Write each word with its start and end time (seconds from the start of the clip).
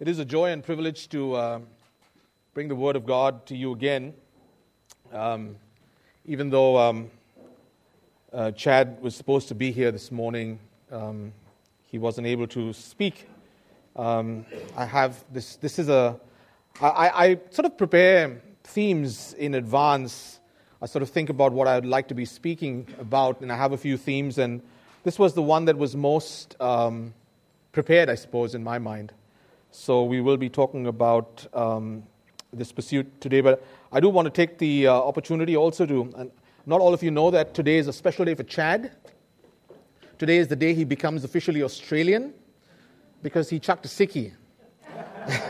It 0.00 0.06
is 0.06 0.20
a 0.20 0.24
joy 0.24 0.52
and 0.52 0.62
privilege 0.62 1.08
to 1.08 1.34
uh, 1.34 1.60
bring 2.54 2.68
the 2.68 2.76
Word 2.76 2.94
of 2.94 3.04
God 3.04 3.46
to 3.46 3.56
you 3.56 3.72
again. 3.72 4.14
Um, 5.12 5.56
even 6.24 6.50
though 6.50 6.78
um, 6.78 7.10
uh, 8.32 8.52
Chad 8.52 9.02
was 9.02 9.16
supposed 9.16 9.48
to 9.48 9.56
be 9.56 9.72
here 9.72 9.90
this 9.90 10.12
morning, 10.12 10.60
um, 10.92 11.32
he 11.86 11.98
wasn't 11.98 12.28
able 12.28 12.46
to 12.46 12.72
speak. 12.74 13.28
Um, 13.96 14.46
I 14.76 14.84
have 14.84 15.24
this, 15.32 15.56
this 15.56 15.80
is 15.80 15.88
a, 15.88 16.20
I, 16.80 17.08
I 17.08 17.40
sort 17.50 17.66
of 17.66 17.76
prepare 17.76 18.40
themes 18.62 19.32
in 19.32 19.56
advance. 19.56 20.38
I 20.80 20.86
sort 20.86 21.02
of 21.02 21.10
think 21.10 21.28
about 21.28 21.50
what 21.50 21.66
I 21.66 21.74
would 21.74 21.86
like 21.86 22.06
to 22.06 22.14
be 22.14 22.24
speaking 22.24 22.86
about, 23.00 23.40
and 23.40 23.50
I 23.50 23.56
have 23.56 23.72
a 23.72 23.76
few 23.76 23.96
themes, 23.96 24.38
and 24.38 24.62
this 25.02 25.18
was 25.18 25.34
the 25.34 25.42
one 25.42 25.64
that 25.64 25.76
was 25.76 25.96
most 25.96 26.54
um, 26.60 27.14
prepared, 27.72 28.08
I 28.08 28.14
suppose, 28.14 28.54
in 28.54 28.62
my 28.62 28.78
mind. 28.78 29.12
So 29.70 30.04
we 30.04 30.20
will 30.20 30.36
be 30.36 30.48
talking 30.48 30.86
about 30.86 31.46
um, 31.52 32.02
this 32.52 32.72
pursuit 32.72 33.20
today. 33.20 33.40
But 33.40 33.64
I 33.92 34.00
do 34.00 34.08
want 34.08 34.26
to 34.26 34.30
take 34.30 34.58
the 34.58 34.86
uh, 34.86 34.94
opportunity 34.94 35.56
also 35.56 35.86
to, 35.86 36.12
and 36.16 36.30
not 36.66 36.80
all 36.80 36.94
of 36.94 37.02
you 37.02 37.10
know 37.10 37.30
that 37.30 37.54
today 37.54 37.78
is 37.78 37.86
a 37.88 37.92
special 37.92 38.24
day 38.24 38.34
for 38.34 38.44
Chad. 38.44 38.92
Today 40.18 40.38
is 40.38 40.48
the 40.48 40.56
day 40.56 40.74
he 40.74 40.84
becomes 40.84 41.22
officially 41.22 41.62
Australian 41.62 42.34
because 43.22 43.48
he 43.50 43.58
chucked 43.58 43.84
a 43.86 43.88
sickie. 43.88 44.32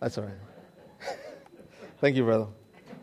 That's 0.00 0.18
all 0.18 0.24
right. 0.24 0.34
Thank 2.00 2.16
you, 2.16 2.24
brother. 2.24 2.46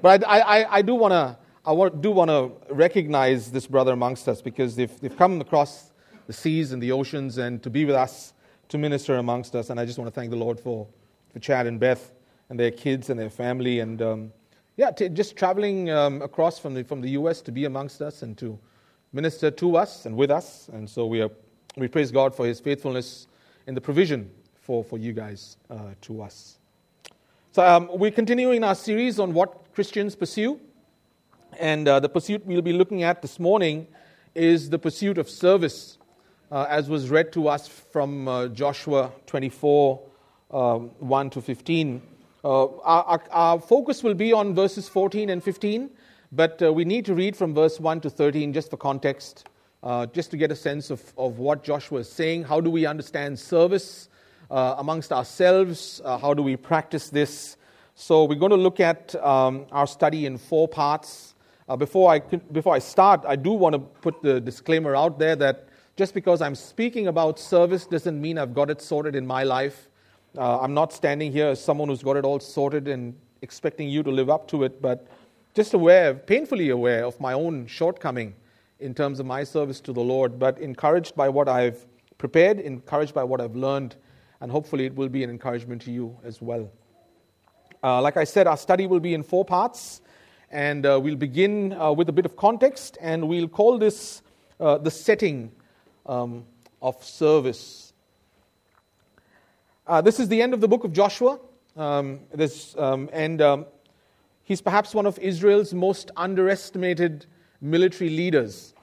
But 0.01 0.27
I, 0.27 0.39
I, 0.39 0.77
I 0.77 0.81
do 0.81 0.95
want 0.95 1.11
to 1.11 1.37
I 1.65 1.89
do 1.89 2.11
want 2.11 2.29
to 2.29 2.51
recognize 2.73 3.49
this 3.49 3.67
brother 3.67 3.93
amongst 3.93 4.27
us 4.27 4.41
because 4.41 4.75
they've, 4.75 4.99
they've 4.99 5.15
come 5.15 5.39
across 5.39 5.93
the 6.27 6.33
seas 6.33 6.73
and 6.73 6.83
the 6.83 6.91
oceans 6.91 7.37
and 7.37 7.63
to 7.63 7.69
be 7.69 7.85
with 7.85 7.95
us 7.95 8.32
to 8.73 8.79
minister 8.79 9.17
amongst 9.17 9.55
us. 9.55 9.69
And 9.69 9.79
I 9.79 9.85
just 9.85 9.99
want 9.99 10.07
to 10.07 10.19
thank 10.19 10.31
the 10.31 10.35
Lord 10.35 10.59
for, 10.59 10.87
for 11.31 11.37
Chad 11.37 11.67
and 11.67 11.79
Beth 11.79 12.11
and 12.49 12.59
their 12.59 12.71
kids 12.71 13.11
and 13.11 13.19
their 13.19 13.29
family. 13.29 13.81
And 13.81 14.01
um, 14.01 14.33
yeah, 14.77 14.89
t- 14.89 15.09
just 15.09 15.35
traveling 15.35 15.91
um, 15.91 16.23
across 16.23 16.57
from 16.57 16.73
the, 16.73 16.83
from 16.83 16.99
the 16.99 17.11
U.S. 17.11 17.41
to 17.43 17.51
be 17.51 17.65
amongst 17.65 18.01
us 18.01 18.23
and 18.23 18.35
to 18.39 18.57
minister 19.13 19.51
to 19.51 19.77
us 19.77 20.07
and 20.07 20.17
with 20.17 20.31
us. 20.31 20.69
And 20.73 20.89
so 20.89 21.05
we, 21.05 21.21
are, 21.21 21.29
we 21.77 21.87
praise 21.87 22.11
God 22.11 22.33
for 22.33 22.47
his 22.47 22.59
faithfulness 22.59 23.27
in 23.67 23.75
the 23.75 23.81
provision 23.81 24.31
for, 24.55 24.83
for 24.83 24.97
you 24.97 25.13
guys 25.13 25.57
uh, 25.69 25.89
to 26.01 26.23
us. 26.23 26.57
So 27.51 27.63
um, 27.63 27.89
we're 27.93 28.09
continuing 28.09 28.63
our 28.63 28.73
series 28.73 29.19
on 29.19 29.35
what 29.35 29.71
Christians 29.75 30.15
pursue. 30.15 30.59
And 31.59 31.87
uh, 31.87 31.99
the 31.99 32.09
pursuit 32.09 32.43
we'll 32.43 32.63
be 32.63 32.73
looking 32.73 33.03
at 33.03 33.21
this 33.21 33.39
morning 33.39 33.85
is 34.33 34.71
the 34.71 34.79
pursuit 34.79 35.19
of 35.19 35.29
service 35.29 35.99
uh, 36.53 36.67
as 36.69 36.87
was 36.87 37.09
read 37.09 37.33
to 37.33 37.47
us 37.47 37.67
from 37.67 38.27
uh, 38.27 38.47
Joshua 38.49 39.11
24 39.25 39.99
um, 40.51 40.91
1 40.99 41.29
to 41.31 41.41
15. 41.41 41.99
Uh, 42.43 42.67
our, 42.83 43.23
our, 43.31 43.59
focus 43.59 44.03
will 44.03 44.13
be 44.13 44.31
on 44.31 44.53
verses 44.53 44.87
14 44.87 45.31
and 45.31 45.43
15, 45.43 45.89
but 46.31 46.61
uh, 46.61 46.71
we 46.71 46.85
need 46.85 47.05
to 47.05 47.15
read 47.15 47.35
from 47.35 47.55
verse 47.55 47.79
1 47.79 48.01
to 48.01 48.09
13 48.09 48.53
just 48.53 48.69
for 48.69 48.77
context, 48.77 49.49
uh, 49.81 50.05
just 50.05 50.29
to 50.29 50.37
get 50.37 50.51
a 50.51 50.55
sense 50.55 50.91
of, 50.91 51.01
of 51.17 51.39
what 51.39 51.63
Joshua 51.63 52.01
is 52.01 52.11
saying. 52.11 52.43
How 52.43 52.61
do 52.61 52.69
we 52.69 52.85
understand 52.85 53.39
service 53.39 54.09
amongst 54.51 55.11
ourselves? 55.11 56.01
how 56.05 56.35
do 56.35 56.43
we 56.43 56.55
practice 56.55 57.09
this? 57.09 57.57
So, 57.95 58.25
we're 58.25 58.35
going 58.35 58.51
to 58.51 58.57
look 58.57 58.79
at 58.79 59.15
um, 59.23 59.65
our 59.71 59.87
study 59.87 60.27
in 60.27 60.37
four 60.37 60.67
parts. 60.67 61.33
Uh, 61.67 61.75
before, 61.75 62.11
I, 62.11 62.19
before 62.19 62.75
I 62.75 62.79
start, 62.79 63.23
I 63.25 63.35
do 63.35 63.53
want 63.53 63.73
to 63.73 63.79
put 63.79 64.21
the 64.21 64.39
disclaimer 64.39 64.95
out 64.95 65.17
there 65.17 65.35
that 65.37 65.69
just 65.95 66.13
because 66.13 66.41
I'm 66.41 66.55
speaking 66.55 67.07
about 67.07 67.39
service 67.39 67.85
doesn't 67.85 68.19
mean 68.19 68.37
I've 68.37 68.53
got 68.53 68.69
it 68.69 68.81
sorted 68.81 69.15
in 69.15 69.27
my 69.27 69.43
life. 69.43 69.89
Uh, 70.35 70.59
I'm 70.59 70.73
not 70.73 70.91
standing 70.91 71.31
here 71.31 71.47
as 71.47 71.63
someone 71.63 71.87
who's 71.89 72.01
got 72.01 72.17
it 72.17 72.25
all 72.25 72.39
sorted 72.39 72.87
and 72.87 73.15
expecting 73.43 73.89
you 73.89 74.01
to 74.01 74.09
live 74.09 74.29
up 74.29 74.47
to 74.47 74.63
it, 74.63 74.81
but 74.81 75.07
just 75.53 75.75
aware, 75.75 76.15
painfully 76.15 76.69
aware 76.69 77.05
of 77.05 77.19
my 77.19 77.33
own 77.33 77.67
shortcoming 77.67 78.33
in 78.79 78.95
terms 78.95 79.19
of 79.19 79.27
my 79.27 79.43
service 79.43 79.79
to 79.81 79.93
the 79.93 80.01
Lord, 80.01 80.39
but 80.39 80.57
encouraged 80.57 81.15
by 81.15 81.29
what 81.29 81.47
I've 81.47 81.85
prepared, 82.17 82.59
encouraged 82.59 83.13
by 83.13 83.23
what 83.23 83.39
I've 83.39 83.55
learned, 83.55 83.95
and 84.41 84.51
hopefully 84.51 84.85
it 84.85 84.95
will 84.95 85.09
be 85.09 85.23
an 85.23 85.29
encouragement 85.29 85.83
to 85.83 85.91
you 85.91 86.17
as 86.23 86.41
well. 86.41 86.71
Uh, 87.83 88.01
like 88.01 88.17
I 88.17 88.23
said, 88.23 88.47
our 88.47 88.57
study 88.57 88.87
will 88.87 88.99
be 88.99 89.13
in 89.13 89.21
four 89.21 89.45
parts, 89.45 90.01
and 90.49 90.87
uh, 90.87 90.99
we'll 91.01 91.15
begin 91.15 91.73
uh, 91.73 91.91
with 91.91 92.09
a 92.09 92.11
bit 92.13 92.25
of 92.25 92.35
context, 92.35 92.97
and 92.99 93.27
we'll 93.27 93.47
call 93.47 93.77
this 93.77 94.23
uh, 94.59 94.79
the 94.79 94.89
setting 94.89 95.51
um, 96.05 96.45
of 96.81 97.03
service. 97.03 97.93
Uh, 99.85 100.01
this 100.01 100.19
is 100.19 100.27
the 100.27 100.41
end 100.41 100.53
of 100.53 100.61
the 100.61 100.67
book 100.67 100.83
of 100.83 100.93
Joshua, 100.93 101.39
um, 101.75 102.19
this, 102.33 102.75
um, 102.77 103.09
and 103.11 103.41
um, 103.41 103.65
he's 104.43 104.61
perhaps 104.61 104.93
one 104.95 105.05
of 105.05 105.19
Israel's 105.19 105.73
most 105.73 106.11
underestimated 106.15 107.25
military 107.59 108.09
leaders. 108.09 108.73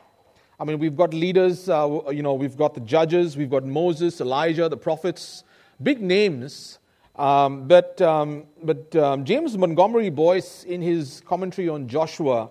I 0.59 0.65
mean, 0.65 0.79
we've 0.79 0.97
got 0.97 1.15
leaders, 1.15 1.71
uh, 1.71 2.03
you 2.11 2.23
know, 2.23 2.35
we've 2.35 2.57
got 2.57 2.75
the 2.75 2.81
judges, 2.81 3.37
we've 3.37 3.51
got 3.51 3.65
Moses, 3.65 4.21
Elijah, 4.21 4.69
the 4.69 4.77
prophets, 4.77 5.45
big 5.83 6.03
names. 6.03 6.79
Um, 7.17 7.67
but 7.67 8.01
um, 8.01 8.47
but 8.63 8.95
um, 8.97 9.25
James 9.25 9.57
Montgomery 9.59 10.11
Boice, 10.11 10.65
in 10.65 10.81
his 10.81 11.23
commentary 11.27 11.69
on 11.69 11.89
Joshua, 11.89 12.49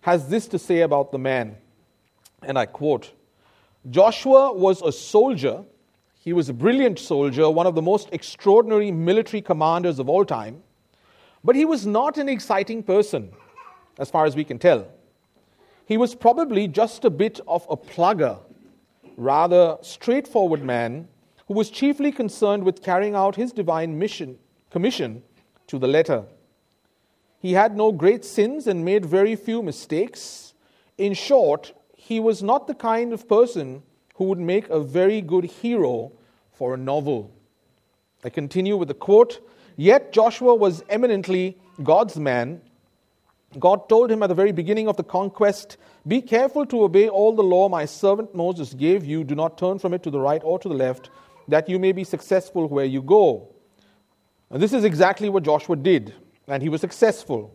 has 0.00 0.28
this 0.28 0.46
to 0.48 0.58
say 0.58 0.80
about 0.80 1.10
the 1.12 1.18
man, 1.18 1.56
and 2.42 2.58
I 2.58 2.64
quote 2.66 3.12
Joshua 3.90 4.52
was 4.52 4.82
a 4.82 4.92
soldier. 4.92 5.64
He 6.18 6.32
was 6.32 6.48
a 6.48 6.52
brilliant 6.52 6.98
soldier, 6.98 7.48
one 7.48 7.66
of 7.66 7.74
the 7.74 7.82
most 7.82 8.08
extraordinary 8.12 8.90
military 8.90 9.40
commanders 9.40 9.98
of 9.98 10.08
all 10.08 10.24
time. 10.24 10.62
But 11.42 11.56
he 11.56 11.64
was 11.64 11.86
not 11.86 12.18
an 12.18 12.28
exciting 12.28 12.82
person, 12.82 13.32
as 13.98 14.10
far 14.10 14.26
as 14.26 14.36
we 14.36 14.44
can 14.44 14.58
tell. 14.58 14.88
He 15.86 15.96
was 15.96 16.14
probably 16.14 16.68
just 16.68 17.04
a 17.04 17.10
bit 17.10 17.40
of 17.48 17.66
a 17.70 17.76
plugger, 17.76 18.38
rather 19.16 19.78
straightforward 19.80 20.62
man 20.62 21.08
who 21.46 21.54
was 21.54 21.70
chiefly 21.70 22.12
concerned 22.12 22.64
with 22.64 22.82
carrying 22.82 23.14
out 23.14 23.36
his 23.36 23.52
divine 23.52 23.98
mission, 23.98 24.38
commission 24.70 25.22
to 25.66 25.78
the 25.78 25.88
letter. 25.88 26.24
He 27.38 27.52
had 27.52 27.76
no 27.76 27.92
great 27.92 28.24
sins 28.24 28.66
and 28.66 28.84
made 28.84 29.06
very 29.06 29.34
few 29.34 29.62
mistakes. 29.62 30.52
In 30.98 31.14
short, 31.14 31.72
he 32.08 32.20
was 32.20 32.42
not 32.42 32.66
the 32.66 32.74
kind 32.74 33.12
of 33.12 33.28
person 33.28 33.82
who 34.14 34.24
would 34.24 34.38
make 34.38 34.66
a 34.70 34.80
very 34.80 35.20
good 35.20 35.44
hero 35.44 36.10
for 36.52 36.72
a 36.72 36.76
novel. 36.78 37.30
I 38.24 38.30
continue 38.30 38.78
with 38.78 38.88
the 38.88 38.94
quote 38.94 39.40
Yet 39.76 40.10
Joshua 40.10 40.54
was 40.54 40.82
eminently 40.88 41.58
God's 41.82 42.16
man. 42.16 42.62
God 43.58 43.90
told 43.90 44.10
him 44.10 44.22
at 44.22 44.28
the 44.28 44.34
very 44.34 44.52
beginning 44.52 44.88
of 44.88 44.96
the 44.96 45.04
conquest 45.04 45.76
Be 46.06 46.22
careful 46.22 46.64
to 46.66 46.82
obey 46.84 47.10
all 47.10 47.34
the 47.34 47.42
law 47.42 47.68
my 47.68 47.84
servant 47.84 48.34
Moses 48.34 48.72
gave 48.72 49.04
you. 49.04 49.22
Do 49.22 49.34
not 49.34 49.58
turn 49.58 49.78
from 49.78 49.92
it 49.92 50.02
to 50.04 50.10
the 50.10 50.18
right 50.18 50.40
or 50.42 50.58
to 50.60 50.68
the 50.68 50.74
left, 50.74 51.10
that 51.46 51.68
you 51.68 51.78
may 51.78 51.92
be 51.92 52.04
successful 52.04 52.68
where 52.68 52.86
you 52.86 53.02
go. 53.02 53.54
And 54.48 54.62
this 54.62 54.72
is 54.72 54.84
exactly 54.84 55.28
what 55.28 55.42
Joshua 55.42 55.76
did, 55.76 56.14
and 56.46 56.62
he 56.62 56.70
was 56.70 56.80
successful. 56.80 57.54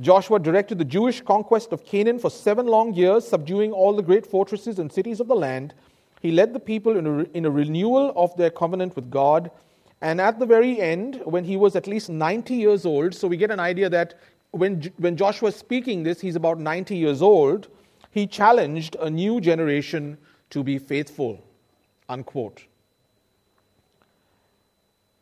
Joshua 0.00 0.40
directed 0.40 0.78
the 0.78 0.84
Jewish 0.84 1.20
conquest 1.20 1.72
of 1.72 1.84
Canaan 1.84 2.18
for 2.18 2.30
seven 2.30 2.66
long 2.66 2.94
years, 2.94 3.26
subduing 3.26 3.72
all 3.72 3.94
the 3.94 4.02
great 4.02 4.26
fortresses 4.26 4.78
and 4.78 4.92
cities 4.92 5.20
of 5.20 5.28
the 5.28 5.36
land. 5.36 5.72
He 6.20 6.32
led 6.32 6.52
the 6.52 6.60
people 6.60 6.96
in 6.96 7.06
a, 7.06 7.22
in 7.36 7.44
a 7.44 7.50
renewal 7.50 8.12
of 8.16 8.36
their 8.36 8.50
covenant 8.50 8.96
with 8.96 9.10
God. 9.10 9.50
And 10.00 10.20
at 10.20 10.38
the 10.38 10.46
very 10.46 10.80
end, 10.80 11.22
when 11.24 11.44
he 11.44 11.56
was 11.56 11.76
at 11.76 11.86
least 11.86 12.10
90 12.10 12.54
years 12.54 12.84
old, 12.84 13.14
so 13.14 13.28
we 13.28 13.36
get 13.36 13.50
an 13.50 13.60
idea 13.60 13.88
that 13.88 14.14
when, 14.50 14.82
when 14.96 15.16
Joshua 15.16 15.48
is 15.48 15.56
speaking 15.56 16.02
this, 16.02 16.20
he's 16.20 16.36
about 16.36 16.58
90 16.58 16.96
years 16.96 17.22
old, 17.22 17.68
he 18.10 18.26
challenged 18.26 18.96
a 19.00 19.08
new 19.08 19.40
generation 19.40 20.18
to 20.50 20.62
be 20.62 20.78
faithful. 20.78 21.42
Unquote. 22.08 22.64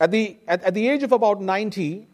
At 0.00 0.10
the, 0.10 0.36
at, 0.48 0.62
at 0.64 0.74
the 0.74 0.88
age 0.88 1.02
of 1.02 1.12
about 1.12 1.40
90, 1.40 2.08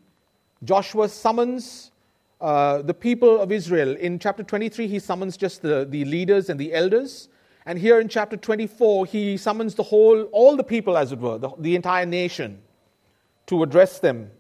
Joshua 0.65 1.09
summons 1.09 1.91
uh, 2.41 2.83
the 2.83 2.95
people 2.95 3.41
of 3.41 3.51
Israel. 3.51 3.97
In 3.97 4.19
chapter 4.19 4.43
23, 4.43 4.87
he 4.87 4.99
summons 4.99 5.37
just 5.37 5.63
the, 5.63 5.87
the 5.89 6.05
leaders 6.05 6.49
and 6.49 6.59
the 6.59 6.73
elders. 6.73 7.29
And 7.67 7.79
here 7.79 8.01
in 8.01 8.09
chapter 8.09 8.37
24, 8.37 9.07
he 9.07 9.37
summons 9.37 9.75
the 9.75 9.83
whole, 9.83 10.23
all 10.25 10.57
the 10.57 10.65
people, 10.65 10.97
as 10.97 11.13
it 11.13 11.19
were, 11.19 11.39
the, 11.39 11.51
the 11.59 11.77
entire 11.77 12.07
nation, 12.07 12.61
to 13.47 13.63
address 13.63 13.99
them. 13.99 14.31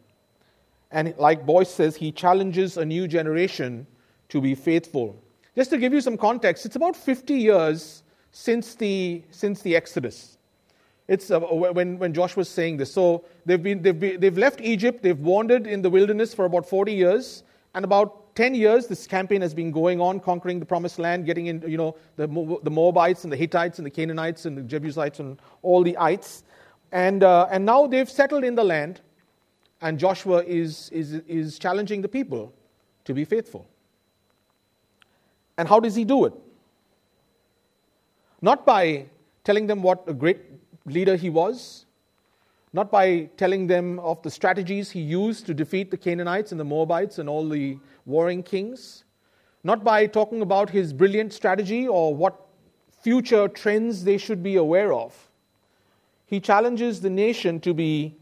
And 0.90 1.14
like 1.18 1.44
Boice 1.44 1.70
says, 1.70 1.96
he 1.96 2.12
challenges 2.12 2.76
a 2.76 2.84
new 2.84 3.06
generation 3.06 3.86
to 4.30 4.40
be 4.40 4.54
faithful. 4.54 5.22
Just 5.54 5.70
to 5.70 5.78
give 5.78 5.92
you 5.92 6.00
some 6.00 6.16
context, 6.16 6.64
it's 6.64 6.76
about 6.76 6.96
50 6.96 7.34
years 7.34 8.02
since 8.30 8.74
the, 8.74 9.22
since 9.30 9.60
the 9.60 9.74
Exodus. 9.74 10.38
It's 11.08 11.30
uh, 11.30 11.40
when, 11.40 11.98
when 11.98 12.12
Joshua 12.12 12.42
was 12.42 12.48
saying 12.48 12.76
this. 12.76 12.92
So 12.92 13.24
they've, 13.46 13.62
been, 13.62 13.82
they've, 13.82 13.98
been, 13.98 14.20
they've 14.20 14.38
left 14.38 14.60
Egypt, 14.60 15.02
they've 15.02 15.18
wandered 15.18 15.66
in 15.66 15.82
the 15.82 15.90
wilderness 15.90 16.34
for 16.34 16.44
about 16.44 16.68
40 16.68 16.92
years, 16.92 17.42
and 17.74 17.84
about 17.84 18.34
10 18.36 18.54
years, 18.54 18.86
this 18.86 19.06
campaign 19.06 19.42
has 19.42 19.52
been 19.52 19.70
going 19.70 20.00
on, 20.00 20.20
conquering 20.20 20.60
the 20.60 20.66
promised 20.66 20.98
land, 20.98 21.26
getting 21.26 21.46
in, 21.46 21.62
you 21.66 21.76
know, 21.76 21.96
the, 22.16 22.26
the 22.62 22.70
Moabites 22.70 23.24
and 23.24 23.32
the 23.32 23.36
Hittites 23.36 23.78
and 23.78 23.86
the 23.86 23.90
Canaanites 23.90 24.46
and 24.46 24.56
the 24.56 24.62
Jebusites 24.62 25.18
and 25.18 25.40
all 25.62 25.82
the 25.82 25.96
ites. 25.98 26.44
And, 26.92 27.22
uh, 27.22 27.48
and 27.50 27.66
now 27.66 27.86
they've 27.86 28.08
settled 28.08 28.44
in 28.44 28.54
the 28.54 28.64
land, 28.64 29.00
and 29.80 29.98
Joshua 29.98 30.42
is, 30.44 30.88
is, 30.90 31.14
is 31.26 31.58
challenging 31.58 32.00
the 32.00 32.08
people 32.08 32.54
to 33.04 33.12
be 33.12 33.24
faithful. 33.24 33.66
And 35.56 35.68
how 35.68 35.80
does 35.80 35.94
he 35.94 36.04
do 36.04 36.24
it? 36.24 36.32
Not 38.40 38.64
by 38.64 39.06
telling 39.44 39.66
them 39.66 39.82
what 39.82 40.04
a 40.06 40.14
great 40.14 40.38
leader 40.86 41.16
he 41.16 41.28
was, 41.28 41.86
not 42.72 42.90
by 42.90 43.30
telling 43.36 43.66
them 43.66 43.98
of 44.00 44.22
the 44.22 44.30
strategies 44.30 44.90
he 44.90 45.00
used 45.00 45.46
to 45.46 45.54
defeat 45.54 45.90
the 45.90 45.96
Canaanites 45.96 46.52
and 46.52 46.60
the 46.60 46.64
Moabites 46.64 47.18
and 47.18 47.28
all 47.28 47.48
the 47.48 47.78
warring 48.04 48.42
kings, 48.42 49.04
not 49.64 49.82
by 49.82 50.06
talking 50.06 50.42
about 50.42 50.70
his 50.70 50.92
brilliant 50.92 51.32
strategy 51.32 51.88
or 51.88 52.14
what 52.14 52.46
future 53.00 53.48
trends 53.48 54.04
they 54.04 54.18
should 54.18 54.42
be 54.42 54.56
aware 54.56 54.92
of. 54.92 55.30
He 56.26 56.40
challenges 56.40 57.00
the 57.00 57.10
nation 57.10 57.58
to 57.60 57.72
be 57.72 58.16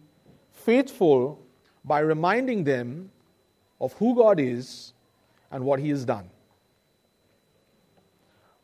faithful 0.52 1.40
by 1.84 2.00
reminding 2.00 2.64
them 2.64 3.10
of 3.81 3.93
who 3.94 4.14
God 4.14 4.38
is 4.38 4.93
and 5.50 5.64
what 5.64 5.81
he 5.81 5.88
has 5.90 6.04
done. 6.04 6.31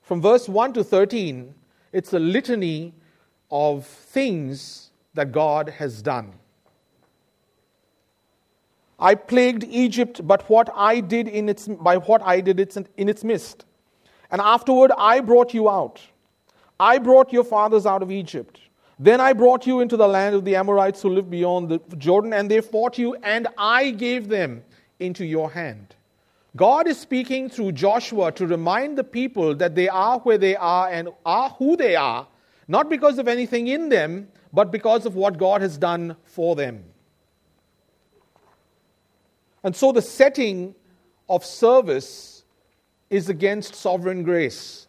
From 0.00 0.20
verse 0.20 0.48
1 0.48 0.74
to 0.74 0.84
13, 0.84 1.54
it's 1.92 2.12
a 2.12 2.18
litany 2.18 2.94
of 3.50 3.86
things 3.86 4.91
that 5.14 5.32
God 5.32 5.68
has 5.68 6.02
done. 6.02 6.32
I 8.98 9.14
plagued 9.14 9.64
Egypt, 9.64 10.20
but 10.24 10.48
what 10.48 10.70
I 10.74 11.00
did 11.00 11.26
in 11.26 11.48
its, 11.48 11.66
by 11.66 11.96
what 11.96 12.22
I 12.22 12.40
did 12.40 12.60
in 12.96 13.08
its 13.08 13.24
midst. 13.24 13.64
And 14.30 14.40
afterward 14.40 14.92
I 14.96 15.20
brought 15.20 15.52
you 15.52 15.68
out. 15.68 16.00
I 16.78 16.98
brought 16.98 17.32
your 17.32 17.44
fathers 17.44 17.84
out 17.84 18.02
of 18.02 18.10
Egypt. 18.10 18.60
Then 18.98 19.20
I 19.20 19.32
brought 19.32 19.66
you 19.66 19.80
into 19.80 19.96
the 19.96 20.06
land 20.06 20.34
of 20.34 20.44
the 20.44 20.54
Amorites 20.54 21.02
who 21.02 21.10
live 21.10 21.28
beyond 21.28 21.68
the 21.68 21.80
Jordan, 21.96 22.32
and 22.32 22.50
they 22.50 22.60
fought 22.60 22.98
you, 22.98 23.16
and 23.22 23.48
I 23.58 23.90
gave 23.90 24.28
them 24.28 24.62
into 25.00 25.24
your 25.24 25.50
hand. 25.50 25.96
God 26.54 26.86
is 26.86 27.00
speaking 27.00 27.48
through 27.48 27.72
Joshua 27.72 28.30
to 28.32 28.46
remind 28.46 28.96
the 28.96 29.04
people 29.04 29.54
that 29.56 29.74
they 29.74 29.88
are 29.88 30.20
where 30.20 30.38
they 30.38 30.54
are 30.54 30.88
and 30.88 31.08
are 31.26 31.50
who 31.50 31.76
they 31.76 31.96
are, 31.96 32.26
not 32.72 32.88
because 32.88 33.18
of 33.18 33.28
anything 33.28 33.68
in 33.68 33.90
them, 33.90 34.28
but 34.50 34.72
because 34.72 35.04
of 35.04 35.14
what 35.14 35.36
God 35.36 35.60
has 35.60 35.76
done 35.76 36.16
for 36.24 36.56
them. 36.56 36.82
And 39.62 39.76
so 39.76 39.92
the 39.92 40.00
setting 40.00 40.74
of 41.28 41.44
service 41.44 42.44
is 43.10 43.28
against 43.28 43.74
sovereign 43.74 44.22
grace. 44.22 44.86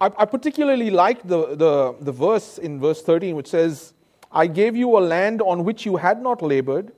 I, 0.00 0.06
I, 0.18 0.24
particularly 0.24 0.90
like 0.90 1.22
the, 1.22 1.54
the, 1.54 1.94
the 2.00 2.12
verse 2.12 2.58
in 2.58 2.80
verse 2.80 3.02
13 3.02 3.36
which 3.36 3.46
says, 3.46 3.94
I 4.32 4.48
gave 4.48 4.74
you 4.74 4.98
a 4.98 5.02
land 5.14 5.40
on 5.40 5.62
which 5.62 5.86
you 5.86 5.96
had 5.96 6.20
not 6.20 6.42
labored, 6.42 6.90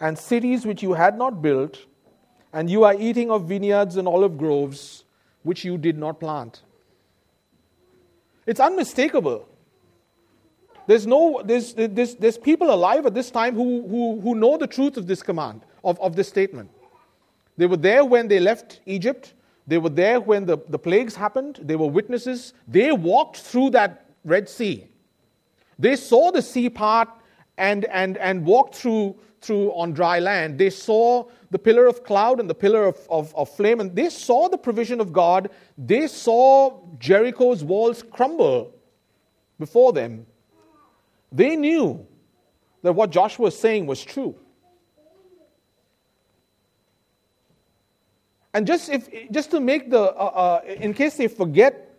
and 0.00 0.18
cities 0.18 0.64
which 0.64 0.82
you 0.82 0.94
had 0.94 1.18
not 1.18 1.42
built, 1.42 1.84
and 2.54 2.70
you 2.70 2.84
are 2.84 2.94
eating 2.98 3.30
of 3.30 3.44
vineyards 3.44 3.98
and 3.98 4.08
olive 4.08 4.38
groves 4.38 5.04
which 5.46 5.64
you 5.64 5.78
did 5.78 5.96
not 5.96 6.20
plant. 6.20 6.62
It's 8.46 8.60
unmistakable. 8.60 9.48
There's, 10.86 11.06
no, 11.06 11.42
there's, 11.44 11.74
there's, 11.74 12.14
there's 12.14 12.38
people 12.38 12.72
alive 12.72 13.06
at 13.06 13.14
this 13.14 13.30
time 13.30 13.54
who, 13.54 13.86
who, 13.88 14.20
who 14.20 14.34
know 14.34 14.56
the 14.56 14.66
truth 14.66 14.96
of 14.96 15.06
this 15.06 15.22
command, 15.22 15.62
of, 15.82 16.00
of 16.00 16.14
this 16.14 16.28
statement. 16.28 16.70
They 17.56 17.66
were 17.66 17.76
there 17.76 18.04
when 18.04 18.28
they 18.28 18.38
left 18.38 18.80
Egypt. 18.86 19.34
They 19.66 19.78
were 19.78 19.90
there 19.90 20.20
when 20.20 20.46
the, 20.46 20.58
the 20.68 20.78
plagues 20.78 21.16
happened. 21.16 21.60
They 21.62 21.74
were 21.74 21.88
witnesses. 21.88 22.54
They 22.68 22.92
walked 22.92 23.38
through 23.38 23.70
that 23.70 24.06
Red 24.24 24.48
Sea. 24.48 24.86
They 25.78 25.96
saw 25.96 26.30
the 26.30 26.42
sea 26.42 26.70
part 26.70 27.08
and, 27.58 27.84
and, 27.86 28.16
and 28.18 28.44
walked 28.44 28.76
through, 28.76 29.16
through 29.40 29.70
on 29.72 29.92
dry 29.92 30.18
land. 30.18 30.58
They 30.58 30.70
saw 30.70 31.28
the 31.50 31.58
pillar 31.58 31.86
of 31.86 32.04
cloud 32.04 32.40
and 32.40 32.50
the 32.50 32.54
pillar 32.54 32.84
of, 32.84 32.98
of, 33.08 33.34
of 33.34 33.48
flame, 33.54 33.80
and 33.80 33.94
they 33.94 34.10
saw 34.10 34.48
the 34.48 34.58
provision 34.58 35.00
of 35.00 35.12
God. 35.12 35.50
They 35.78 36.06
saw 36.06 36.80
Jericho's 36.98 37.62
walls 37.62 38.02
crumble 38.02 38.72
before 39.58 39.92
them. 39.92 40.26
They 41.32 41.56
knew 41.56 42.06
that 42.82 42.92
what 42.92 43.10
Joshua 43.10 43.44
was 43.44 43.58
saying 43.58 43.86
was 43.86 44.02
true. 44.02 44.36
And 48.54 48.66
just, 48.66 48.88
if, 48.88 49.08
just 49.30 49.50
to 49.50 49.60
make 49.60 49.90
the, 49.90 50.00
uh, 50.00 50.02
uh, 50.04 50.60
in 50.66 50.94
case 50.94 51.18
they 51.18 51.28
forget 51.28 51.94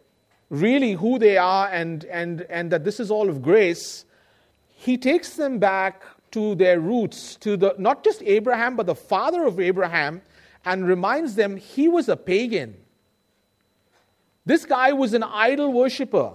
really 0.50 0.94
who 0.94 1.20
they 1.20 1.38
are 1.38 1.68
and, 1.68 2.04
and, 2.06 2.42
and 2.50 2.72
that 2.72 2.84
this 2.84 3.00
is 3.00 3.12
all 3.12 3.30
of 3.30 3.44
grace, 3.44 4.06
he 4.70 4.98
takes 4.98 5.36
them 5.36 5.60
back 5.60 6.04
to 6.32 6.56
their 6.56 6.80
roots, 6.80 7.36
to 7.38 7.58
the, 7.58 7.76
not 7.78 8.04
just 8.04 8.22
Abraham, 8.24 8.76
but 8.76 8.86
the 8.86 8.96
father 8.96 9.46
of 9.46 9.60
Abraham, 9.60 10.22
and 10.66 10.88
reminds 10.88 11.36
them 11.36 11.58
he 11.58 11.88
was 11.88 12.10
a 12.10 12.18
pagan. 12.18 12.76
This 14.46 14.66
guy 14.66 14.94
was 14.94 15.14
an 15.14 15.24
idol 15.24 15.72
worshiper. 15.74 16.34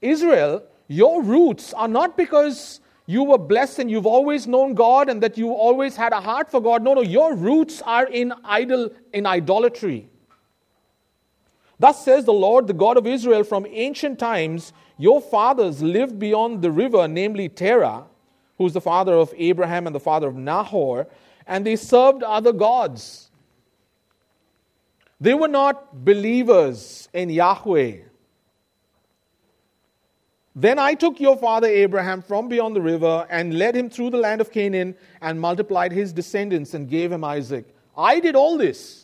Israel, 0.00 0.62
your 0.86 1.22
roots 1.22 1.72
are 1.72 1.88
not 1.88 2.16
because 2.16 2.80
you 3.06 3.22
were 3.24 3.38
blessed 3.38 3.78
and 3.80 3.90
you've 3.90 4.06
always 4.06 4.46
known 4.46 4.74
God 4.74 5.08
and 5.08 5.22
that 5.22 5.36
you 5.36 5.52
always 5.52 5.96
had 5.96 6.12
a 6.12 6.20
heart 6.20 6.50
for 6.50 6.60
God. 6.60 6.82
No, 6.82 6.94
no, 6.94 7.02
your 7.02 7.34
roots 7.34 7.82
are 7.82 8.06
in 8.06 8.32
idol 8.44 8.90
in 9.12 9.26
idolatry. 9.26 10.08
Thus 11.78 12.04
says 12.04 12.24
the 12.24 12.32
Lord, 12.32 12.66
the 12.66 12.72
God 12.72 12.96
of 12.96 13.06
Israel, 13.06 13.44
from 13.44 13.66
ancient 13.68 14.18
times, 14.18 14.72
your 14.98 15.20
fathers 15.20 15.82
lived 15.82 16.18
beyond 16.18 16.62
the 16.62 16.70
river, 16.70 17.08
namely 17.08 17.48
Terah, 17.48 18.04
who's 18.58 18.72
the 18.72 18.80
father 18.80 19.14
of 19.14 19.34
Abraham 19.36 19.86
and 19.86 19.94
the 19.94 20.00
father 20.00 20.28
of 20.28 20.36
Nahor, 20.36 21.06
and 21.46 21.66
they 21.66 21.76
served 21.76 22.22
other 22.22 22.52
gods. 22.52 23.30
They 25.20 25.34
were 25.34 25.48
not 25.48 26.04
believers 26.04 27.08
in 27.12 27.30
Yahweh. 27.30 27.98
Then 30.56 30.78
I 30.78 30.94
took 30.94 31.18
your 31.18 31.36
father 31.36 31.66
Abraham 31.66 32.22
from 32.22 32.48
beyond 32.48 32.76
the 32.76 32.82
river 32.82 33.26
and 33.28 33.58
led 33.58 33.74
him 33.74 33.90
through 33.90 34.10
the 34.10 34.18
land 34.18 34.40
of 34.40 34.52
Canaan 34.52 34.94
and 35.20 35.40
multiplied 35.40 35.90
his 35.90 36.12
descendants 36.12 36.74
and 36.74 36.88
gave 36.88 37.10
him 37.10 37.24
Isaac. 37.24 37.74
I 37.96 38.20
did 38.20 38.36
all 38.36 38.56
this. 38.56 39.03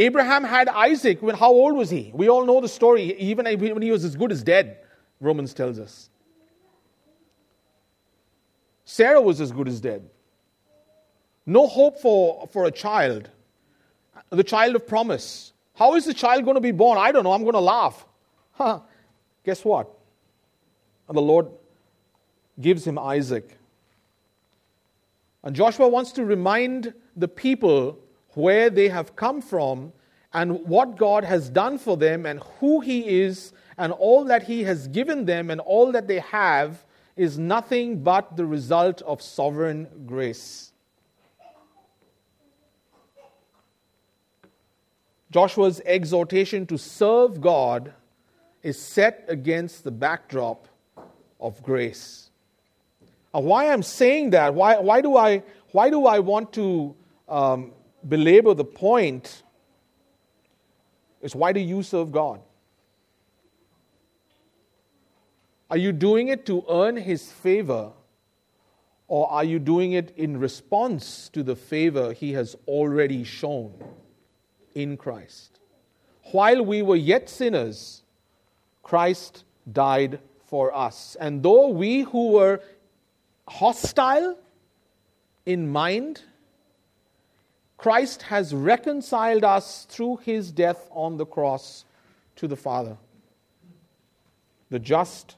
Abraham 0.00 0.44
had 0.44 0.66
Isaac 0.68 1.20
when 1.20 1.34
how 1.34 1.50
old 1.50 1.76
was 1.76 1.90
he? 1.90 2.10
We 2.14 2.30
all 2.30 2.46
know 2.46 2.62
the 2.62 2.68
story. 2.68 3.14
Even 3.18 3.44
when 3.44 3.82
he 3.82 3.90
was 3.90 4.02
as 4.02 4.16
good 4.16 4.32
as 4.32 4.42
dead, 4.42 4.78
Romans 5.20 5.52
tells 5.52 5.78
us. 5.78 6.08
Sarah 8.86 9.20
was 9.20 9.42
as 9.42 9.52
good 9.52 9.68
as 9.68 9.78
dead. 9.78 10.08
No 11.44 11.66
hope 11.66 12.00
for, 12.00 12.48
for 12.50 12.64
a 12.64 12.70
child. 12.70 13.28
The 14.30 14.42
child 14.42 14.74
of 14.74 14.86
promise. 14.86 15.52
How 15.74 15.94
is 15.96 16.06
the 16.06 16.14
child 16.14 16.44
going 16.44 16.54
to 16.54 16.62
be 16.62 16.72
born? 16.72 16.96
I 16.96 17.12
don't 17.12 17.22
know. 17.22 17.32
I'm 17.32 17.42
going 17.42 17.52
to 17.52 17.60
laugh. 17.60 18.06
Huh. 18.52 18.80
Guess 19.44 19.66
what? 19.66 19.90
And 21.08 21.16
the 21.16 21.22
Lord 21.22 21.48
gives 22.58 22.86
him 22.86 22.98
Isaac. 22.98 23.58
And 25.44 25.54
Joshua 25.54 25.88
wants 25.88 26.12
to 26.12 26.24
remind 26.24 26.94
the 27.16 27.28
people 27.28 27.98
where 28.34 28.70
they 28.70 28.88
have 28.88 29.16
come 29.16 29.40
from 29.40 29.92
and 30.32 30.64
what 30.66 30.96
God 30.96 31.24
has 31.24 31.48
done 31.48 31.78
for 31.78 31.96
them 31.96 32.26
and 32.26 32.40
who 32.58 32.80
He 32.80 33.20
is 33.20 33.52
and 33.76 33.92
all 33.92 34.24
that 34.24 34.44
He 34.44 34.64
has 34.64 34.88
given 34.88 35.24
them 35.24 35.50
and 35.50 35.60
all 35.60 35.92
that 35.92 36.06
they 36.06 36.20
have 36.20 36.84
is 37.16 37.38
nothing 37.38 38.02
but 38.02 38.36
the 38.36 38.46
result 38.46 39.02
of 39.02 39.20
sovereign 39.20 39.88
grace. 40.06 40.72
Joshua's 45.30 45.80
exhortation 45.84 46.66
to 46.66 46.76
serve 46.76 47.40
God 47.40 47.92
is 48.62 48.80
set 48.80 49.24
against 49.28 49.84
the 49.84 49.90
backdrop 49.90 50.66
of 51.40 51.62
grace. 51.62 52.30
Now, 53.32 53.40
why 53.40 53.70
I'm 53.70 53.82
saying 53.82 54.30
that, 54.30 54.54
why, 54.54 54.78
why, 54.78 55.00
do, 55.00 55.16
I, 55.16 55.42
why 55.70 55.88
do 55.88 56.06
I 56.06 56.18
want 56.18 56.52
to 56.54 56.94
um, 57.28 57.72
belabor 58.08 58.54
the 58.54 58.64
point 58.64 59.42
is 61.20 61.34
why 61.34 61.52
do 61.52 61.60
you 61.60 61.82
serve 61.82 62.12
God? 62.12 62.40
Are 65.70 65.76
you 65.76 65.92
doing 65.92 66.28
it 66.28 66.46
to 66.46 66.64
earn 66.68 66.96
His 66.96 67.30
favor, 67.30 67.92
or 69.06 69.30
are 69.30 69.44
you 69.44 69.58
doing 69.58 69.92
it 69.92 70.12
in 70.16 70.38
response 70.38 71.28
to 71.28 71.42
the 71.42 71.54
favor 71.54 72.12
He 72.12 72.32
has 72.32 72.56
already 72.66 73.22
shown 73.22 73.74
in 74.74 74.96
Christ? 74.96 75.60
While 76.32 76.64
we 76.64 76.82
were 76.82 76.96
yet 76.96 77.28
sinners, 77.28 78.02
Christ 78.82 79.44
died 79.70 80.18
for 80.46 80.74
us. 80.74 81.16
And 81.20 81.42
though 81.42 81.68
we 81.68 82.02
who 82.02 82.32
were 82.32 82.60
hostile 83.46 84.36
in 85.46 85.70
mind 85.70 86.22
Christ 87.80 88.20
has 88.24 88.52
reconciled 88.54 89.42
us 89.42 89.86
through 89.88 90.18
his 90.18 90.52
death 90.52 90.86
on 90.90 91.16
the 91.16 91.24
cross 91.24 91.86
to 92.36 92.46
the 92.46 92.56
Father. 92.56 92.98
The 94.68 94.78
just 94.78 95.36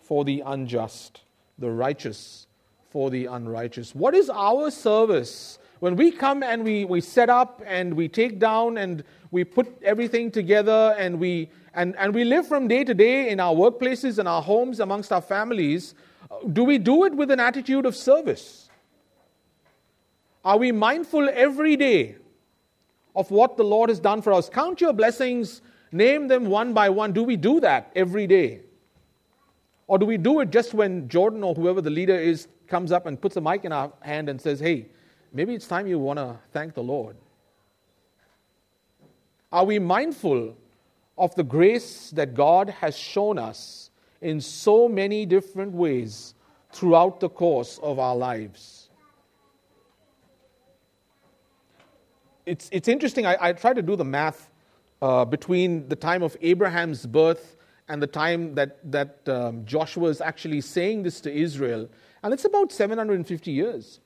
for 0.00 0.24
the 0.24 0.42
unjust, 0.46 1.20
the 1.58 1.70
righteous 1.70 2.46
for 2.88 3.10
the 3.10 3.26
unrighteous. 3.26 3.94
What 3.94 4.14
is 4.14 4.30
our 4.30 4.70
service? 4.70 5.58
When 5.80 5.94
we 5.94 6.10
come 6.10 6.42
and 6.42 6.64
we, 6.64 6.86
we 6.86 7.02
set 7.02 7.28
up 7.28 7.62
and 7.66 7.92
we 7.92 8.08
take 8.08 8.38
down 8.38 8.78
and 8.78 9.04
we 9.30 9.44
put 9.44 9.66
everything 9.82 10.30
together 10.30 10.96
and 10.98 11.20
we, 11.20 11.50
and, 11.74 11.94
and 11.98 12.14
we 12.14 12.24
live 12.24 12.48
from 12.48 12.68
day 12.68 12.84
to 12.84 12.94
day 12.94 13.28
in 13.28 13.38
our 13.38 13.54
workplaces 13.54 14.18
and 14.18 14.26
our 14.26 14.40
homes 14.40 14.80
amongst 14.80 15.12
our 15.12 15.20
families, 15.20 15.94
uh, 16.30 16.36
do 16.54 16.64
we 16.64 16.78
do 16.78 17.04
it 17.04 17.14
with 17.14 17.30
an 17.30 17.38
attitude 17.38 17.84
of 17.84 17.94
service? 17.94 18.70
Are 20.44 20.58
we 20.58 20.72
mindful 20.72 21.28
every 21.32 21.76
day 21.76 22.16
of 23.14 23.30
what 23.30 23.56
the 23.56 23.62
Lord 23.62 23.90
has 23.90 24.00
done 24.00 24.22
for 24.22 24.32
us? 24.32 24.48
Count 24.48 24.80
your 24.80 24.92
blessings, 24.92 25.62
name 25.92 26.26
them 26.26 26.46
one 26.46 26.72
by 26.72 26.88
one. 26.88 27.12
Do 27.12 27.22
we 27.22 27.36
do 27.36 27.60
that 27.60 27.92
every 27.94 28.26
day? 28.26 28.60
Or 29.86 29.98
do 29.98 30.06
we 30.06 30.16
do 30.16 30.40
it 30.40 30.50
just 30.50 30.74
when 30.74 31.08
Jordan 31.08 31.44
or 31.44 31.54
whoever 31.54 31.80
the 31.80 31.90
leader 31.90 32.16
is 32.16 32.48
comes 32.66 32.90
up 32.90 33.06
and 33.06 33.20
puts 33.20 33.36
a 33.36 33.40
mic 33.40 33.64
in 33.64 33.72
our 33.72 33.92
hand 34.00 34.28
and 34.28 34.40
says, 34.40 34.58
hey, 34.58 34.86
maybe 35.32 35.54
it's 35.54 35.68
time 35.68 35.86
you 35.86 35.98
want 35.98 36.18
to 36.18 36.36
thank 36.52 36.74
the 36.74 36.82
Lord? 36.82 37.16
Are 39.52 39.64
we 39.64 39.78
mindful 39.78 40.56
of 41.18 41.34
the 41.34 41.44
grace 41.44 42.10
that 42.10 42.34
God 42.34 42.70
has 42.70 42.96
shown 42.96 43.38
us 43.38 43.90
in 44.22 44.40
so 44.40 44.88
many 44.88 45.26
different 45.26 45.72
ways 45.72 46.34
throughout 46.72 47.20
the 47.20 47.28
course 47.28 47.78
of 47.82 47.98
our 47.98 48.16
lives? 48.16 48.81
It's, 52.44 52.68
it's 52.72 52.88
interesting, 52.88 53.26
I, 53.26 53.36
I 53.40 53.52
try 53.52 53.72
to 53.72 53.82
do 53.82 53.96
the 53.96 54.04
math 54.04 54.50
uh, 55.00 55.24
between 55.24 55.88
the 55.88 55.96
time 55.96 56.22
of 56.22 56.36
Abraham's 56.40 57.06
birth 57.06 57.56
and 57.88 58.02
the 58.02 58.06
time 58.06 58.54
that, 58.54 58.78
that 58.90 59.28
um, 59.28 59.64
Joshua 59.64 60.08
is 60.08 60.20
actually 60.20 60.60
saying 60.60 61.02
this 61.02 61.20
to 61.20 61.32
Israel. 61.32 61.88
And 62.22 62.32
it's 62.32 62.44
about 62.44 62.72
750 62.72 63.50
years. 63.50 64.00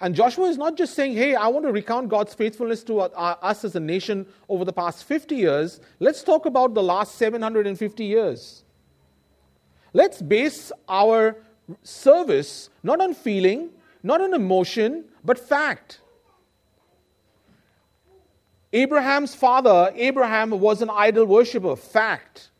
And 0.00 0.14
Joshua 0.14 0.48
is 0.48 0.58
not 0.58 0.76
just 0.76 0.94
saying, 0.94 1.14
hey, 1.14 1.34
I 1.34 1.46
want 1.48 1.64
to 1.64 1.72
recount 1.72 2.10
God's 2.10 2.34
faithfulness 2.34 2.82
to 2.84 3.00
us 3.00 3.64
as 3.64 3.74
a 3.74 3.80
nation 3.80 4.26
over 4.48 4.64
the 4.64 4.72
past 4.72 5.04
50 5.04 5.34
years. 5.34 5.80
Let's 6.00 6.22
talk 6.22 6.44
about 6.44 6.74
the 6.74 6.82
last 6.82 7.14
750 7.14 8.04
years. 8.04 8.62
Let's 9.94 10.20
base 10.20 10.70
our 10.88 11.36
service 11.82 12.68
not 12.82 13.00
on 13.00 13.14
feeling, 13.14 13.70
not 14.06 14.20
on 14.20 14.32
emotion, 14.32 15.04
but 15.24 15.38
fact. 15.38 16.00
Abraham's 18.72 19.34
father, 19.34 19.92
Abraham, 19.96 20.50
was 20.50 20.80
an 20.80 20.90
idol 20.90 21.26
worshiper. 21.26 21.74
Fact. 21.74 22.50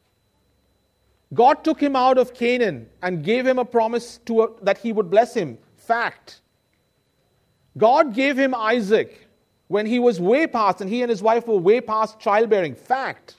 God 1.35 1.63
took 1.63 1.81
him 1.81 1.95
out 1.95 2.19
of 2.19 2.35
Canaan 2.35 2.89
and 3.03 3.25
gave 3.25 3.47
him 3.47 3.59
a 3.59 3.65
promise 3.65 4.19
to 4.27 4.43
a, 4.43 4.61
that 4.63 4.79
he 4.79 4.93
would 4.93 5.09
bless 5.11 5.35
him. 5.35 5.59
Fact. 5.77 6.41
God 7.79 8.15
gave 8.15 8.37
him 8.37 8.55
Isaac 8.55 9.29
when 9.69 9.87
he 9.87 9.99
was 9.99 10.21
way 10.21 10.47
past, 10.47 10.81
and 10.81 10.91
he 10.91 11.03
and 11.03 11.11
his 11.11 11.23
wife 11.23 11.47
were 11.47 11.59
way 11.59 11.81
past 11.81 12.19
childbearing. 12.19 12.75
Fact. 12.75 13.37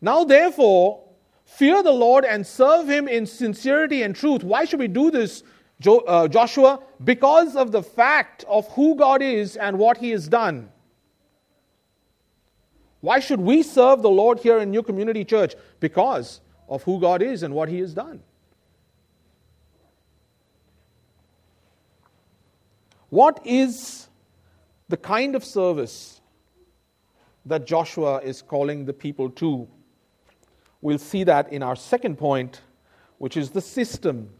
Now, 0.00 0.24
therefore, 0.24 1.04
fear 1.44 1.82
the 1.82 1.92
Lord 1.92 2.24
and 2.24 2.46
serve 2.46 2.88
him 2.88 3.06
in 3.06 3.26
sincerity 3.26 4.02
and 4.02 4.16
truth. 4.16 4.42
Why 4.42 4.64
should 4.64 4.80
we 4.80 4.88
do 4.88 5.10
this? 5.10 5.42
Jo- 5.80 6.00
uh, 6.00 6.28
Joshua, 6.28 6.80
because 7.02 7.56
of 7.56 7.72
the 7.72 7.82
fact 7.82 8.44
of 8.46 8.68
who 8.72 8.94
God 8.94 9.22
is 9.22 9.56
and 9.56 9.78
what 9.78 9.96
He 9.96 10.10
has 10.10 10.28
done. 10.28 10.70
Why 13.00 13.18
should 13.18 13.40
we 13.40 13.62
serve 13.62 14.02
the 14.02 14.10
Lord 14.10 14.40
here 14.40 14.58
in 14.58 14.70
New 14.70 14.82
Community 14.82 15.24
Church? 15.24 15.54
Because 15.80 16.42
of 16.68 16.82
who 16.82 17.00
God 17.00 17.22
is 17.22 17.42
and 17.42 17.54
what 17.54 17.70
He 17.70 17.78
has 17.78 17.94
done. 17.94 18.22
What 23.08 23.40
is 23.44 24.06
the 24.88 24.98
kind 24.98 25.34
of 25.34 25.44
service 25.44 26.20
that 27.46 27.66
Joshua 27.66 28.18
is 28.18 28.42
calling 28.42 28.84
the 28.84 28.92
people 28.92 29.30
to? 29.30 29.66
We'll 30.82 30.98
see 30.98 31.24
that 31.24 31.52
in 31.52 31.62
our 31.62 31.74
second 31.74 32.16
point, 32.16 32.60
which 33.18 33.36
is 33.36 33.50
the 33.50 33.60
system 33.60 34.30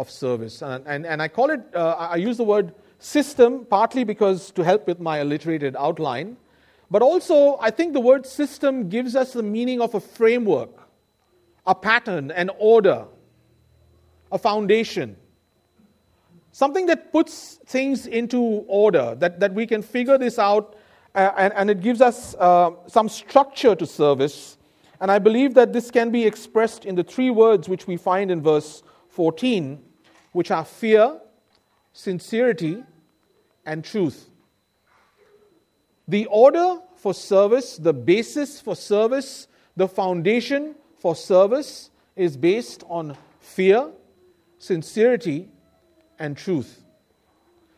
of 0.00 0.10
service. 0.10 0.62
And, 0.62 0.82
and, 0.86 1.06
and 1.06 1.20
I 1.20 1.28
call 1.28 1.50
it, 1.50 1.60
uh, 1.74 1.94
I 1.98 2.16
use 2.16 2.38
the 2.38 2.44
word 2.44 2.74
system 2.98 3.66
partly 3.66 4.02
because 4.02 4.50
to 4.52 4.64
help 4.64 4.86
with 4.86 4.98
my 4.98 5.20
alliterated 5.20 5.76
outline, 5.76 6.38
but 6.90 7.02
also 7.02 7.58
I 7.60 7.70
think 7.70 7.92
the 7.92 8.00
word 8.00 8.26
system 8.26 8.88
gives 8.88 9.14
us 9.14 9.34
the 9.34 9.42
meaning 9.42 9.80
of 9.82 9.94
a 9.94 10.00
framework, 10.00 10.70
a 11.66 11.74
pattern, 11.74 12.30
an 12.30 12.50
order, 12.58 13.04
a 14.32 14.38
foundation. 14.38 15.16
Something 16.52 16.86
that 16.86 17.12
puts 17.12 17.60
things 17.66 18.06
into 18.06 18.40
order, 18.66 19.14
that, 19.18 19.38
that 19.38 19.52
we 19.52 19.66
can 19.66 19.82
figure 19.82 20.16
this 20.16 20.38
out, 20.38 20.76
uh, 21.14 21.30
and, 21.36 21.52
and 21.54 21.70
it 21.70 21.80
gives 21.80 22.00
us 22.00 22.34
uh, 22.36 22.70
some 22.86 23.08
structure 23.08 23.74
to 23.74 23.86
service. 23.86 24.56
And 25.00 25.10
I 25.10 25.18
believe 25.18 25.54
that 25.54 25.74
this 25.74 25.90
can 25.90 26.10
be 26.10 26.24
expressed 26.24 26.86
in 26.86 26.94
the 26.94 27.04
three 27.04 27.30
words 27.30 27.68
which 27.68 27.86
we 27.86 27.98
find 27.98 28.30
in 28.30 28.42
verse 28.42 28.82
14 29.10 29.82
which 30.32 30.50
are 30.50 30.64
fear, 30.64 31.18
sincerity, 31.92 32.84
and 33.66 33.84
truth. 33.84 34.28
The 36.08 36.26
order 36.26 36.78
for 36.96 37.14
service, 37.14 37.76
the 37.76 37.92
basis 37.92 38.60
for 38.60 38.76
service, 38.76 39.48
the 39.76 39.88
foundation 39.88 40.74
for 40.98 41.14
service 41.14 41.90
is 42.16 42.36
based 42.36 42.84
on 42.88 43.16
fear, 43.40 43.90
sincerity, 44.58 45.48
and 46.18 46.36
truth. 46.36 46.82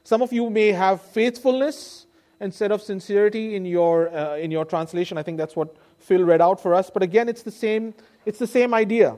Some 0.04 0.22
of 0.22 0.32
you 0.32 0.50
may 0.50 0.72
have 0.72 1.00
faithfulness 1.00 2.06
instead 2.40 2.72
of 2.72 2.82
sincerity 2.82 3.54
in 3.54 3.64
your, 3.64 4.12
uh, 4.14 4.36
in 4.36 4.50
your 4.50 4.64
translation. 4.64 5.16
I 5.16 5.22
think 5.22 5.38
that's 5.38 5.54
what 5.54 5.76
Phil 5.98 6.24
read 6.24 6.40
out 6.40 6.60
for 6.60 6.74
us. 6.74 6.90
But 6.90 7.02
again, 7.02 7.28
it's 7.28 7.42
the 7.42 7.52
same, 7.52 7.94
it's 8.26 8.38
the 8.38 8.46
same 8.46 8.74
idea. 8.74 9.16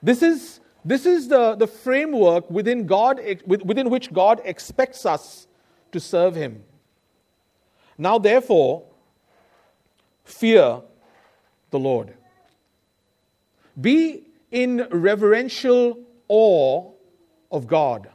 This 0.00 0.22
is 0.22 0.60
this 0.86 1.04
is 1.04 1.26
the, 1.26 1.56
the 1.56 1.66
framework 1.66 2.48
within, 2.48 2.86
God, 2.86 3.20
within 3.44 3.90
which 3.90 4.12
God 4.12 4.40
expects 4.44 5.04
us 5.04 5.48
to 5.90 5.98
serve 5.98 6.36
Him. 6.36 6.62
Now, 7.98 8.18
therefore, 8.18 8.84
fear 10.24 10.80
the 11.70 11.78
Lord. 11.80 12.14
Be 13.80 14.22
in 14.52 14.86
reverential 14.90 15.98
awe 16.28 16.92
of 17.50 17.66
God. 17.66 18.08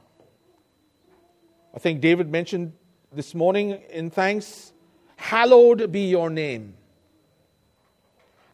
I 1.76 1.80
think 1.80 2.00
David 2.00 2.30
mentioned 2.30 2.72
this 3.12 3.36
morning 3.36 3.82
in 3.90 4.10
thanks, 4.10 4.72
hallowed 5.18 5.92
be 5.92 6.10
your 6.10 6.30
name. 6.30 6.76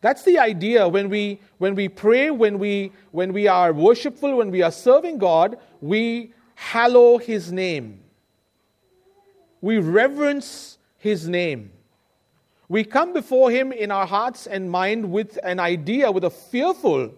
That's 0.02 0.24
the 0.24 0.38
idea 0.38 0.88
when 0.88 1.10
we, 1.10 1.40
when 1.58 1.76
we 1.76 1.90
pray, 1.90 2.30
when 2.30 2.60
we, 2.60 2.92
when 3.12 3.34
we 3.34 3.48
are 3.48 3.74
worshipful, 3.74 4.38
when 4.38 4.52
we 4.52 4.62
are 4.62 4.72
serving 4.72 5.18
God, 5.18 5.58
we 5.82 6.34
hallow 6.56 7.18
His 7.18 7.52
name. 7.52 8.00
We 9.62 9.80
reverence 9.80 10.78
His 10.98 11.28
name. 11.28 11.72
We 12.70 12.84
come 12.84 13.14
before 13.14 13.50
Him 13.50 13.72
in 13.72 13.92
our 13.92 14.06
hearts 14.06 14.46
and 14.46 14.70
mind 14.70 15.12
with 15.12 15.40
an 15.44 15.60
idea, 15.60 16.12
with 16.12 16.26
a 16.26 16.30
fearful 16.30 17.12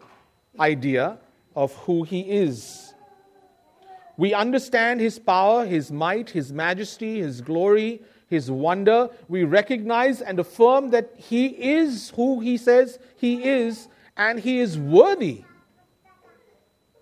idea 0.59 1.17
of 1.55 1.73
who 1.77 2.03
He 2.03 2.21
is. 2.21 2.93
We 4.15 4.33
understand 4.33 5.01
His 5.01 5.19
power, 5.19 5.65
His 5.65 5.91
might, 5.91 6.29
His 6.29 6.53
majesty, 6.53 7.19
His 7.19 7.41
glory, 7.41 8.01
his 8.29 8.51
wonder, 8.51 9.09
we 9.27 9.43
recognize 9.43 10.21
and 10.21 10.39
affirm 10.39 10.91
that 10.91 11.11
he 11.17 11.47
is 11.47 12.11
who 12.11 12.39
he 12.39 12.57
says 12.57 12.99
he 13.15 13.43
is, 13.43 13.87
and 14.15 14.39
he 14.39 14.59
is 14.59 14.77
worthy 14.77 15.43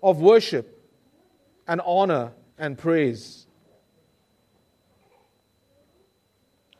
of 0.02 0.20
worship 0.20 0.82
and 1.66 1.80
honor 1.84 2.32
and 2.58 2.78
praise. 2.78 3.46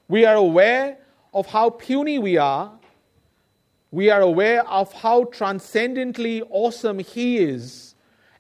We 0.09 0.25
are 0.25 0.37
aware 0.37 0.99
of 1.35 1.47
how 1.47 1.71
puny 1.71 2.19
we 2.19 2.39
are. 2.39 2.73
We 3.91 4.11
are 4.11 4.21
aware 4.21 4.67
of 4.67 4.93
how 4.93 5.25
transcendently 5.25 6.43
awesome 6.51 6.99
He 6.99 7.39
is. 7.39 7.95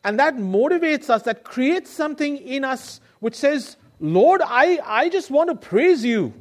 And 0.04 0.18
that 0.18 0.36
motivates 0.36 1.10
us, 1.10 1.22
that 1.22 1.44
creates 1.44 1.90
something 1.90 2.38
in 2.38 2.64
us 2.64 3.00
which 3.20 3.34
says, 3.34 3.76
Lord, 4.00 4.42
I, 4.44 4.78
I 4.84 5.08
just 5.08 5.30
want 5.30 5.50
to 5.50 5.56
praise 5.56 6.04
you. 6.04 6.32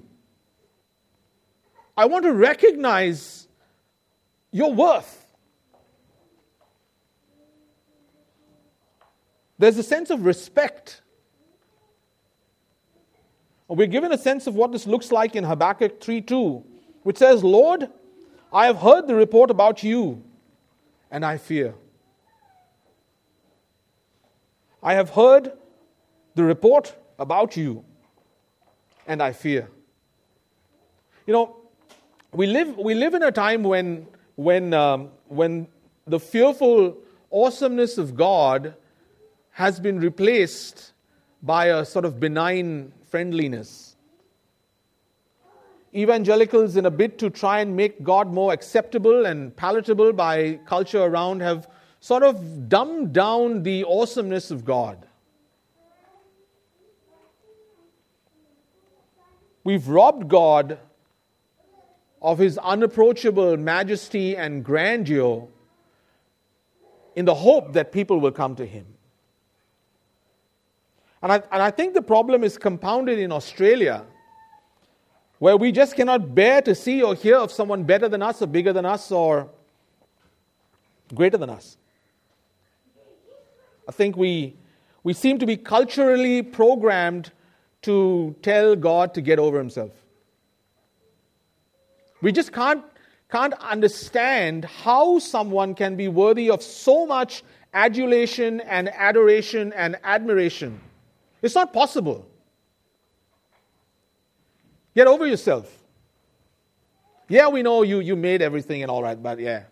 I 1.95 2.05
want 2.05 2.25
to 2.25 2.33
recognize 2.33 3.47
your 4.51 4.73
worth. 4.73 5.25
There's 9.57 9.77
a 9.77 9.83
sense 9.83 10.11
of 10.11 10.23
respect. 10.23 11.01
We're 13.67 13.87
given 13.87 14.11
a 14.11 14.17
sense 14.17 14.47
of 14.47 14.55
what 14.55 14.71
this 14.71 14.85
looks 14.85 15.11
like 15.11 15.35
in 15.35 15.43
Habakkuk 15.43 15.99
3:2, 15.99 16.63
which 17.03 17.17
says, 17.17 17.43
Lord, 17.43 17.89
I 18.53 18.67
have 18.67 18.77
heard 18.77 19.07
the 19.07 19.15
report 19.15 19.49
about 19.49 19.83
you, 19.83 20.23
and 21.11 21.25
I 21.25 21.37
fear. 21.37 21.73
I 24.81 24.93
have 24.93 25.09
heard 25.09 25.51
the 26.35 26.43
report 26.43 26.95
about 27.19 27.57
you, 27.57 27.83
and 29.07 29.21
I 29.21 29.31
fear. 29.33 29.69
You 31.25 31.33
know, 31.33 31.55
we 32.31 32.47
live, 32.47 32.77
we 32.77 32.93
live 32.93 33.13
in 33.13 33.23
a 33.23 33.31
time 33.31 33.63
when, 33.63 34.07
when, 34.35 34.73
um, 34.73 35.09
when 35.27 35.67
the 36.05 36.19
fearful 36.19 36.97
awesomeness 37.31 37.97
of 37.97 38.15
God 38.15 38.75
has 39.51 39.79
been 39.79 39.99
replaced 39.99 40.93
by 41.41 41.65
a 41.65 41.83
sort 41.83 42.05
of 42.05 42.19
benign 42.19 42.91
friendliness. 43.09 43.95
Evangelicals, 45.95 46.75
in 46.75 46.85
a 46.85 46.91
bid 46.91 47.17
to 47.17 47.29
try 47.29 47.59
and 47.61 47.75
make 47.75 48.03
God 48.03 48.31
more 48.31 48.53
acceptable 48.53 49.25
and 49.25 49.55
palatable 49.55 50.13
by 50.13 50.59
culture 50.65 51.01
around, 51.01 51.41
have 51.41 51.67
sort 51.99 52.21
of 52.21 52.69
dumbed 52.69 53.13
down 53.13 53.63
the 53.63 53.83
awesomeness 53.85 54.51
of 54.51 54.63
God. 54.63 55.06
We've 59.67 59.89
robbed 59.89 60.29
God 60.29 60.79
of 62.21 62.37
his 62.37 62.57
unapproachable 62.57 63.57
majesty 63.57 64.37
and 64.37 64.63
grandeur 64.63 65.45
in 67.17 67.25
the 67.25 67.35
hope 67.35 67.73
that 67.73 67.91
people 67.91 68.21
will 68.21 68.31
come 68.31 68.55
to 68.55 68.65
him. 68.65 68.85
And 71.21 71.33
I, 71.33 71.35
and 71.51 71.61
I 71.61 71.71
think 71.71 71.95
the 71.95 72.01
problem 72.01 72.45
is 72.45 72.57
compounded 72.57 73.19
in 73.19 73.33
Australia, 73.33 74.05
where 75.39 75.57
we 75.57 75.73
just 75.73 75.97
cannot 75.97 76.33
bear 76.33 76.61
to 76.61 76.73
see 76.73 77.03
or 77.03 77.13
hear 77.13 77.35
of 77.35 77.51
someone 77.51 77.83
better 77.83 78.07
than 78.07 78.21
us, 78.21 78.41
or 78.41 78.47
bigger 78.47 78.71
than 78.71 78.85
us, 78.85 79.11
or 79.11 79.49
greater 81.13 81.35
than 81.35 81.49
us. 81.49 81.75
I 83.85 83.91
think 83.91 84.15
we, 84.15 84.55
we 85.03 85.11
seem 85.11 85.39
to 85.39 85.45
be 85.45 85.57
culturally 85.57 86.41
programmed 86.41 87.33
to 87.87 88.35
tell 88.41 88.75
God 88.75 89.13
to 89.13 89.21
get 89.21 89.39
over 89.39 89.57
himself. 89.57 89.91
We 92.21 92.33
just 92.33 92.51
can't, 92.51 92.83
can't 93.31 93.53
understand 93.53 94.65
how 94.65 95.19
someone 95.19 95.73
can 95.73 95.95
be 95.95 96.09
worthy 96.09 96.49
of 96.49 96.61
so 96.61 97.05
much 97.05 97.43
adulation 97.73 98.59
and 98.59 98.89
adoration 98.89 99.71
and 99.71 99.95
admiration. 100.03 100.81
It's 101.41 101.55
not 101.55 101.71
possible. 101.71 102.27
Get 104.93 105.07
over 105.07 105.25
yourself. 105.25 105.73
Yeah, 107.29 107.47
we 107.47 107.63
know 107.63 107.83
you, 107.83 108.01
you 108.01 108.17
made 108.17 108.41
everything 108.41 108.81
and 108.81 108.91
all 108.91 109.01
right, 109.01 109.21
but 109.21 109.39
yeah. 109.39 109.63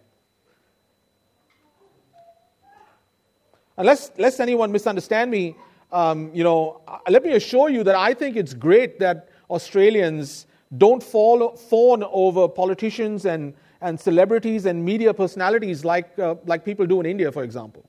Unless, 3.78 4.12
lest 4.18 4.40
anyone 4.40 4.72
misunderstand 4.72 5.30
me, 5.30 5.58
um, 5.96 6.30
you 6.34 6.44
know, 6.44 6.82
uh, 6.90 6.98
let 7.10 7.24
me 7.24 7.32
assure 7.32 7.70
you 7.70 7.82
that 7.86 7.96
I 7.96 8.14
think 8.14 8.36
it's 8.36 8.54
great 8.54 9.00
that 9.00 9.30
Australians 9.50 10.46
don't 10.78 11.02
fall, 11.02 11.56
fawn 11.56 12.04
over 12.12 12.50
politicians 12.50 13.26
and, 13.26 13.54
and 13.80 13.98
celebrities 13.98 14.66
and 14.66 14.84
media 14.84 15.14
personalities 15.14 15.86
like, 15.86 16.20
uh, 16.20 16.36
like 16.46 16.66
people 16.66 16.86
do 16.86 17.00
in 17.00 17.06
India, 17.06 17.32
for 17.32 17.44
example. 17.44 17.86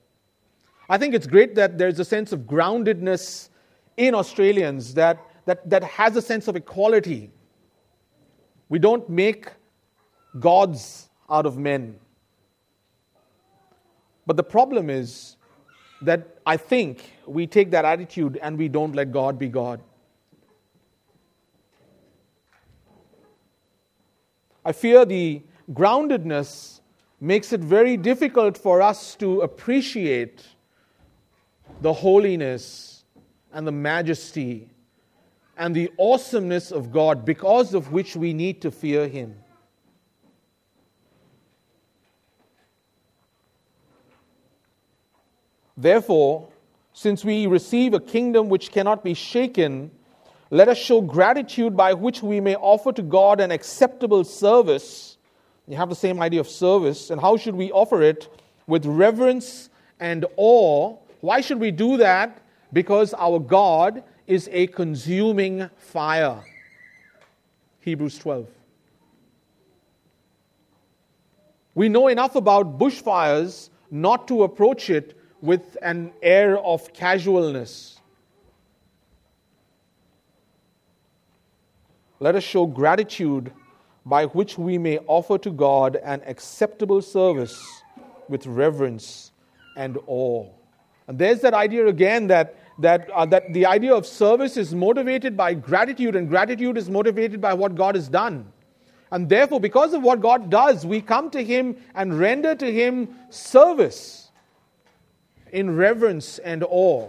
I 0.88 0.98
think 0.98 1.14
it's 1.14 1.26
great 1.26 1.56
that 1.56 1.78
there's 1.78 1.98
a 1.98 2.04
sense 2.04 2.30
of 2.30 2.40
groundedness 2.42 3.48
in 3.96 4.14
Australians 4.14 4.94
that, 4.94 5.18
that, 5.46 5.68
that 5.68 5.82
has 5.82 6.14
a 6.14 6.22
sense 6.22 6.46
of 6.46 6.54
equality. 6.54 7.32
We 8.68 8.78
don't 8.78 9.10
make 9.10 9.48
gods 10.38 11.08
out 11.28 11.44
of 11.44 11.58
men. 11.58 11.98
But 14.26 14.36
the 14.36 14.44
problem 14.44 14.90
is 14.90 15.34
that 16.02 16.38
I 16.46 16.56
think 16.56 17.15
we 17.26 17.46
take 17.46 17.70
that 17.72 17.84
attitude 17.84 18.38
and 18.42 18.56
we 18.56 18.68
don't 18.68 18.94
let 18.94 19.12
God 19.12 19.38
be 19.38 19.48
God. 19.48 19.80
I 24.64 24.72
fear 24.72 25.04
the 25.04 25.42
groundedness 25.72 26.80
makes 27.20 27.52
it 27.52 27.60
very 27.60 27.96
difficult 27.96 28.58
for 28.58 28.82
us 28.82 29.14
to 29.16 29.40
appreciate 29.40 30.44
the 31.80 31.92
holiness 31.92 33.04
and 33.52 33.66
the 33.66 33.72
majesty 33.72 34.68
and 35.56 35.74
the 35.74 35.90
awesomeness 35.98 36.70
of 36.70 36.92
God 36.92 37.24
because 37.24 37.74
of 37.74 37.92
which 37.92 38.16
we 38.16 38.32
need 38.32 38.60
to 38.62 38.70
fear 38.70 39.08
Him. 39.08 39.34
Therefore, 45.76 46.48
since 46.96 47.26
we 47.26 47.46
receive 47.46 47.92
a 47.92 48.00
kingdom 48.00 48.48
which 48.48 48.72
cannot 48.72 49.04
be 49.04 49.12
shaken, 49.12 49.90
let 50.48 50.70
us 50.70 50.78
show 50.78 51.02
gratitude 51.02 51.76
by 51.76 51.92
which 51.92 52.22
we 52.22 52.40
may 52.40 52.56
offer 52.56 52.90
to 52.90 53.02
God 53.02 53.38
an 53.38 53.50
acceptable 53.50 54.24
service. 54.24 55.18
You 55.68 55.76
have 55.76 55.90
the 55.90 55.94
same 55.94 56.22
idea 56.22 56.40
of 56.40 56.48
service. 56.48 57.10
And 57.10 57.20
how 57.20 57.36
should 57.36 57.54
we 57.54 57.70
offer 57.70 58.02
it? 58.02 58.30
With 58.66 58.86
reverence 58.86 59.68
and 60.00 60.24
awe. 60.38 60.96
Why 61.20 61.42
should 61.42 61.60
we 61.60 61.70
do 61.70 61.98
that? 61.98 62.40
Because 62.72 63.12
our 63.12 63.40
God 63.40 64.02
is 64.26 64.48
a 64.50 64.66
consuming 64.68 65.68
fire. 65.76 66.42
Hebrews 67.80 68.18
12. 68.20 68.48
We 71.74 71.90
know 71.90 72.08
enough 72.08 72.36
about 72.36 72.78
bushfires 72.78 73.68
not 73.90 74.26
to 74.28 74.44
approach 74.44 74.88
it 74.88 75.12
with 75.40 75.76
an 75.82 76.12
air 76.22 76.58
of 76.58 76.92
casualness. 76.92 77.96
let 82.20 82.34
us 82.34 82.42
show 82.42 82.66
gratitude 82.66 83.52
by 84.04 84.24
which 84.26 84.56
we 84.56 84.78
may 84.78 84.98
offer 85.06 85.36
to 85.38 85.50
God 85.50 85.96
an 85.96 86.22
acceptable 86.26 87.02
service 87.02 87.82
with 88.28 88.46
reverence 88.46 89.32
and 89.76 89.98
awe. 90.06 90.48
And 91.08 91.18
there's 91.18 91.40
that 91.40 91.54
idea 91.54 91.86
again 91.86 92.28
that, 92.28 92.56
that, 92.78 93.10
uh, 93.10 93.26
that 93.26 93.52
the 93.52 93.66
idea 93.66 93.94
of 93.94 94.06
service 94.06 94.56
is 94.56 94.74
motivated 94.74 95.36
by 95.36 95.54
gratitude, 95.54 96.16
and 96.16 96.28
gratitude 96.28 96.78
is 96.78 96.88
motivated 96.88 97.40
by 97.40 97.54
what 97.54 97.74
God 97.74 97.94
has 97.94 98.08
done. 98.08 98.50
And 99.12 99.28
therefore, 99.28 99.60
because 99.60 99.94
of 99.94 100.02
what 100.02 100.20
God 100.20 100.50
does, 100.50 100.84
we 100.84 101.00
come 101.00 101.30
to 101.30 101.44
Him 101.44 101.76
and 101.94 102.18
render 102.18 102.54
to 102.54 102.72
Him 102.72 103.08
service 103.30 104.25
in 105.56 105.74
reverence 105.74 106.38
and 106.40 106.62
awe. 106.68 107.08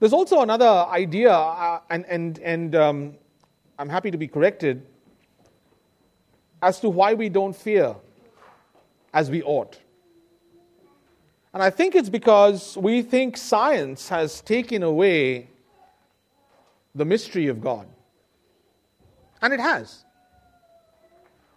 There's 0.00 0.12
also 0.12 0.40
another 0.40 0.66
idea, 0.66 1.30
uh, 1.30 1.80
and, 1.90 2.04
and, 2.06 2.40
and 2.40 2.74
um, 2.74 3.14
I'm 3.78 3.88
happy 3.88 4.10
to 4.10 4.18
be 4.18 4.26
corrected, 4.26 4.84
as 6.60 6.80
to 6.80 6.90
why 6.90 7.14
we 7.14 7.28
don't 7.28 7.54
fear 7.54 7.94
as 9.14 9.30
we 9.30 9.44
ought. 9.44 9.78
And 11.54 11.62
I 11.62 11.70
think 11.70 11.94
it's 11.94 12.08
because 12.08 12.76
we 12.76 13.02
think 13.02 13.36
science 13.36 14.08
has 14.08 14.40
taken 14.40 14.82
away 14.82 15.50
the 16.96 17.04
mystery 17.04 17.46
of 17.46 17.60
God. 17.60 17.86
And 19.40 19.52
it 19.52 19.60
has. 19.60 20.04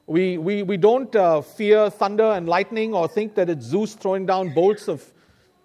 We, 0.05 0.37
we, 0.37 0.63
we 0.63 0.77
don't 0.77 1.15
uh, 1.15 1.41
fear 1.41 1.89
thunder 1.89 2.23
and 2.23 2.47
lightning 2.47 2.93
or 2.93 3.07
think 3.07 3.35
that 3.35 3.49
it's 3.49 3.65
Zeus 3.65 3.93
throwing 3.93 4.25
down 4.25 4.53
bolts 4.53 4.87
of 4.87 5.03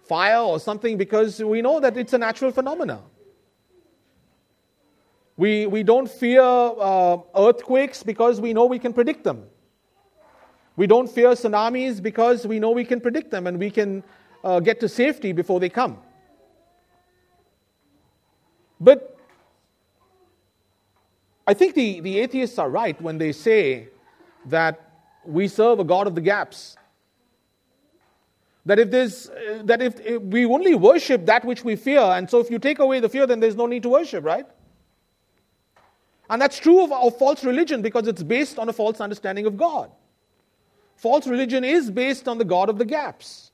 fire 0.07 0.39
or 0.39 0.59
something 0.59 0.97
because 0.97 1.43
we 1.43 1.61
know 1.61 1.79
that 1.79 1.97
it's 1.97 2.13
a 2.13 2.17
natural 2.17 2.51
phenomenon. 2.51 3.03
We, 5.35 5.67
we 5.67 5.83
don't 5.83 6.09
fear 6.09 6.41
uh, 6.41 7.17
earthquakes 7.37 8.03
because 8.03 8.41
we 8.41 8.53
know 8.53 8.65
we 8.65 8.79
can 8.79 8.93
predict 8.93 9.23
them. 9.23 9.45
We 10.75 10.87
don't 10.87 11.09
fear 11.09 11.29
tsunamis 11.29 12.01
because 12.01 12.47
we 12.47 12.59
know 12.59 12.71
we 12.71 12.85
can 12.85 13.01
predict 13.01 13.31
them 13.31 13.47
and 13.47 13.59
we 13.59 13.69
can 13.69 14.03
uh, 14.43 14.61
get 14.61 14.79
to 14.79 14.87
safety 14.89 15.33
before 15.33 15.59
they 15.59 15.69
come. 15.69 15.97
But 18.79 19.17
I 21.45 21.53
think 21.53 21.75
the, 21.75 21.99
the 21.99 22.19
atheists 22.19 22.57
are 22.57 22.69
right 22.69 22.99
when 23.01 23.17
they 23.17 23.33
say 23.33 23.89
that 24.49 24.79
we 25.25 25.47
serve 25.47 25.79
a 25.79 25.83
God 25.83 26.07
of 26.07 26.15
the 26.15 26.21
gaps. 26.21 26.75
That 28.65 28.79
if 28.79 28.91
there's 28.91 29.29
uh, 29.29 29.61
that 29.65 29.81
if, 29.81 29.99
if 30.01 30.21
we 30.21 30.45
only 30.45 30.75
worship 30.75 31.25
that 31.25 31.45
which 31.45 31.63
we 31.63 31.75
fear, 31.75 32.01
and 32.01 32.29
so 32.29 32.39
if 32.39 32.51
you 32.51 32.59
take 32.59 32.79
away 32.79 32.99
the 32.99 33.09
fear, 33.09 33.25
then 33.25 33.39
there's 33.39 33.55
no 33.55 33.65
need 33.65 33.83
to 33.83 33.89
worship, 33.89 34.23
right? 34.23 34.45
And 36.29 36.41
that's 36.41 36.59
true 36.59 36.83
of, 36.83 36.91
of 36.91 37.17
false 37.17 37.43
religion 37.43 37.81
because 37.81 38.07
it's 38.07 38.21
based 38.21 38.59
on 38.59 38.69
a 38.69 38.73
false 38.73 39.01
understanding 39.01 39.45
of 39.45 39.57
God. 39.57 39.89
False 40.95 41.25
religion 41.25 41.63
is 41.63 41.89
based 41.89 42.27
on 42.27 42.37
the 42.37 42.45
God 42.45 42.69
of 42.69 42.77
the 42.77 42.85
gaps. 42.85 43.51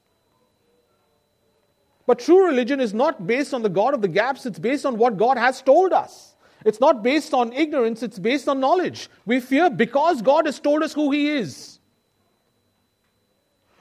But 2.08 2.20
true 2.20 2.46
religion 2.46 2.80
is 2.80 2.94
not 2.94 3.26
based 3.26 3.54
on 3.54 3.62
the 3.62 3.70
God 3.70 3.94
of 3.94 4.02
the 4.02 4.08
gaps, 4.08 4.46
it's 4.46 4.60
based 4.60 4.86
on 4.86 4.98
what 4.98 5.18
God 5.18 5.38
has 5.38 5.62
told 5.62 5.94
us. 5.94 6.35
It's 6.66 6.80
not 6.80 7.04
based 7.04 7.34
on 7.34 7.54
ignorance, 7.54 8.02
it's 8.02 8.18
based 8.18 8.50
on 8.50 8.60
knowledge. 8.60 9.08
We 9.26 9.40
fear 9.40 9.70
because 9.70 10.22
God 10.24 10.48
has 10.48 10.60
told 10.60 10.82
us 10.82 10.94
who 10.94 11.12
He 11.12 11.30
is. 11.30 11.80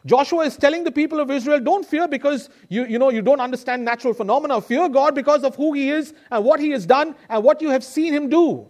Joshua 0.04 0.44
is 0.44 0.58
telling 0.58 0.84
the 0.84 0.92
people 0.92 1.18
of 1.18 1.30
Israel, 1.30 1.60
don't 1.60 1.86
fear 1.86 2.06
because 2.06 2.50
you, 2.68 2.84
you 2.84 2.98
know 2.98 3.08
you 3.08 3.22
don't 3.22 3.40
understand 3.40 3.86
natural 3.86 4.12
phenomena. 4.12 4.60
Fear 4.60 4.90
God 4.90 5.14
because 5.14 5.44
of 5.44 5.56
who 5.56 5.72
He 5.72 5.88
is 5.88 6.12
and 6.30 6.44
what 6.44 6.60
He 6.60 6.70
has 6.70 6.84
done 6.84 7.16
and 7.30 7.42
what 7.42 7.62
you 7.62 7.70
have 7.70 7.82
seen 7.82 8.12
Him 8.12 8.28
do. 8.28 8.68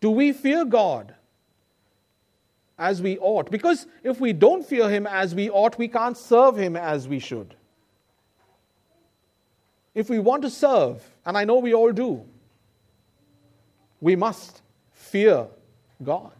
Do 0.00 0.10
we 0.10 0.32
fear 0.32 0.64
God 0.64 1.14
as 2.76 3.00
we 3.00 3.18
ought? 3.18 3.52
Because 3.52 3.86
if 4.02 4.20
we 4.20 4.32
don't 4.32 4.66
fear 4.66 4.90
Him 4.90 5.06
as 5.06 5.32
we 5.32 5.48
ought, 5.48 5.78
we 5.78 5.86
can't 5.86 6.16
serve 6.16 6.56
Him 6.56 6.74
as 6.74 7.06
we 7.06 7.20
should. 7.20 7.54
If 9.96 10.10
we 10.10 10.18
want 10.18 10.42
to 10.42 10.50
serve, 10.50 11.02
and 11.24 11.38
I 11.38 11.46
know 11.46 11.56
we 11.56 11.72
all 11.72 11.90
do, 11.90 12.22
we 13.98 14.14
must 14.14 14.60
fear 14.92 15.46
God. 16.02 16.34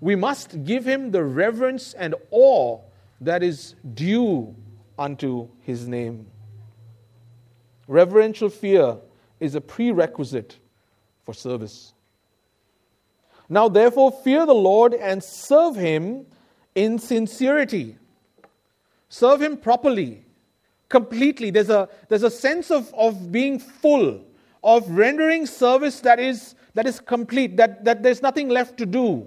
We 0.00 0.14
must 0.14 0.62
give 0.62 0.86
him 0.86 1.10
the 1.10 1.24
reverence 1.24 1.94
and 1.94 2.14
awe 2.30 2.78
that 3.22 3.42
is 3.42 3.74
due 3.94 4.54
unto 4.96 5.48
his 5.62 5.88
name. 5.88 6.28
Reverential 7.88 8.48
fear 8.48 8.98
is 9.40 9.56
a 9.56 9.60
prerequisite 9.60 10.56
for 11.24 11.34
service. 11.34 11.92
Now, 13.48 13.68
therefore, 13.68 14.12
fear 14.12 14.46
the 14.46 14.54
Lord 14.54 14.94
and 14.94 15.24
serve 15.24 15.74
him 15.74 16.24
in 16.76 17.00
sincerity. 17.00 17.96
Serve 19.08 19.42
him 19.42 19.56
properly, 19.56 20.24
completely. 20.90 21.50
There's 21.50 21.70
a, 21.70 21.88
there's 22.08 22.24
a 22.24 22.30
sense 22.30 22.70
of, 22.70 22.92
of 22.92 23.32
being 23.32 23.58
full, 23.58 24.22
of 24.62 24.90
rendering 24.90 25.46
service 25.46 26.00
that 26.00 26.20
is, 26.20 26.54
that 26.74 26.86
is 26.86 27.00
complete, 27.00 27.56
that, 27.56 27.86
that 27.86 28.02
there's 28.02 28.20
nothing 28.20 28.50
left 28.50 28.76
to 28.76 28.84
do. 28.84 29.26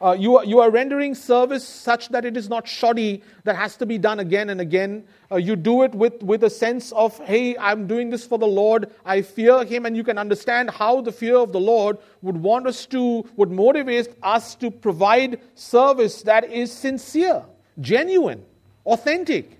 Uh, 0.00 0.16
you, 0.18 0.36
are, 0.36 0.44
you 0.44 0.58
are 0.58 0.68
rendering 0.68 1.14
service 1.14 1.66
such 1.66 2.08
that 2.08 2.24
it 2.24 2.36
is 2.36 2.48
not 2.48 2.66
shoddy, 2.66 3.22
that 3.44 3.54
has 3.54 3.76
to 3.76 3.86
be 3.86 3.98
done 3.98 4.18
again 4.18 4.50
and 4.50 4.60
again. 4.60 5.04
Uh, 5.30 5.36
you 5.36 5.54
do 5.54 5.82
it 5.82 5.94
with, 5.94 6.20
with 6.24 6.42
a 6.42 6.50
sense 6.50 6.90
of, 6.92 7.16
hey, 7.20 7.56
I'm 7.56 7.86
doing 7.86 8.10
this 8.10 8.26
for 8.26 8.36
the 8.36 8.46
Lord. 8.46 8.90
I 9.04 9.22
fear 9.22 9.64
Him, 9.64 9.86
and 9.86 9.96
you 9.96 10.02
can 10.02 10.18
understand 10.18 10.70
how 10.70 11.02
the 11.02 11.12
fear 11.12 11.36
of 11.36 11.52
the 11.52 11.60
Lord 11.60 11.98
would 12.20 12.36
want 12.36 12.66
us 12.66 12.84
to, 12.86 13.24
would 13.36 13.52
motivate 13.52 14.08
us 14.24 14.56
to 14.56 14.72
provide 14.72 15.40
service 15.54 16.22
that 16.22 16.50
is 16.50 16.72
sincere, 16.72 17.44
genuine, 17.80 18.44
authentic, 18.84 19.58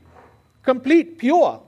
complete, 0.63 1.19
pure. 1.19 1.63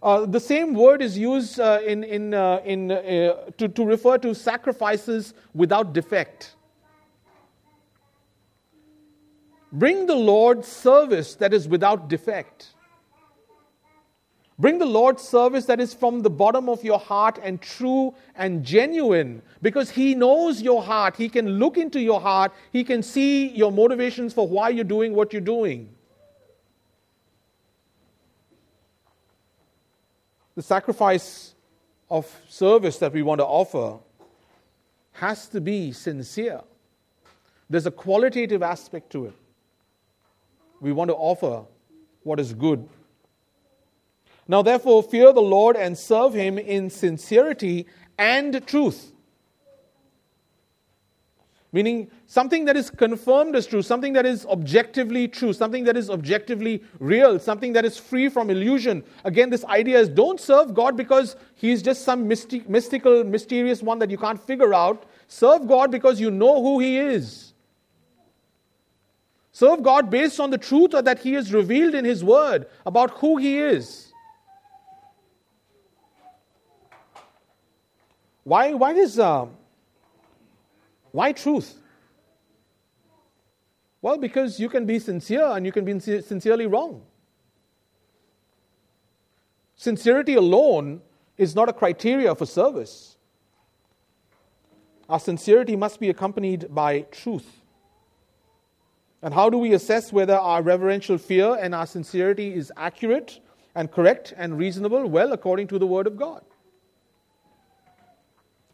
Uh, 0.00 0.26
the 0.26 0.38
same 0.38 0.74
word 0.74 1.02
is 1.02 1.18
used 1.18 1.58
uh, 1.58 1.80
in, 1.84 2.04
in, 2.04 2.32
uh, 2.32 2.60
in, 2.64 2.92
uh, 2.92 3.50
to, 3.56 3.66
to 3.68 3.84
refer 3.84 4.16
to 4.18 4.34
sacrifices 4.34 5.34
without 5.54 5.92
defect. 5.92 6.54
Bring 9.72 10.06
the 10.06 10.14
Lord 10.14 10.64
service 10.64 11.34
that 11.36 11.52
is 11.52 11.68
without 11.68 12.08
defect. 12.08 12.74
Bring 14.58 14.78
the 14.78 14.86
Lord 14.86 15.20
service 15.20 15.66
that 15.66 15.80
is 15.80 15.94
from 15.94 16.20
the 16.20 16.30
bottom 16.30 16.68
of 16.68 16.82
your 16.82 16.98
heart 16.98 17.38
and 17.42 17.60
true 17.60 18.14
and 18.34 18.64
genuine 18.64 19.42
because 19.62 19.90
He 19.90 20.14
knows 20.14 20.60
your 20.60 20.82
heart. 20.82 21.16
He 21.16 21.28
can 21.28 21.58
look 21.58 21.78
into 21.78 22.00
your 22.00 22.20
heart. 22.20 22.52
He 22.72 22.82
can 22.82 23.02
see 23.02 23.48
your 23.48 23.70
motivations 23.70 24.34
for 24.34 24.48
why 24.48 24.70
you're 24.70 24.84
doing 24.84 25.14
what 25.14 25.32
you're 25.32 25.40
doing. 25.40 25.94
the 30.58 30.62
sacrifice 30.62 31.54
of 32.10 32.26
service 32.48 32.98
that 32.98 33.12
we 33.12 33.22
want 33.22 33.38
to 33.38 33.44
offer 33.44 33.96
has 35.12 35.46
to 35.46 35.60
be 35.60 35.92
sincere. 35.92 36.60
There's 37.70 37.86
a 37.86 37.92
qualitative 37.92 38.60
aspect 38.60 39.10
to 39.10 39.26
it. 39.26 39.34
We 40.80 40.90
want 40.90 41.10
to 41.10 41.14
offer 41.14 41.64
what 42.24 42.40
is 42.40 42.52
good. 42.54 42.88
Now, 44.48 44.62
therefore, 44.62 45.02
fear 45.02 45.32
the 45.32 45.40
Lord 45.42 45.76
and 45.76 45.96
serve 45.96 46.34
Him 46.34 46.58
in 46.58 46.90
sincerity 46.90 47.86
and 48.18 48.66
truth 48.66 49.12
meaning 51.72 52.10
something 52.26 52.64
that 52.64 52.76
is 52.76 52.88
confirmed 52.88 53.54
as 53.54 53.66
true, 53.66 53.82
something 53.82 54.12
that 54.14 54.24
is 54.24 54.46
objectively 54.46 55.28
true, 55.28 55.52
something 55.52 55.84
that 55.84 55.96
is 55.96 56.08
objectively 56.08 56.82
real, 56.98 57.38
something 57.38 57.72
that 57.74 57.84
is 57.84 57.98
free 57.98 58.28
from 58.28 58.48
illusion. 58.48 59.04
Again, 59.24 59.50
this 59.50 59.64
idea 59.66 59.98
is 59.98 60.08
don't 60.08 60.40
serve 60.40 60.72
God 60.74 60.96
because 60.96 61.36
He's 61.54 61.82
just 61.82 62.04
some 62.04 62.26
mystic, 62.26 62.68
mystical, 62.68 63.22
mysterious 63.24 63.82
one 63.82 63.98
that 63.98 64.10
you 64.10 64.16
can't 64.16 64.40
figure 64.40 64.72
out. 64.72 65.04
Serve 65.26 65.66
God 65.66 65.90
because 65.90 66.18
you 66.18 66.30
know 66.30 66.62
who 66.62 66.80
He 66.80 66.98
is. 66.98 67.52
Serve 69.52 69.82
God 69.82 70.08
based 70.08 70.40
on 70.40 70.50
the 70.50 70.58
truth 70.58 70.92
that 70.92 71.18
He 71.18 71.34
has 71.34 71.52
revealed 71.52 71.94
in 71.94 72.04
His 72.04 72.24
Word 72.24 72.66
about 72.86 73.10
who 73.18 73.36
He 73.36 73.58
is. 73.58 74.07
Why, 78.48 78.72
why 78.72 78.94
is 78.94 79.18
uh, 79.18 79.44
why 81.10 81.32
truth? 81.32 81.82
Well, 84.00 84.16
because 84.16 84.58
you 84.58 84.70
can 84.70 84.86
be 84.86 84.98
sincere 84.98 85.44
and 85.44 85.66
you 85.66 85.72
can 85.72 85.84
be 85.84 86.00
sincerely 86.00 86.66
wrong. 86.66 87.02
Sincerity 89.76 90.34
alone 90.36 91.02
is 91.36 91.54
not 91.54 91.68
a 91.68 91.74
criteria 91.74 92.34
for 92.34 92.46
service. 92.46 93.18
Our 95.10 95.20
sincerity 95.20 95.76
must 95.76 96.00
be 96.00 96.08
accompanied 96.08 96.74
by 96.74 97.02
truth. 97.12 97.60
And 99.20 99.34
how 99.34 99.50
do 99.50 99.58
we 99.58 99.74
assess 99.74 100.10
whether 100.10 100.36
our 100.36 100.62
reverential 100.62 101.18
fear 101.18 101.58
and 101.60 101.74
our 101.74 101.86
sincerity 101.86 102.54
is 102.54 102.72
accurate 102.78 103.40
and 103.74 103.92
correct 103.92 104.32
and 104.38 104.56
reasonable? 104.56 105.06
Well, 105.06 105.34
according 105.34 105.66
to 105.66 105.78
the 105.78 105.86
Word 105.86 106.06
of 106.06 106.16
God. 106.16 106.42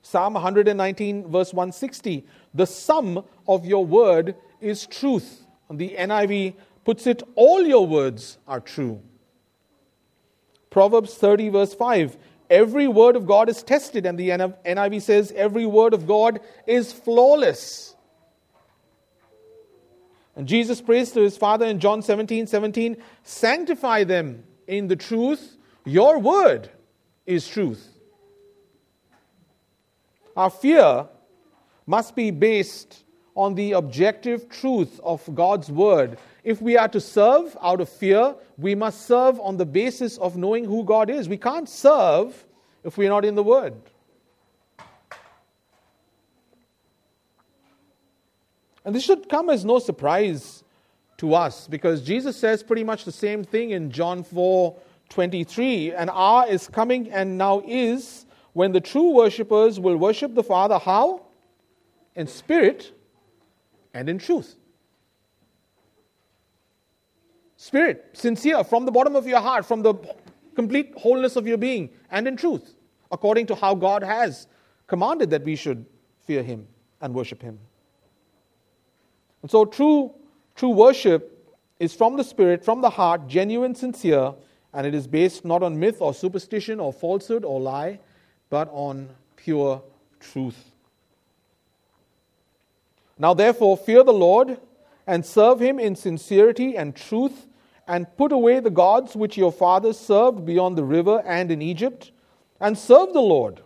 Psalm 0.04 0.34
119, 0.34 1.30
verse 1.30 1.54
160. 1.54 2.26
The 2.52 2.66
sum 2.66 3.24
of 3.48 3.64
your 3.64 3.86
word 3.86 4.34
is 4.60 4.86
truth. 4.86 5.46
And 5.70 5.78
the 5.78 5.96
NIV 5.98 6.56
puts 6.84 7.06
it, 7.06 7.22
all 7.36 7.62
your 7.62 7.86
words 7.86 8.36
are 8.46 8.60
true. 8.60 9.00
Proverbs 10.68 11.14
30, 11.14 11.48
verse 11.48 11.72
5. 11.74 12.18
Every 12.50 12.86
word 12.86 13.16
of 13.16 13.24
God 13.24 13.48
is 13.48 13.62
tested, 13.62 14.04
and 14.04 14.18
the 14.18 14.28
NIV 14.28 15.00
says, 15.00 15.32
every 15.34 15.64
word 15.64 15.94
of 15.94 16.06
God 16.06 16.40
is 16.66 16.92
flawless. 16.92 17.96
And 20.36 20.46
Jesus 20.46 20.82
prays 20.82 21.12
to 21.12 21.22
his 21.22 21.38
Father 21.38 21.64
in 21.64 21.80
John 21.80 22.02
17, 22.02 22.46
17, 22.46 22.98
sanctify 23.22 24.04
them 24.04 24.44
in 24.66 24.88
the 24.88 24.96
truth. 24.96 25.56
Your 25.86 26.18
word 26.18 26.68
is 27.24 27.48
truth. 27.48 27.93
Our 30.36 30.50
fear 30.50 31.06
must 31.86 32.16
be 32.16 32.30
based 32.30 33.04
on 33.36 33.54
the 33.54 33.72
objective 33.72 34.48
truth 34.48 35.00
of 35.02 35.22
God's 35.34 35.70
word. 35.70 36.18
If 36.44 36.62
we 36.62 36.76
are 36.76 36.88
to 36.88 37.00
serve 37.00 37.56
out 37.60 37.80
of 37.80 37.88
fear, 37.88 38.34
we 38.58 38.74
must 38.74 39.06
serve 39.06 39.40
on 39.40 39.56
the 39.56 39.66
basis 39.66 40.18
of 40.18 40.36
knowing 40.36 40.64
who 40.64 40.84
God 40.84 41.10
is. 41.10 41.28
We 41.28 41.36
can't 41.36 41.68
serve 41.68 42.46
if 42.84 42.96
we're 42.96 43.08
not 43.08 43.24
in 43.24 43.34
the 43.34 43.42
word. 43.42 43.74
And 48.84 48.94
this 48.94 49.04
should 49.04 49.28
come 49.28 49.48
as 49.48 49.64
no 49.64 49.78
surprise 49.78 50.62
to 51.16 51.34
us 51.34 51.66
because 51.66 52.02
Jesus 52.02 52.36
says 52.36 52.62
pretty 52.62 52.84
much 52.84 53.04
the 53.04 53.12
same 53.12 53.42
thing 53.42 53.70
in 53.70 53.90
John 53.90 54.22
4 54.22 54.76
23. 55.08 55.92
An 55.92 56.10
hour 56.10 56.46
is 56.48 56.66
coming 56.66 57.10
and 57.10 57.38
now 57.38 57.62
is 57.66 58.26
when 58.54 58.72
the 58.72 58.80
true 58.80 59.10
worshippers 59.10 59.78
will 59.78 59.96
worship 59.96 60.34
the 60.34 60.42
Father 60.42 60.78
how? 60.78 61.26
In 62.16 62.26
spirit 62.26 62.92
and 63.92 64.08
in 64.08 64.18
truth. 64.18 64.56
Spirit, 67.56 68.10
sincere, 68.12 68.62
from 68.62 68.84
the 68.84 68.92
bottom 68.92 69.16
of 69.16 69.26
your 69.26 69.40
heart, 69.40 69.66
from 69.66 69.82
the 69.82 69.94
complete 70.54 70.94
wholeness 70.96 71.36
of 71.36 71.46
your 71.46 71.58
being, 71.58 71.90
and 72.10 72.28
in 72.28 72.36
truth, 72.36 72.76
according 73.10 73.46
to 73.46 73.54
how 73.54 73.74
God 73.74 74.02
has 74.02 74.46
commanded 74.86 75.30
that 75.30 75.44
we 75.44 75.56
should 75.56 75.84
fear 76.20 76.42
Him 76.42 76.66
and 77.00 77.12
worship 77.12 77.42
Him. 77.42 77.58
And 79.42 79.50
so, 79.50 79.64
true, 79.64 80.14
true 80.54 80.70
worship 80.70 81.52
is 81.80 81.92
from 81.92 82.16
the 82.16 82.24
Spirit, 82.24 82.64
from 82.64 82.80
the 82.82 82.90
heart, 82.90 83.26
genuine, 83.26 83.74
sincere, 83.74 84.34
and 84.72 84.86
it 84.86 84.94
is 84.94 85.06
based 85.06 85.44
not 85.44 85.62
on 85.62 85.78
myth 85.78 85.96
or 86.00 86.14
superstition 86.14 86.78
or 86.78 86.92
falsehood 86.92 87.44
or 87.44 87.60
lie, 87.60 87.98
but 88.50 88.68
on 88.72 89.08
pure 89.36 89.82
truth. 90.20 90.70
Now, 93.18 93.34
therefore, 93.34 93.76
fear 93.76 94.02
the 94.02 94.12
Lord 94.12 94.58
and 95.06 95.24
serve 95.24 95.60
him 95.60 95.78
in 95.78 95.96
sincerity 95.96 96.76
and 96.76 96.96
truth, 96.96 97.46
and 97.86 98.16
put 98.16 98.32
away 98.32 98.60
the 98.60 98.70
gods 98.70 99.14
which 99.14 99.36
your 99.36 99.52
fathers 99.52 99.98
served 99.98 100.46
beyond 100.46 100.78
the 100.78 100.84
river 100.84 101.22
and 101.26 101.50
in 101.50 101.60
Egypt, 101.60 102.10
and 102.60 102.78
serve 102.78 103.12
the 103.12 103.20
Lord. 103.20 103.60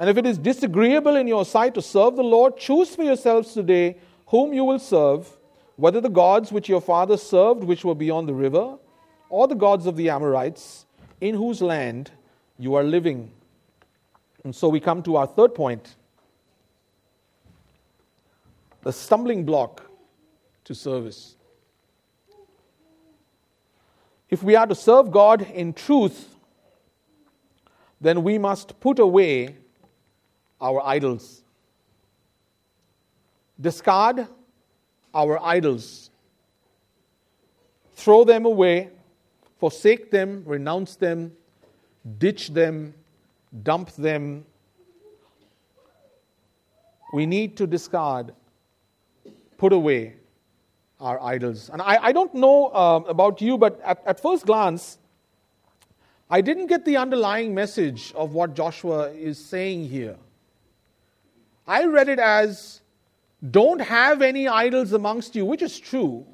And 0.00 0.10
if 0.10 0.16
it 0.16 0.26
is 0.26 0.38
disagreeable 0.38 1.14
in 1.14 1.28
your 1.28 1.44
sight 1.44 1.74
to 1.74 1.82
serve 1.82 2.16
the 2.16 2.24
Lord, 2.24 2.56
choose 2.56 2.94
for 2.96 3.04
yourselves 3.04 3.54
today 3.54 3.98
whom 4.26 4.52
you 4.52 4.64
will 4.64 4.80
serve, 4.80 5.30
whether 5.76 6.00
the 6.00 6.08
gods 6.08 6.50
which 6.50 6.68
your 6.68 6.80
fathers 6.80 7.22
served, 7.22 7.62
which 7.62 7.84
were 7.84 7.94
beyond 7.94 8.28
the 8.28 8.34
river, 8.34 8.76
or 9.28 9.46
the 9.46 9.54
gods 9.54 9.86
of 9.86 9.96
the 9.96 10.10
Amorites, 10.10 10.86
in 11.20 11.36
whose 11.36 11.62
land 11.62 12.10
you 12.58 12.74
are 12.74 12.84
living. 12.84 13.30
And 14.44 14.54
so 14.54 14.68
we 14.68 14.80
come 14.80 15.02
to 15.04 15.16
our 15.16 15.26
third 15.26 15.54
point 15.54 15.96
the 18.82 18.92
stumbling 18.92 19.44
block 19.44 19.82
to 20.64 20.74
service. 20.74 21.36
If 24.28 24.42
we 24.42 24.56
are 24.56 24.66
to 24.66 24.74
serve 24.74 25.10
God 25.10 25.40
in 25.40 25.72
truth, 25.72 26.36
then 28.00 28.22
we 28.22 28.36
must 28.36 28.78
put 28.80 28.98
away 28.98 29.56
our 30.60 30.82
idols. 30.84 31.42
Discard 33.58 34.26
our 35.14 35.42
idols. 35.42 36.10
Throw 37.94 38.24
them 38.24 38.44
away, 38.44 38.90
forsake 39.58 40.10
them, 40.10 40.42
renounce 40.44 40.96
them, 40.96 41.32
ditch 42.18 42.48
them, 42.48 42.94
dump 43.62 43.90
them. 43.92 44.44
We 47.12 47.26
need 47.26 47.56
to 47.58 47.66
discard 47.66 48.32
put 49.56 49.72
away 49.72 50.14
our 51.00 51.20
idols. 51.22 51.70
And 51.72 51.80
I, 51.80 51.96
I 52.08 52.12
don't 52.12 52.34
know 52.34 52.66
uh, 52.66 53.00
about 53.08 53.40
you, 53.40 53.56
but 53.58 53.80
at, 53.84 54.02
at 54.06 54.20
first 54.20 54.46
glance, 54.46 54.98
I 56.30 56.40
didn't 56.40 56.66
get 56.66 56.84
the 56.84 56.96
underlying 56.96 57.54
message 57.54 58.12
of 58.14 58.32
what 58.32 58.54
Joshua 58.54 59.10
is 59.10 59.38
saying 59.38 59.88
here. 59.88 60.16
I 61.66 61.84
read 61.84 62.08
it 62.08 62.18
as 62.18 62.80
don't 63.50 63.80
have 63.80 64.22
any 64.22 64.48
idols 64.48 64.92
amongst 64.92 65.34
you, 65.34 65.44
which 65.44 65.62
is 65.62 65.78
true. 65.78 66.26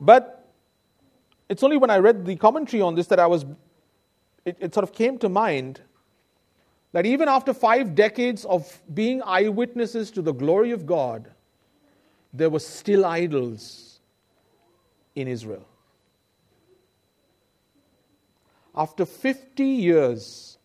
But 0.00 0.43
it's 1.48 1.62
only 1.62 1.76
when 1.76 1.90
I 1.90 1.98
read 1.98 2.24
the 2.24 2.36
commentary 2.36 2.80
on 2.80 2.94
this 2.94 3.06
that 3.08 3.20
I 3.20 3.26
was, 3.26 3.44
it, 4.44 4.56
it 4.60 4.74
sort 4.74 4.84
of 4.84 4.92
came 4.92 5.18
to 5.18 5.28
mind 5.28 5.80
that 6.92 7.06
even 7.06 7.28
after 7.28 7.52
five 7.52 7.94
decades 7.94 8.44
of 8.44 8.80
being 8.94 9.20
eyewitnesses 9.24 10.10
to 10.12 10.22
the 10.22 10.32
glory 10.32 10.70
of 10.70 10.86
God, 10.86 11.30
there 12.32 12.50
were 12.50 12.60
still 12.60 13.04
idols 13.04 14.00
in 15.14 15.28
Israel. 15.28 15.66
After 18.76 19.04
50 19.04 19.64
years 19.64 20.58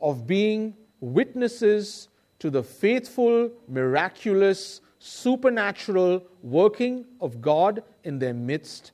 of 0.00 0.26
being 0.26 0.74
witnesses 1.00 2.08
to 2.38 2.50
the 2.50 2.62
faithful, 2.62 3.50
miraculous, 3.68 4.80
supernatural 4.98 6.22
working 6.42 7.04
of 7.20 7.40
God 7.40 7.82
in 8.04 8.18
their 8.18 8.34
midst, 8.34 8.92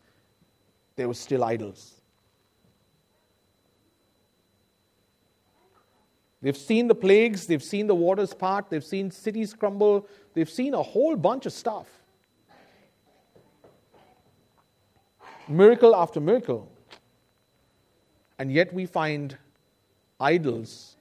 there 0.97 1.09
were 1.09 1.15
still 1.15 1.45
idols. 1.45 2.01
They've 6.43 6.57
seen 6.57 6.89
the 6.89 6.95
plagues, 6.95 7.47
they've 7.47 7.63
seen 7.63 7.87
the 7.87 7.95
waters 7.95 8.35
part, 8.35 8.69
they've 8.69 8.85
seen 8.85 9.13
cities 9.13 9.55
crumble, 9.55 10.09
they've 10.35 10.51
seen 10.51 10.75
a 10.75 10.83
whole 10.83 11.15
bunch 11.15 11.47
of 11.47 11.53
stuff. 11.53 11.87
Miracle 15.49 15.95
after 15.95 16.21
miracle. 16.21 16.69
And 18.39 18.51
yet 18.51 18.75
we 18.75 18.87
find 18.87 19.37
idols 20.19 20.97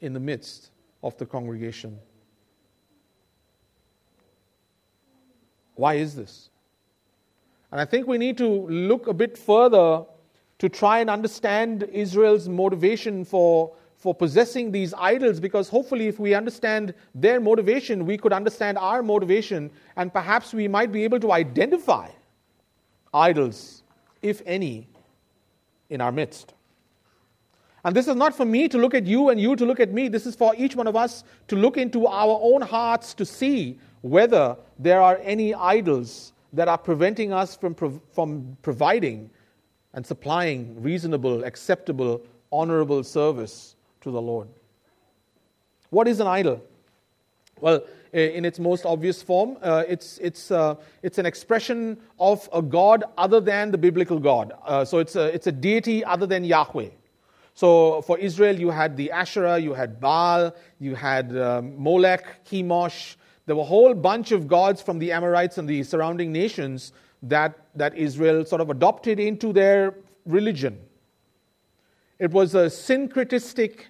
in 0.00 0.12
the 0.12 0.20
midst 0.20 0.70
of 1.04 1.16
the 1.18 1.26
congregation. 1.26 1.98
Why 5.76 5.94
is 5.94 6.16
this? 6.16 6.49
And 7.72 7.80
I 7.80 7.84
think 7.84 8.06
we 8.06 8.18
need 8.18 8.36
to 8.38 8.48
look 8.48 9.06
a 9.06 9.14
bit 9.14 9.38
further 9.38 10.04
to 10.58 10.68
try 10.68 10.98
and 10.98 11.08
understand 11.08 11.84
Israel's 11.84 12.48
motivation 12.48 13.24
for 13.24 13.72
for 14.00 14.14
possessing 14.14 14.72
these 14.72 14.94
idols 14.96 15.40
because 15.40 15.68
hopefully, 15.68 16.08
if 16.08 16.18
we 16.18 16.32
understand 16.32 16.94
their 17.14 17.38
motivation, 17.38 18.06
we 18.06 18.16
could 18.16 18.32
understand 18.32 18.78
our 18.78 19.02
motivation 19.02 19.70
and 19.96 20.10
perhaps 20.10 20.54
we 20.54 20.66
might 20.66 20.90
be 20.90 21.04
able 21.04 21.20
to 21.20 21.32
identify 21.32 22.08
idols, 23.12 23.82
if 24.22 24.40
any, 24.46 24.88
in 25.90 26.00
our 26.00 26.10
midst. 26.10 26.54
And 27.84 27.94
this 27.94 28.08
is 28.08 28.16
not 28.16 28.34
for 28.34 28.46
me 28.46 28.68
to 28.68 28.78
look 28.78 28.94
at 28.94 29.06
you 29.06 29.28
and 29.28 29.38
you 29.38 29.54
to 29.54 29.66
look 29.66 29.80
at 29.80 29.92
me. 29.92 30.08
This 30.08 30.24
is 30.24 30.34
for 30.34 30.54
each 30.56 30.74
one 30.74 30.86
of 30.86 30.96
us 30.96 31.22
to 31.48 31.56
look 31.56 31.76
into 31.76 32.06
our 32.06 32.38
own 32.42 32.62
hearts 32.62 33.12
to 33.14 33.26
see 33.26 33.78
whether 34.00 34.56
there 34.78 35.02
are 35.02 35.18
any 35.22 35.54
idols 35.54 36.32
that 36.52 36.68
are 36.68 36.78
preventing 36.78 37.32
us 37.32 37.56
from, 37.56 37.74
from 38.12 38.56
providing 38.62 39.30
and 39.94 40.06
supplying 40.06 40.82
reasonable, 40.82 41.44
acceptable, 41.44 42.22
honorable 42.52 43.02
service 43.04 43.76
to 44.00 44.10
the 44.10 44.20
Lord. 44.20 44.48
What 45.90 46.06
is 46.08 46.20
an 46.20 46.26
idol? 46.26 46.62
Well, 47.60 47.82
in 48.12 48.44
its 48.44 48.58
most 48.58 48.86
obvious 48.86 49.22
form, 49.22 49.56
uh, 49.62 49.84
it's, 49.86 50.18
it's, 50.18 50.50
uh, 50.50 50.76
it's 51.02 51.18
an 51.18 51.26
expression 51.26 51.98
of 52.18 52.48
a 52.52 52.62
God 52.62 53.04
other 53.16 53.40
than 53.40 53.70
the 53.70 53.78
biblical 53.78 54.18
God. 54.18 54.52
Uh, 54.64 54.84
so 54.84 54.98
it's 54.98 55.14
a, 55.14 55.32
it's 55.34 55.46
a 55.46 55.52
deity 55.52 56.04
other 56.04 56.26
than 56.26 56.42
Yahweh. 56.42 56.88
So 57.54 58.02
for 58.02 58.18
Israel, 58.18 58.58
you 58.58 58.70
had 58.70 58.96
the 58.96 59.10
Asherah, 59.10 59.58
you 59.58 59.74
had 59.74 60.00
Baal, 60.00 60.54
you 60.78 60.94
had 60.94 61.36
um, 61.36 61.80
Molech, 61.80 62.44
Chemosh. 62.46 63.16
There 63.50 63.56
were 63.56 63.62
a 63.62 63.66
whole 63.66 63.94
bunch 63.94 64.30
of 64.30 64.46
gods 64.46 64.80
from 64.80 65.00
the 65.00 65.10
Amorites 65.10 65.58
and 65.58 65.68
the 65.68 65.82
surrounding 65.82 66.30
nations 66.30 66.92
that, 67.24 67.58
that 67.74 67.96
Israel 67.96 68.44
sort 68.44 68.60
of 68.60 68.70
adopted 68.70 69.18
into 69.18 69.52
their 69.52 69.96
religion. 70.24 70.78
It 72.20 72.30
was 72.30 72.54
a 72.54 72.66
syncretistic 72.66 73.86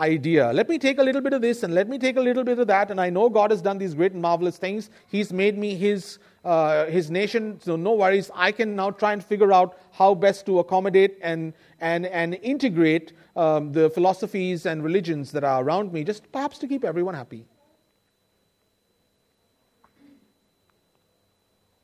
idea. 0.00 0.50
Let 0.50 0.70
me 0.70 0.78
take 0.78 0.96
a 0.96 1.02
little 1.02 1.20
bit 1.20 1.34
of 1.34 1.42
this 1.42 1.62
and 1.62 1.74
let 1.74 1.90
me 1.90 1.98
take 1.98 2.16
a 2.16 2.22
little 2.22 2.42
bit 2.42 2.58
of 2.58 2.68
that. 2.68 2.90
And 2.90 2.98
I 2.98 3.10
know 3.10 3.28
God 3.28 3.50
has 3.50 3.60
done 3.60 3.76
these 3.76 3.92
great 3.92 4.12
and 4.12 4.22
marvelous 4.22 4.56
things. 4.56 4.88
He's 5.08 5.30
made 5.30 5.58
me 5.58 5.74
His, 5.74 6.18
uh, 6.42 6.86
his 6.86 7.10
nation, 7.10 7.60
so 7.60 7.76
no 7.76 7.92
worries. 7.92 8.30
I 8.34 8.50
can 8.50 8.74
now 8.74 8.92
try 8.92 9.12
and 9.12 9.22
figure 9.22 9.52
out 9.52 9.78
how 9.92 10.14
best 10.14 10.46
to 10.46 10.60
accommodate 10.60 11.18
and, 11.20 11.52
and, 11.82 12.06
and 12.06 12.36
integrate 12.36 13.12
um, 13.36 13.72
the 13.72 13.90
philosophies 13.90 14.64
and 14.64 14.82
religions 14.82 15.32
that 15.32 15.44
are 15.44 15.62
around 15.62 15.92
me, 15.92 16.02
just 16.02 16.32
perhaps 16.32 16.56
to 16.60 16.66
keep 16.66 16.82
everyone 16.82 17.14
happy. 17.14 17.44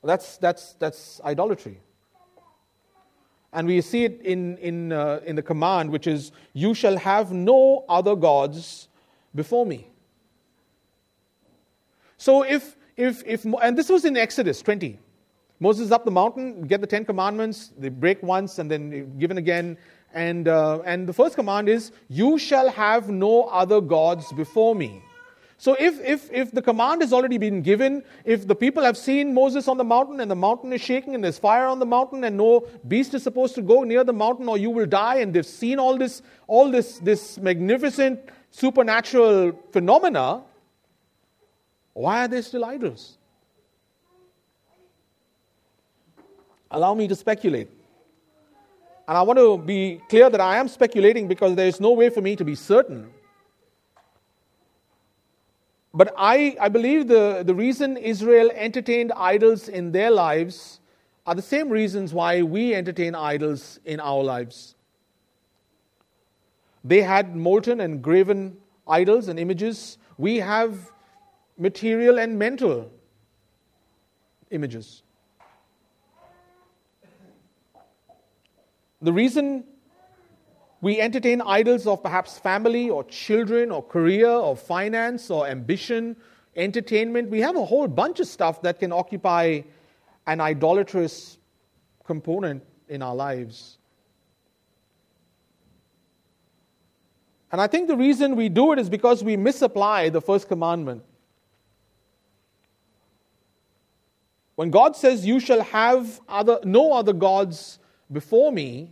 That's, 0.05 0.37
that's, 0.39 0.73
that's 0.75 1.21
idolatry. 1.25 1.81
And 3.53 3.67
we 3.67 3.81
see 3.83 4.05
it 4.05 4.21
in, 4.23 4.57
in, 4.59 4.93
uh, 4.93 5.21
in 5.25 5.37
the 5.37 5.43
command, 5.43 5.91
which 5.91 6.07
is, 6.07 6.33
You 6.55 6.75
shall 6.75 6.97
have 6.97 7.33
no 7.33 7.85
other 7.89 8.17
gods 8.17 8.89
before 9.35 9.67
me. 9.67 9.89
So 12.17 12.43
if, 12.43 12.77
if, 12.97 13.23
if, 13.27 13.45
and 13.45 13.77
this 13.77 13.89
was 13.89 14.05
in 14.05 14.17
Exodus 14.17 14.63
20. 14.63 14.99
Moses 15.61 15.87
is 15.87 15.93
up 15.93 16.05
the 16.05 16.11
mountain, 16.11 16.67
get 16.67 16.81
the 16.81 16.89
Ten 16.89 17.05
Commandments, 17.05 17.71
they 17.79 17.89
break 17.89 18.21
once 18.21 18.59
and 18.59 18.69
then 18.69 19.17
given 19.19 19.39
again. 19.39 19.79
And, 20.13 20.49
uh, 20.49 20.81
and 20.85 21.09
the 21.09 21.13
first 21.13 21.37
command 21.37 21.69
is, 21.69 21.93
You 22.09 22.39
shall 22.39 22.69
have 22.71 23.11
no 23.11 23.45
other 23.45 23.81
gods 23.81 24.33
before 24.33 24.75
me. 24.75 25.03
So 25.63 25.77
if, 25.79 26.01
if, 26.01 26.29
if 26.33 26.51
the 26.51 26.61
command 26.61 27.03
has 27.03 27.13
already 27.13 27.39
been 27.39 27.63
given, 27.63 28.03
if 28.25 28.49
the 28.49 28.55
people 28.57 28.83
have 28.83 28.97
seen 28.97 29.33
Moses 29.33 29.69
on 29.69 29.77
the 29.77 29.85
mountain 29.85 30.19
and 30.19 30.29
the 30.29 30.35
mountain 30.35 30.73
is 30.73 30.81
shaking 30.81 31.15
and 31.15 31.23
there's 31.23 31.39
fire 31.39 31.67
on 31.67 31.79
the 31.79 31.87
mountain 31.87 32.25
and 32.25 32.37
no 32.37 32.67
beast 32.89 33.15
is 33.15 33.23
supposed 33.23 33.55
to 33.55 33.63
go 33.63 33.85
near 33.85 34.03
the 34.03 34.13
mountain 34.13 34.49
or 34.49 34.59
you 34.59 34.71
will 34.71 34.87
die, 34.87 35.19
and 35.19 35.33
they've 35.33 35.47
seen 35.47 35.79
all 35.79 35.97
this, 35.97 36.21
all 36.49 36.69
this, 36.69 36.99
this 36.99 37.39
magnificent 37.39 38.19
supernatural 38.51 39.53
phenomena, 39.71 40.43
why 41.93 42.25
are 42.25 42.29
they 42.29 42.43
still 42.43 42.65
idols? 42.65 43.19
Allow 46.73 46.95
me 46.95 47.07
to 47.07 47.15
speculate. 47.15 47.71
And 49.07 49.17
I 49.17 49.23
want 49.23 49.39
to 49.39 49.59
be 49.59 50.01
clear 50.09 50.29
that 50.29 50.41
I 50.41 50.57
am 50.57 50.67
speculating 50.67 51.29
because 51.29 51.55
there 51.55 51.69
is 51.69 51.79
no 51.79 51.93
way 51.93 52.11
for 52.11 52.21
me 52.21 52.35
to 52.35 52.45
be 52.45 52.57
certain. 52.57 53.13
But 55.95 56.15
I, 56.17 56.57
I 56.61 56.69
believe 56.69 57.07
the, 57.07 57.43
the 57.45 57.55
reason 57.55 57.97
Israel 57.97 58.51
entertained 58.55 59.13
idols 59.13 59.69
in 59.69 59.93
their 59.93 60.11
lives 60.11 60.81
are 61.27 61.35
the 61.35 61.43
same 61.43 61.69
reasons 61.69 62.15
why 62.15 62.43
we 62.43 62.75
entertain 62.75 63.15
idols 63.15 63.79
in 63.85 64.01
our 64.01 64.23
lives. 64.23 64.75
They 66.83 67.03
had 67.03 67.37
molten 67.37 67.81
and 67.81 68.03
graven 68.03 68.57
idols 68.89 69.29
and 69.29 69.39
images 69.39 69.99
we 70.19 70.39
have 70.39 70.91
material 71.59 72.19
and 72.19 72.39
mental 72.39 72.91
images. 74.51 75.03
The 79.01 79.13
reason 79.13 79.65
we 80.83 81.01
entertain 81.01 81.41
idols 81.41 81.87
of 81.87 82.03
perhaps 82.03 82.39
family 82.39 82.91
or 82.91 83.05
children 83.05 83.71
or 83.71 83.85
career 83.85 84.29
or 84.29 84.57
finance 84.57 85.31
or 85.31 85.47
ambition, 85.47 86.17
entertainment, 86.57 87.31
we 87.31 87.41
have 87.41 87.57
a 87.57 87.65
whole 87.65 87.87
bunch 87.87 88.19
of 88.19 88.27
stuff 88.27 88.61
that 88.63 88.81
can 88.81 88.93
occupy 88.93 89.61
an 90.27 90.41
idolatrous 90.41 91.39
component 92.05 92.65
in 92.89 93.01
our 93.01 93.15
lives. 93.15 93.79
And 97.53 97.61
I 97.61 97.69
think 97.69 97.87
the 97.87 97.97
reason 97.97 98.35
we 98.35 98.49
do 98.49 98.73
it 98.73 98.81
is 98.81 98.91
because 98.91 99.23
we 99.23 99.37
misapply 99.37 100.09
the 100.09 100.21
first 100.21 100.49
commandment. 100.49 101.05
When 104.57 104.71
God 104.71 104.97
says, 104.97 105.25
You 105.25 105.39
shall 105.39 105.63
have 105.63 106.21
other, 106.29 106.59
no 106.65 106.93
other 106.93 107.13
gods 107.13 107.79
before 108.11 108.51
me, 108.51 108.91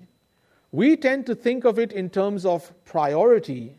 we 0.72 0.96
tend 0.96 1.26
to 1.26 1.35
think 1.35 1.64
of 1.64 1.78
it 1.78 1.92
in 1.92 2.11
terms 2.11 2.46
of 2.46 2.72
priority 2.85 3.72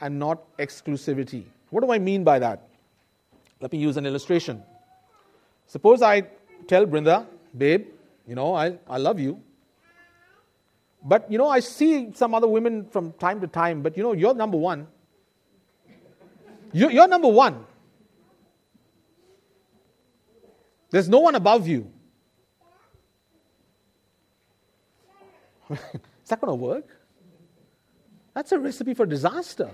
and 0.00 0.18
not 0.18 0.56
exclusivity. 0.58 1.44
What 1.70 1.82
do 1.82 1.92
I 1.92 1.98
mean 1.98 2.24
by 2.24 2.38
that? 2.40 2.68
Let 3.60 3.72
me 3.72 3.78
use 3.78 3.96
an 3.96 4.06
illustration. 4.06 4.62
Suppose 5.66 6.02
I 6.02 6.22
tell 6.66 6.86
Brinda, 6.86 7.26
babe, 7.56 7.86
you 8.26 8.34
know, 8.34 8.54
I, 8.54 8.78
I 8.88 8.98
love 8.98 9.20
you. 9.20 9.40
But, 11.04 11.30
you 11.30 11.38
know, 11.38 11.48
I 11.48 11.60
see 11.60 12.12
some 12.14 12.34
other 12.34 12.46
women 12.46 12.86
from 12.86 13.12
time 13.12 13.40
to 13.40 13.46
time, 13.46 13.82
but, 13.82 13.96
you 13.96 14.02
know, 14.02 14.12
you're 14.12 14.34
number 14.34 14.56
one. 14.56 14.86
You're, 16.72 16.90
you're 16.90 17.08
number 17.08 17.28
one. 17.28 17.64
There's 20.90 21.08
no 21.08 21.20
one 21.20 21.34
above 21.34 21.66
you. 21.66 21.90
Is 25.70 25.78
that 26.28 26.40
going 26.40 26.50
to 26.50 26.54
work? 26.54 26.86
That's 28.34 28.52
a 28.52 28.58
recipe 28.58 28.94
for 28.94 29.06
disaster. 29.06 29.70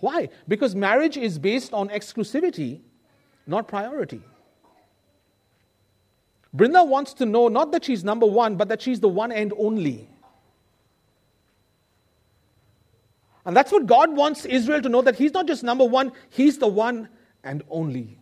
Why? 0.00 0.28
Because 0.48 0.74
marriage 0.74 1.16
is 1.16 1.38
based 1.38 1.72
on 1.72 1.88
exclusivity, 1.88 2.80
not 3.46 3.68
priority. 3.68 4.22
Brinda 6.54 6.86
wants 6.86 7.14
to 7.14 7.26
know 7.26 7.48
not 7.48 7.72
that 7.72 7.84
she's 7.84 8.04
number 8.04 8.26
one, 8.26 8.56
but 8.56 8.68
that 8.68 8.82
she's 8.82 9.00
the 9.00 9.08
one 9.08 9.32
and 9.32 9.52
only. 9.56 10.08
And 13.44 13.56
that's 13.56 13.72
what 13.72 13.86
God 13.86 14.14
wants 14.14 14.44
Israel 14.44 14.80
to 14.82 14.88
know 14.88 15.02
that 15.02 15.16
He's 15.16 15.32
not 15.32 15.46
just 15.46 15.62
number 15.64 15.84
one, 15.84 16.12
He's 16.30 16.58
the 16.58 16.68
one 16.68 17.08
and 17.42 17.62
only. 17.70 18.18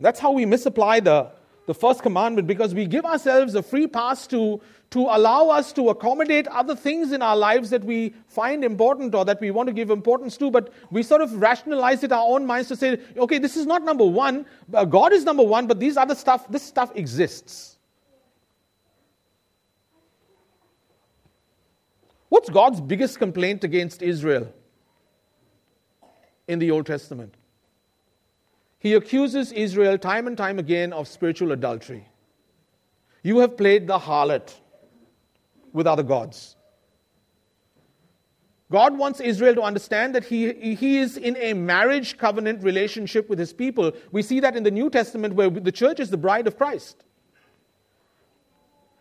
That's 0.00 0.20
how 0.20 0.32
we 0.32 0.44
misapply 0.46 1.00
the, 1.00 1.32
the 1.66 1.74
first 1.74 2.02
commandment 2.02 2.46
because 2.46 2.74
we 2.74 2.86
give 2.86 3.04
ourselves 3.04 3.54
a 3.54 3.62
free 3.62 3.86
pass 3.86 4.26
to, 4.28 4.60
to 4.90 5.00
allow 5.00 5.48
us 5.48 5.72
to 5.72 5.88
accommodate 5.90 6.46
other 6.48 6.76
things 6.76 7.12
in 7.12 7.22
our 7.22 7.36
lives 7.36 7.70
that 7.70 7.84
we 7.84 8.14
find 8.28 8.64
important 8.64 9.14
or 9.14 9.24
that 9.24 9.40
we 9.40 9.50
want 9.50 9.66
to 9.66 9.72
give 9.72 9.90
importance 9.90 10.36
to, 10.36 10.50
but 10.50 10.72
we 10.90 11.02
sort 11.02 11.20
of 11.20 11.32
rationalize 11.34 12.02
it 12.04 12.06
in 12.06 12.12
our 12.12 12.26
own 12.26 12.46
minds 12.46 12.68
to 12.68 12.76
say, 12.76 12.98
okay, 13.16 13.38
this 13.38 13.56
is 13.56 13.66
not 13.66 13.82
number 13.82 14.04
one, 14.04 14.46
uh, 14.72 14.84
God 14.84 15.12
is 15.12 15.24
number 15.24 15.42
one, 15.42 15.66
but 15.66 15.80
these 15.80 15.96
other 15.96 16.14
stuff, 16.14 16.48
this 16.48 16.62
stuff 16.62 16.92
exists. 16.94 17.76
What's 22.28 22.48
God's 22.48 22.80
biggest 22.80 23.18
complaint 23.18 23.64
against 23.64 24.02
Israel 24.02 24.52
in 26.46 26.58
the 26.58 26.70
Old 26.70 26.86
Testament? 26.86 27.34
He 28.78 28.94
accuses 28.94 29.52
Israel 29.52 29.98
time 29.98 30.26
and 30.26 30.36
time 30.36 30.58
again 30.58 30.92
of 30.92 31.08
spiritual 31.08 31.52
adultery. 31.52 32.08
You 33.22 33.38
have 33.38 33.56
played 33.56 33.86
the 33.86 33.98
harlot 33.98 34.54
with 35.72 35.86
other 35.86 36.02
gods. 36.02 36.56
God 38.70 38.98
wants 38.98 39.20
Israel 39.20 39.54
to 39.54 39.62
understand 39.62 40.14
that 40.14 40.24
he, 40.24 40.74
he 40.74 40.98
is 40.98 41.16
in 41.16 41.36
a 41.36 41.52
marriage 41.52 42.18
covenant 42.18 42.62
relationship 42.64 43.28
with 43.28 43.38
his 43.38 43.52
people. 43.52 43.92
We 44.10 44.22
see 44.22 44.40
that 44.40 44.56
in 44.56 44.64
the 44.64 44.70
New 44.70 44.90
Testament 44.90 45.34
where 45.34 45.48
the 45.48 45.70
church 45.70 46.00
is 46.00 46.10
the 46.10 46.16
bride 46.16 46.46
of 46.46 46.56
Christ. 46.56 47.04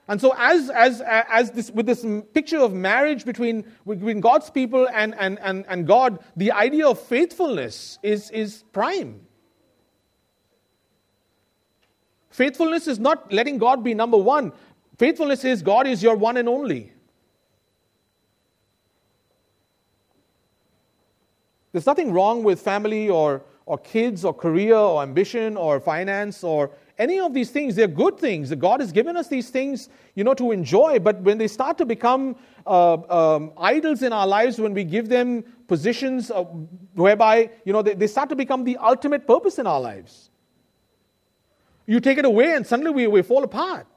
And 0.08 0.22
so, 0.22 0.36
as, 0.38 0.70
as, 0.70 1.02
as 1.02 1.50
this, 1.50 1.72
with 1.72 1.88
this 1.88 2.06
picture 2.34 2.60
of 2.60 2.74
marriage 2.74 3.26
between, 3.26 3.66
between 3.88 4.20
God's 4.22 4.52
people 4.52 4.88
and, 4.94 5.16
and, 5.18 5.40
and, 5.40 5.66
and 5.68 5.88
God, 5.88 6.20
the 6.36 6.52
idea 6.52 6.88
of 6.88 7.00
faithfulness 7.00 7.98
is, 8.04 8.30
is 8.30 8.64
prime. 8.72 9.25
Faithfulness 12.36 12.86
is 12.89 13.00
not 13.00 13.32
letting 13.32 13.58
God 13.58 13.82
be 13.82 13.93
number 13.93 14.17
one. 14.17 14.52
Faithfulness 14.98 15.45
is 15.45 15.62
God 15.62 15.88
is 15.88 16.04
your 16.04 16.17
one 16.17 16.36
and 16.36 16.50
only. 16.50 16.91
There's 21.71 21.86
nothing 21.86 22.12
wrong 22.12 22.43
with 22.43 22.60
family 22.60 23.10
or, 23.10 23.41
or 23.65 23.78
kids 23.78 24.26
or 24.26 24.34
career 24.34 24.76
or 24.76 25.02
ambition 25.02 25.56
or 25.56 25.80
finance 25.80 26.43
or 26.43 26.71
any 26.98 27.21
of 27.21 27.34
these 27.34 27.52
things. 27.52 27.74
They're 27.74 27.88
good 27.88 28.19
things. 28.19 28.54
God 28.56 28.82
has 28.82 28.91
given 28.91 29.15
us 29.15 29.30
these 29.30 29.50
things, 29.50 29.88
you 30.15 30.26
know, 30.26 30.34
to 30.34 30.52
enjoy. 30.52 31.00
But 31.00 31.21
when 31.21 31.38
they 31.38 31.48
start 31.48 31.78
to 31.78 31.86
become 31.86 32.36
uh, 32.67 32.98
um, 33.36 33.54
idols 33.58 34.02
in 34.02 34.12
our 34.12 34.28
lives, 34.28 34.60
when 34.60 34.74
we 34.74 34.84
give 34.84 35.08
them 35.08 35.45
positions 35.69 36.32
uh, 36.32 36.43
whereby, 36.95 37.50
you 37.63 37.71
know, 37.71 37.82
they, 37.82 37.93
they 37.93 38.08
start 38.08 38.28
to 38.28 38.36
become 38.36 38.65
the 38.65 38.76
ultimate 38.76 39.26
purpose 39.26 39.58
in 39.58 39.65
our 39.65 39.80
lives. 39.80 40.32
You 41.86 42.00
take 42.00 42.17
it 42.17 42.26
away 42.26 42.56
and 42.56 42.65
suddenly 42.65 42.91
we, 42.91 43.08
we 43.08 43.21
fall 43.21 43.43
apart. 43.43 43.88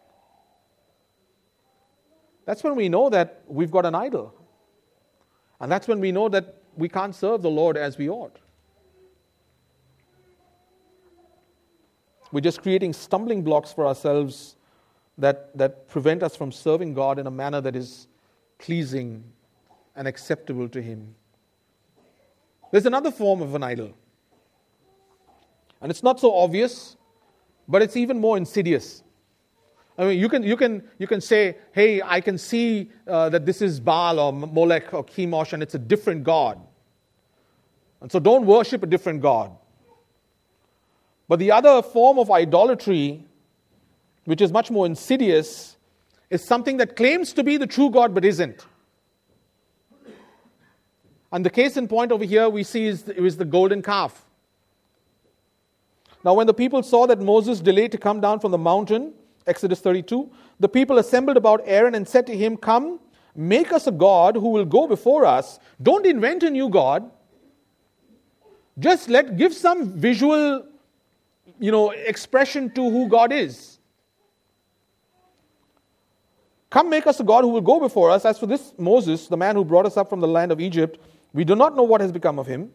That's 2.45 2.63
when 2.65 2.77
we 2.77 2.89
know 2.89 3.11
that 3.11 3.43
we've 3.47 3.71
got 3.71 3.87
an 3.87 3.95
idol. 3.95 4.35
And 5.61 5.71
that's 5.71 5.89
when 5.89 6.01
we 6.01 6.13
know 6.13 6.29
that 6.29 6.55
we 6.77 6.89
can't 6.89 7.15
serve 7.15 7.43
the 7.43 7.51
Lord 7.51 7.77
as 7.77 7.99
we 7.99 8.09
ought. 8.09 8.39
We're 12.31 12.41
just 12.41 12.63
creating 12.63 12.93
stumbling 12.93 13.43
blocks 13.43 13.73
for 13.73 13.87
ourselves 13.87 14.57
that, 15.17 15.57
that 15.57 15.89
prevent 15.89 16.23
us 16.23 16.37
from 16.37 16.53
serving 16.53 16.95
God 16.95 17.19
in 17.19 17.27
a 17.27 17.31
manner 17.31 17.61
that 17.61 17.75
is 17.75 18.07
pleasing 18.59 19.25
and 19.97 20.07
acceptable 20.07 20.69
to 20.69 20.81
Him. 20.81 21.15
There's 22.71 22.87
another 22.87 23.11
form 23.11 23.41
of 23.41 23.55
an 23.55 23.63
idol. 23.63 23.95
And 25.81 25.91
it's 25.91 26.03
not 26.03 26.21
so 26.21 26.35
obvious, 26.35 26.97
but 27.69 27.83
it's 27.83 27.97
even 27.97 28.19
more 28.19 28.37
insidious. 28.37 29.03
I 29.99 30.05
mean, 30.05 30.19
you 30.19 30.29
can, 30.29 30.43
you 30.45 30.57
can, 30.57 30.83
you 30.99 31.07
can 31.07 31.21
say, 31.21 31.57
hey, 31.73 32.01
I 32.01 32.21
can 32.21 32.39
see 32.39 32.91
uh, 33.07 33.29
that 33.31 33.45
this 33.45 33.61
is 33.61 33.81
Baal 33.81 34.21
or 34.21 34.33
Molech 34.33 34.95
or 34.95 35.05
Chemosh 35.05 35.53
and 35.53 35.63
it's 35.63 35.75
a 35.75 35.79
different 35.79 36.23
God. 36.23 36.61
And 38.01 38.11
so 38.11 38.21
don't 38.21 38.47
worship 38.47 38.83
a 38.85 38.87
different 38.87 39.23
God. 39.23 39.51
But 41.27 41.41
the 41.41 41.51
other 41.51 41.83
form 41.83 42.19
of 42.19 42.31
idolatry, 42.31 43.25
which 44.25 44.41
is 44.41 44.53
much 44.53 44.71
more 44.71 44.87
insidious, 44.87 45.77
is 46.31 46.45
something 46.45 46.77
that 46.77 46.95
claims 46.95 47.33
to 47.33 47.43
be 47.43 47.57
the 47.57 47.67
true 47.67 47.91
God 47.91 48.15
but 48.15 48.25
isn't. 48.25 48.65
And 51.33 51.45
the 51.45 51.51
case 51.51 51.77
in 51.77 51.89
point 51.89 52.13
over 52.13 52.25
here 52.25 52.49
we 52.49 52.63
see 52.63 52.87
is, 52.87 53.09
is 53.09 53.37
the 53.37 53.45
golden 53.45 53.83
calf. 53.83 54.25
Now, 56.29 56.35
when 56.35 56.47
the 56.47 56.53
people 56.53 56.83
saw 56.83 57.07
that 57.07 57.23
Moses 57.23 57.59
delayed 57.59 57.91
to 57.93 57.97
come 57.97 58.21
down 58.21 58.39
from 58.39 58.51
the 58.51 58.59
mountain, 58.59 59.15
Exodus 59.47 59.81
32. 59.81 60.31
The 60.61 60.69
people 60.69 60.99
assembled 60.99 61.39
about 61.39 61.63
Aaron 61.65 61.95
and 61.95 62.07
said 62.07 62.27
to 62.27 62.37
him, 62.37 62.59
Come, 62.59 63.01
make 63.35 63.73
us 63.73 63.87
a 63.87 63.91
God 63.91 64.35
who 64.35 64.51
will 64.51 64.67
go 64.67 64.87
before 64.87 65.25
us. 65.25 65.59
Don't 65.83 66.05
invent 66.05 66.43
a 66.43 66.51
new 66.51 66.69
God. 66.69 67.11
Just 68.79 69.09
let 69.09 69.39
give 69.39 69.55
some 69.55 69.95
visual, 69.95 70.67
you 71.59 71.73
know, 71.73 71.93
expression 71.93 72.71
to 72.75 72.91
who 72.91 73.09
God 73.09 73.33
is. 73.33 73.79
Come 76.69 76.91
make 76.91 77.07
us 77.07 77.21
a 77.21 77.25
God 77.25 77.43
who 77.43 77.49
will 77.49 77.63
go 77.63 77.81
before 77.81 78.11
us. 78.11 78.27
As 78.27 78.39
for 78.39 78.45
this 78.45 78.75
Moses, 78.77 79.29
the 79.29 79.39
man 79.39 79.57
who 79.57 79.65
brought 79.65 79.87
us 79.87 79.97
up 79.97 80.11
from 80.11 80.21
the 80.21 80.29
land 80.29 80.53
of 80.53 80.61
Egypt, 80.61 81.01
we 81.33 81.43
do 81.43 81.55
not 81.55 81.75
know 81.75 81.85
what 81.85 82.03
has 82.03 82.13
become 82.13 82.39
of 82.39 82.47
him. 82.47 82.71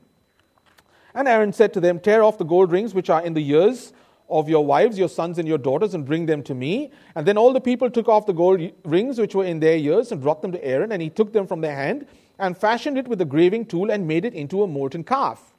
And 1.15 1.27
Aaron 1.27 1.53
said 1.53 1.73
to 1.73 1.79
them, 1.79 1.99
Tear 1.99 2.23
off 2.23 2.37
the 2.37 2.43
gold 2.43 2.71
rings 2.71 2.93
which 2.93 3.09
are 3.09 3.23
in 3.23 3.33
the 3.33 3.47
ears 3.47 3.93
of 4.29 4.49
your 4.49 4.65
wives, 4.65 4.97
your 4.97 5.09
sons, 5.09 5.37
and 5.37 5.47
your 5.47 5.57
daughters, 5.57 5.93
and 5.93 6.05
bring 6.05 6.25
them 6.25 6.41
to 6.43 6.55
me. 6.55 6.91
And 7.15 7.27
then 7.27 7.37
all 7.37 7.53
the 7.53 7.61
people 7.61 7.89
took 7.89 8.07
off 8.07 8.25
the 8.25 8.33
gold 8.33 8.61
rings 8.83 9.19
which 9.19 9.35
were 9.35 9.45
in 9.45 9.59
their 9.59 9.77
ears 9.77 10.11
and 10.11 10.21
brought 10.21 10.41
them 10.41 10.51
to 10.53 10.63
Aaron, 10.63 10.91
and 10.91 11.01
he 11.01 11.09
took 11.09 11.33
them 11.33 11.45
from 11.45 11.61
their 11.61 11.75
hand 11.75 12.07
and 12.39 12.57
fashioned 12.57 12.97
it 12.97 13.07
with 13.07 13.21
a 13.21 13.25
graving 13.25 13.65
tool 13.65 13.91
and 13.91 14.07
made 14.07 14.25
it 14.25 14.33
into 14.33 14.63
a 14.63 14.67
molten 14.67 15.03
calf. 15.03 15.53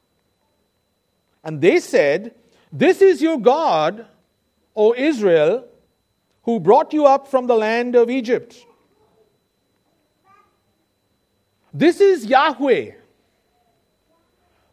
And 1.45 1.61
they 1.61 1.79
said, 1.79 2.35
This 2.73 3.01
is 3.01 3.23
your 3.23 3.39
God, 3.39 4.07
O 4.75 4.95
Israel, 4.95 5.67
who 6.43 6.59
brought 6.59 6.93
you 6.93 7.07
up 7.07 7.29
from 7.29 7.47
the 7.47 7.55
land 7.55 7.95
of 7.95 8.11
Egypt. 8.11 8.57
This 11.73 12.01
is 12.01 12.27
Yahweh. 12.27 12.93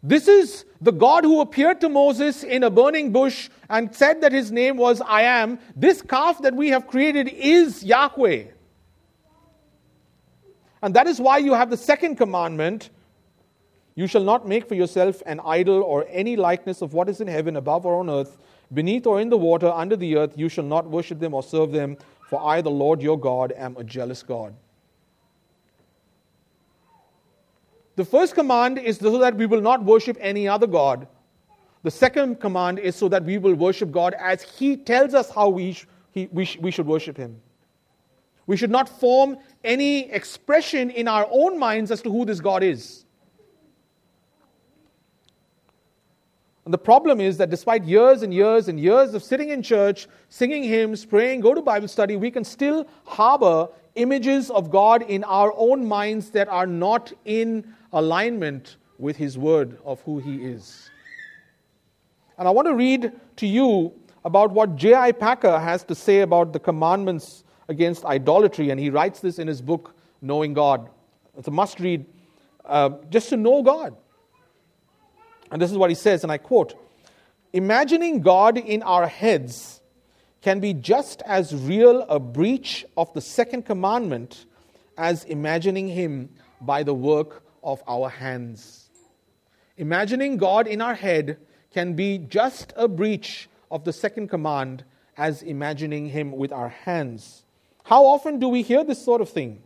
This 0.04 0.28
is 0.28 0.66
the 0.82 0.92
God 0.92 1.24
who 1.24 1.42
appeared 1.42 1.80
to 1.82 1.90
Moses 1.90 2.44
in 2.44 2.64
a 2.64 2.70
burning 2.70 3.12
bush 3.12 3.50
and 3.70 3.94
said 3.96 4.22
that 4.22 4.32
his 4.32 4.52
name 4.52 4.78
was 4.78 5.00
I 5.02 5.22
am. 5.24 5.60
This 5.76 6.02
calf 6.02 6.42
that 6.42 6.56
we 6.56 6.70
have 6.70 6.88
created 6.88 7.28
is 7.28 7.84
Yahweh. 7.84 8.46
And 10.82 10.96
that 10.96 11.06
is 11.06 11.22
why 11.22 11.38
you 11.38 11.54
have 11.54 11.70
the 11.70 11.78
second 11.78 12.16
commandment 12.16 12.90
you 13.94 14.08
shall 14.08 14.24
not 14.24 14.48
make 14.48 14.68
for 14.68 14.76
yourself 14.76 15.22
an 15.26 15.40
idol 15.46 15.84
or 15.84 16.06
any 16.10 16.36
likeness 16.36 16.82
of 16.82 16.94
what 16.94 17.10
is 17.10 17.22
in 17.22 17.28
heaven, 17.28 17.58
above 17.58 17.86
or 17.86 18.00
on 18.00 18.10
earth, 18.10 18.38
beneath 18.74 19.06
or 19.06 19.20
in 19.20 19.30
the 19.30 19.38
water, 19.38 19.70
under 19.70 19.96
the 19.96 20.16
earth. 20.16 20.34
You 20.38 20.50
shall 20.50 20.64
not 20.64 20.90
worship 20.90 21.20
them 21.20 21.34
or 21.34 21.44
serve 21.44 21.72
them, 21.72 21.98
for 22.30 22.42
I, 22.42 22.62
the 22.62 22.72
Lord 22.72 23.02
your 23.02 23.20
God, 23.20 23.52
am 23.52 23.76
a 23.78 23.84
jealous 23.84 24.24
God. 24.24 24.56
The 28.02 28.06
first 28.06 28.34
command 28.34 28.80
is 28.80 28.98
so 28.98 29.20
that 29.20 29.36
we 29.36 29.46
will 29.46 29.62
not 29.62 29.84
worship 29.84 30.18
any 30.20 30.48
other 30.48 30.66
God. 30.66 31.08
The 31.84 31.92
second 31.92 32.40
command 32.40 32.80
is 32.80 32.96
so 32.96 33.08
that 33.10 33.24
we 33.24 33.38
will 33.38 33.54
worship 33.54 33.92
God 33.92 34.16
as 34.16 34.42
He 34.42 34.76
tells 34.76 35.14
us 35.14 35.30
how 35.30 35.50
we, 35.50 35.74
sh- 35.74 35.86
he, 36.12 36.28
we, 36.32 36.46
sh- 36.46 36.58
we 36.58 36.72
should 36.72 36.88
worship 36.88 37.16
Him. 37.16 37.40
We 38.48 38.58
should 38.58 38.72
not 38.72 38.90
form 38.90 39.38
any 39.64 40.10
expression 40.10 40.90
in 40.90 41.08
our 41.08 41.28
own 41.30 41.60
minds 41.60 41.92
as 41.92 42.02
to 42.02 42.12
who 42.12 42.26
this 42.26 42.40
God 42.40 42.64
is. 42.64 43.06
And 46.66 46.74
the 46.74 46.80
problem 46.80 47.22
is 47.22 47.38
that 47.38 47.52
despite 47.52 47.84
years 47.84 48.24
and 48.24 48.34
years 48.34 48.68
and 48.68 48.80
years 48.80 49.14
of 49.14 49.22
sitting 49.22 49.50
in 49.50 49.62
church, 49.62 50.08
singing 50.28 50.64
hymns, 50.64 51.06
praying, 51.06 51.42
go 51.42 51.54
to 51.54 51.62
Bible 51.62 51.88
study, 51.88 52.16
we 52.16 52.32
can 52.32 52.46
still 52.46 52.88
harbor 53.06 53.70
images 53.94 54.50
of 54.50 54.72
God 54.72 55.04
in 55.04 55.24
our 55.24 55.54
own 55.56 55.86
minds 55.86 56.32
that 56.32 56.48
are 56.48 56.66
not 56.66 57.14
in 57.26 57.76
alignment 57.94 58.78
with 58.98 59.18
His 59.18 59.38
word 59.38 59.78
of 59.84 60.02
who 60.02 60.20
He 60.20 60.44
is. 60.44 60.90
And 62.38 62.48
I 62.48 62.52
want 62.52 62.68
to 62.68 62.76
read 62.76 63.12
to 63.38 63.48
you 63.48 63.94
about 64.24 64.52
what 64.52 64.76
J.I. 64.76 65.12
Packer 65.14 65.60
has 65.60 65.84
to 65.86 65.96
say 65.96 66.22
about 66.22 66.54
the 66.54 66.60
commandments 66.60 67.44
against 67.68 68.06
idolatry, 68.06 68.70
and 68.70 68.80
he 68.80 68.90
writes 68.90 69.20
this 69.20 69.40
in 69.40 69.48
his 69.48 69.62
book, 69.62 69.96
Knowing 70.22 70.54
God. 70.54 70.90
It's 71.38 71.48
a 71.48 71.52
must 71.52 71.80
read 71.80 72.06
uh, 72.66 72.92
just 73.10 73.30
to 73.30 73.38
know 73.38 73.64
God. 73.64 73.96
And 75.52 75.62
this 75.62 75.72
is 75.72 75.78
what 75.78 75.90
he 75.90 75.96
says, 75.96 76.24
and 76.24 76.32
I 76.32 76.38
quote 76.38 76.76
Imagining 77.54 78.22
God 78.22 78.58
in 78.58 78.84
our 78.84 79.08
heads 79.08 79.82
can 80.42 80.60
be 80.60 80.74
just 80.74 81.22
as 81.26 81.56
real 81.56 82.02
a 82.04 82.20
breach 82.20 82.86
of 82.98 83.14
the 83.14 83.22
second 83.22 83.66
commandment 83.66 84.46
as 84.98 85.24
imagining 85.26 85.88
Him 85.88 86.30
by 86.62 86.84
the 86.84 86.94
work 86.94 87.44
of 87.64 87.84
our 87.88 88.10
hands. 88.10 88.90
Imagining 89.78 90.38
God 90.38 90.68
in 90.68 90.82
our 90.82 90.96
head 90.96 91.38
can 91.74 91.94
be 91.94 92.18
just 92.18 92.74
a 92.76 92.88
breach 92.88 93.50
of 93.70 93.84
the 93.84 93.94
second 93.94 94.28
command 94.28 94.84
as 95.18 95.42
imagining 95.42 96.10
Him 96.10 96.32
with 96.32 96.52
our 96.52 96.70
hands. 96.70 97.44
How 97.84 98.06
often 98.06 98.40
do 98.40 98.48
we 98.48 98.62
hear 98.62 98.84
this 98.84 99.04
sort 99.04 99.22
of 99.22 99.30
thing? 99.30 99.62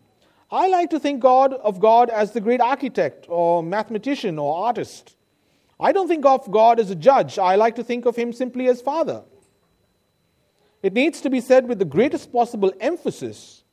I 0.52 0.68
like 0.68 0.91
to 0.91 1.00
think 1.00 1.22
God 1.22 1.54
of 1.54 1.80
God 1.80 2.10
as 2.10 2.32
the 2.32 2.41
great 2.41 2.62
architect 2.62 3.26
or 3.28 3.62
mathematician 3.62 4.39
or 4.39 4.66
artist. 4.66 5.16
I 5.80 5.91
don't 5.91 6.08
think 6.08 6.26
of 6.26 6.50
God 6.50 6.80
as 6.80 6.89
a 6.91 6.96
judge. 6.96 7.38
I 7.38 7.56
like 7.56 7.76
to 7.76 7.84
think 7.84 8.06
of 8.06 8.16
him 8.16 8.32
simply 8.32 8.68
as 8.68 8.82
Father. 8.82 9.24
It 10.82 10.93
needs 10.93 11.20
to 11.22 11.30
be 11.30 11.41
said 11.41 11.68
with 11.68 11.80
the 11.80 11.86
greatest 11.86 12.32
possible 12.32 12.72
emphasis 12.80 13.64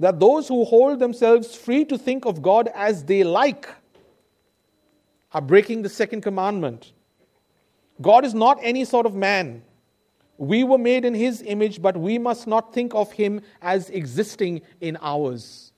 that 0.00 0.18
those 0.18 0.48
who 0.48 0.64
hold 0.64 0.98
themselves 0.98 1.54
free 1.54 1.84
to 1.84 1.96
think 1.96 2.24
of 2.24 2.40
God 2.42 2.68
as 2.74 3.04
they 3.04 3.22
like 3.22 3.68
are 5.32 5.42
breaking 5.42 5.82
the 5.82 5.88
second 5.88 6.22
commandment. 6.22 6.92
God 8.00 8.24
is 8.24 8.34
not 8.34 8.58
any 8.62 8.86
sort 8.86 9.04
of 9.04 9.14
man. 9.14 9.62
We 10.38 10.64
were 10.64 10.78
made 10.78 11.04
in 11.04 11.14
his 11.14 11.42
image, 11.42 11.82
but 11.82 11.98
we 11.98 12.18
must 12.18 12.46
not 12.46 12.72
think 12.72 12.94
of 12.94 13.12
him 13.12 13.42
as 13.60 13.90
existing 13.90 14.62
in 14.80 14.96
ours. 15.02 15.72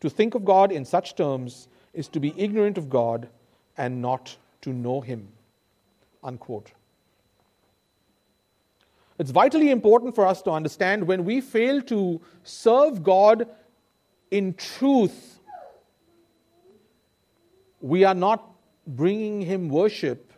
To 0.00 0.08
think 0.08 0.36
of 0.36 0.44
God 0.44 0.70
in 0.70 0.84
such 0.84 1.16
terms 1.16 1.66
is 1.92 2.06
to 2.08 2.20
be 2.20 2.32
ignorant 2.36 2.78
of 2.78 2.88
God 2.88 3.28
and 3.76 4.00
not 4.00 4.36
to 4.60 4.72
know 4.72 5.00
him. 5.00 5.26
Unquote. 6.22 6.70
It's 9.18 9.30
vitally 9.30 9.70
important 9.70 10.14
for 10.14 10.26
us 10.26 10.42
to 10.42 10.50
understand 10.50 11.06
when 11.06 11.24
we 11.24 11.40
fail 11.40 11.82
to 11.82 12.20
serve 12.42 13.02
God 13.02 13.46
in 14.30 14.54
truth, 14.54 15.38
we 17.80 18.04
are 18.04 18.14
not 18.14 18.50
bringing 18.86 19.42
Him 19.42 19.68
worship 19.68 20.32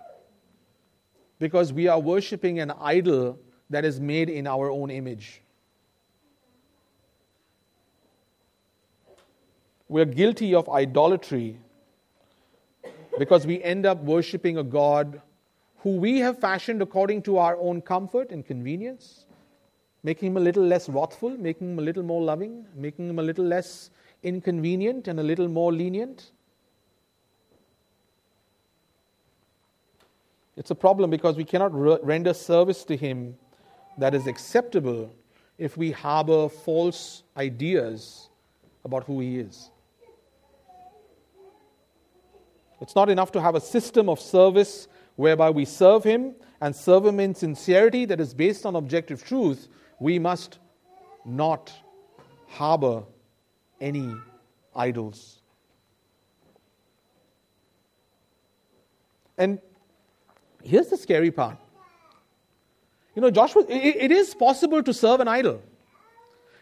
because 1.39 1.73
we 1.73 1.89
are 1.89 2.01
worshiping 2.01 2.59
an 2.59 2.73
idol 2.81 3.39
that 3.71 3.85
is 3.85 4.01
made 4.01 4.29
in 4.29 4.47
our 4.47 4.71
own 4.71 4.91
image. 4.91 5.41
We're 9.89 10.05
guilty 10.05 10.55
of 10.55 10.69
idolatry 10.69 11.59
because 13.19 13.47
we 13.47 13.63
end 13.63 13.87
up 13.87 14.03
worshiping 14.03 14.59
a 14.59 14.65
God 14.65 15.21
who 15.85 15.99
we 15.99 16.19
have 16.19 16.39
fashioned 16.39 16.81
according 16.81 17.21
to 17.21 17.37
our 17.37 17.59
own 17.59 17.83
comfort 17.83 18.31
and 18.31 18.47
convenience, 18.47 19.27
making 20.03 20.29
him 20.29 20.39
a 20.39 20.41
little 20.41 20.65
less 20.65 20.89
wrathful, 20.89 21.29
making 21.37 21.73
him 21.73 21.79
a 21.79 21.83
little 21.83 22.03
more 22.03 22.23
loving, 22.23 22.65
making 22.75 23.11
him 23.11 23.19
a 23.19 23.23
little 23.23 23.45
less 23.45 23.91
inconvenient 24.23 25.09
and 25.09 25.21
a 25.21 25.23
little 25.23 25.47
more 25.47 25.71
lenient. 25.75 26.33
It's 30.57 30.71
a 30.71 30.75
problem 30.75 31.11
because 31.11 31.37
we 31.37 31.45
cannot 31.45 31.79
re- 31.79 31.99
render 32.03 32.33
service 32.33 32.83
to 32.85 32.97
him 32.97 33.37
that 33.99 34.15
is 34.15 34.27
acceptable 34.27 35.15
if 35.59 35.77
we 35.77 35.91
harbor 35.91 36.49
false 36.49 37.25
ideas 37.37 38.31
about 38.87 39.05
who 39.05 39.21
he 39.21 39.39
is. 39.39 39.71
It's 42.81 42.95
not 42.95 43.11
enough 43.11 43.33
to 43.33 43.41
have 43.43 43.55
a 43.55 43.61
system 43.61 44.09
of 44.09 44.19
service 44.19 44.89
whereby 45.17 45.51
we 45.51 45.65
serve 45.65 46.05
Him 46.05 46.35
and 46.61 46.75
serve 46.75 47.07
Him 47.07 47.21
in 47.21 47.35
sincerity 47.35 48.05
that 48.07 48.21
is 48.21 48.35
based 48.35 48.67
on 48.67 48.77
objective 48.77 49.25
truth. 49.25 49.69
We 50.01 50.19
must 50.19 50.59
not 51.25 51.73
harbor 52.49 53.05
any 53.81 54.15
idols. 54.75 55.41
And 59.37 59.59
here's 60.63 60.89
the 60.89 60.97
scary 60.97 61.31
part. 61.31 61.59
You 63.15 63.23
know, 63.23 63.31
Joshua, 63.31 63.65
it, 63.69 63.97
it 63.97 64.13
is 64.13 64.35
possible 64.35 64.83
to 64.83 64.93
serve 64.93 65.21
an 65.21 65.29
idol. 65.29 65.63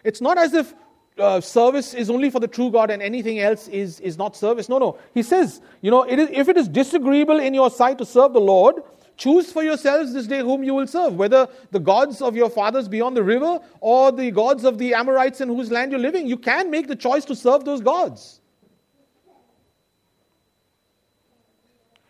It's 0.05 0.20
not 0.20 0.38
as 0.38 0.53
if 0.53 0.74
uh, 1.19 1.41
service 1.41 1.95
is 1.95 2.09
only 2.09 2.31
for 2.31 2.41
the 2.41 2.49
true 2.49 2.71
God 2.71 2.91
and 2.91 3.03
anything 3.03 3.39
else 3.39 3.69
is, 3.69 4.01
is 4.01 4.17
not 4.17 4.35
service. 4.37 4.69
No, 4.69 4.79
no. 4.79 4.99
He 5.15 5.23
says, 5.23 5.61
you 5.81 5.91
know, 5.91 6.03
it 6.05 6.19
is, 6.19 6.29
if 6.33 6.49
it 6.49 6.57
is 6.57 6.69
disagreeable 6.69 7.39
in 7.39 7.53
your 7.53 7.71
sight 7.71 7.99
to 7.99 8.07
serve 8.07 8.33
the 8.33 8.41
Lord, 8.41 8.77
choose 9.17 9.53
for 9.53 9.63
yourselves 9.63 10.15
this 10.15 10.27
day 10.27 10.39
whom 10.39 10.65
you 10.65 10.75
will 10.75 10.87
serve, 10.87 11.17
whether 11.17 11.49
the 11.71 11.81
gods 11.81 12.23
of 12.23 12.35
your 12.35 12.49
fathers 12.49 12.89
beyond 12.89 13.17
the 13.17 13.23
river 13.23 13.61
or 13.81 14.11
the 14.11 14.31
gods 14.31 14.65
of 14.65 14.79
the 14.79 14.95
Amorites 14.95 15.41
in 15.41 15.49
whose 15.49 15.71
land 15.71 15.93
you're 15.93 16.01
living. 16.01 16.27
You 16.27 16.39
can 16.39 16.71
make 16.71 16.89
the 16.89 16.97
choice 16.97 17.27
to 17.27 17.37
serve 17.37 17.65
those 17.65 17.83
gods. 17.83 18.41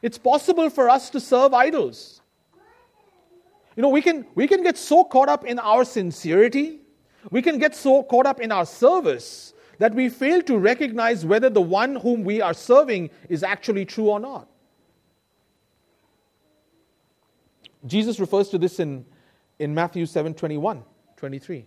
It's 0.01 0.19
possible 0.19 0.71
for 0.71 0.89
us 0.89 1.11
to 1.11 1.21
serve 1.21 1.55
idols. 1.55 2.21
You 3.77 3.83
know, 3.83 3.89
we 3.89 4.03
can, 4.03 4.27
we 4.35 4.47
can 4.47 4.63
get 4.63 4.77
so 4.77 5.03
caught 5.03 5.29
up 5.29 5.45
in 5.45 5.59
our 5.59 5.85
sincerity 5.85 6.82
we 7.31 7.43
can 7.43 7.59
get 7.59 7.75
so 7.75 8.03
caught 8.03 8.27
up 8.27 8.41
in 8.41 8.53
our 8.53 8.67
service 8.67 9.55
that 9.79 9.95
we 9.95 10.09
fail 10.09 10.43
to 10.43 10.59
recognize 10.59 11.25
whether 11.25 11.51
the 11.51 11.61
one 11.61 11.97
whom 11.97 12.25
we 12.25 12.41
are 12.41 12.55
serving 12.55 13.11
is 13.29 13.43
actually 13.43 13.85
true 13.85 14.11
or 14.11 14.21
not. 14.21 14.49
Jesus 17.87 18.21
refers 18.21 18.49
to 18.51 18.59
this 18.59 18.79
in, 18.79 19.05
in 19.59 19.75
Matthew 19.75 20.07
7 20.07 20.35
21, 20.35 20.85
23. 21.17 21.67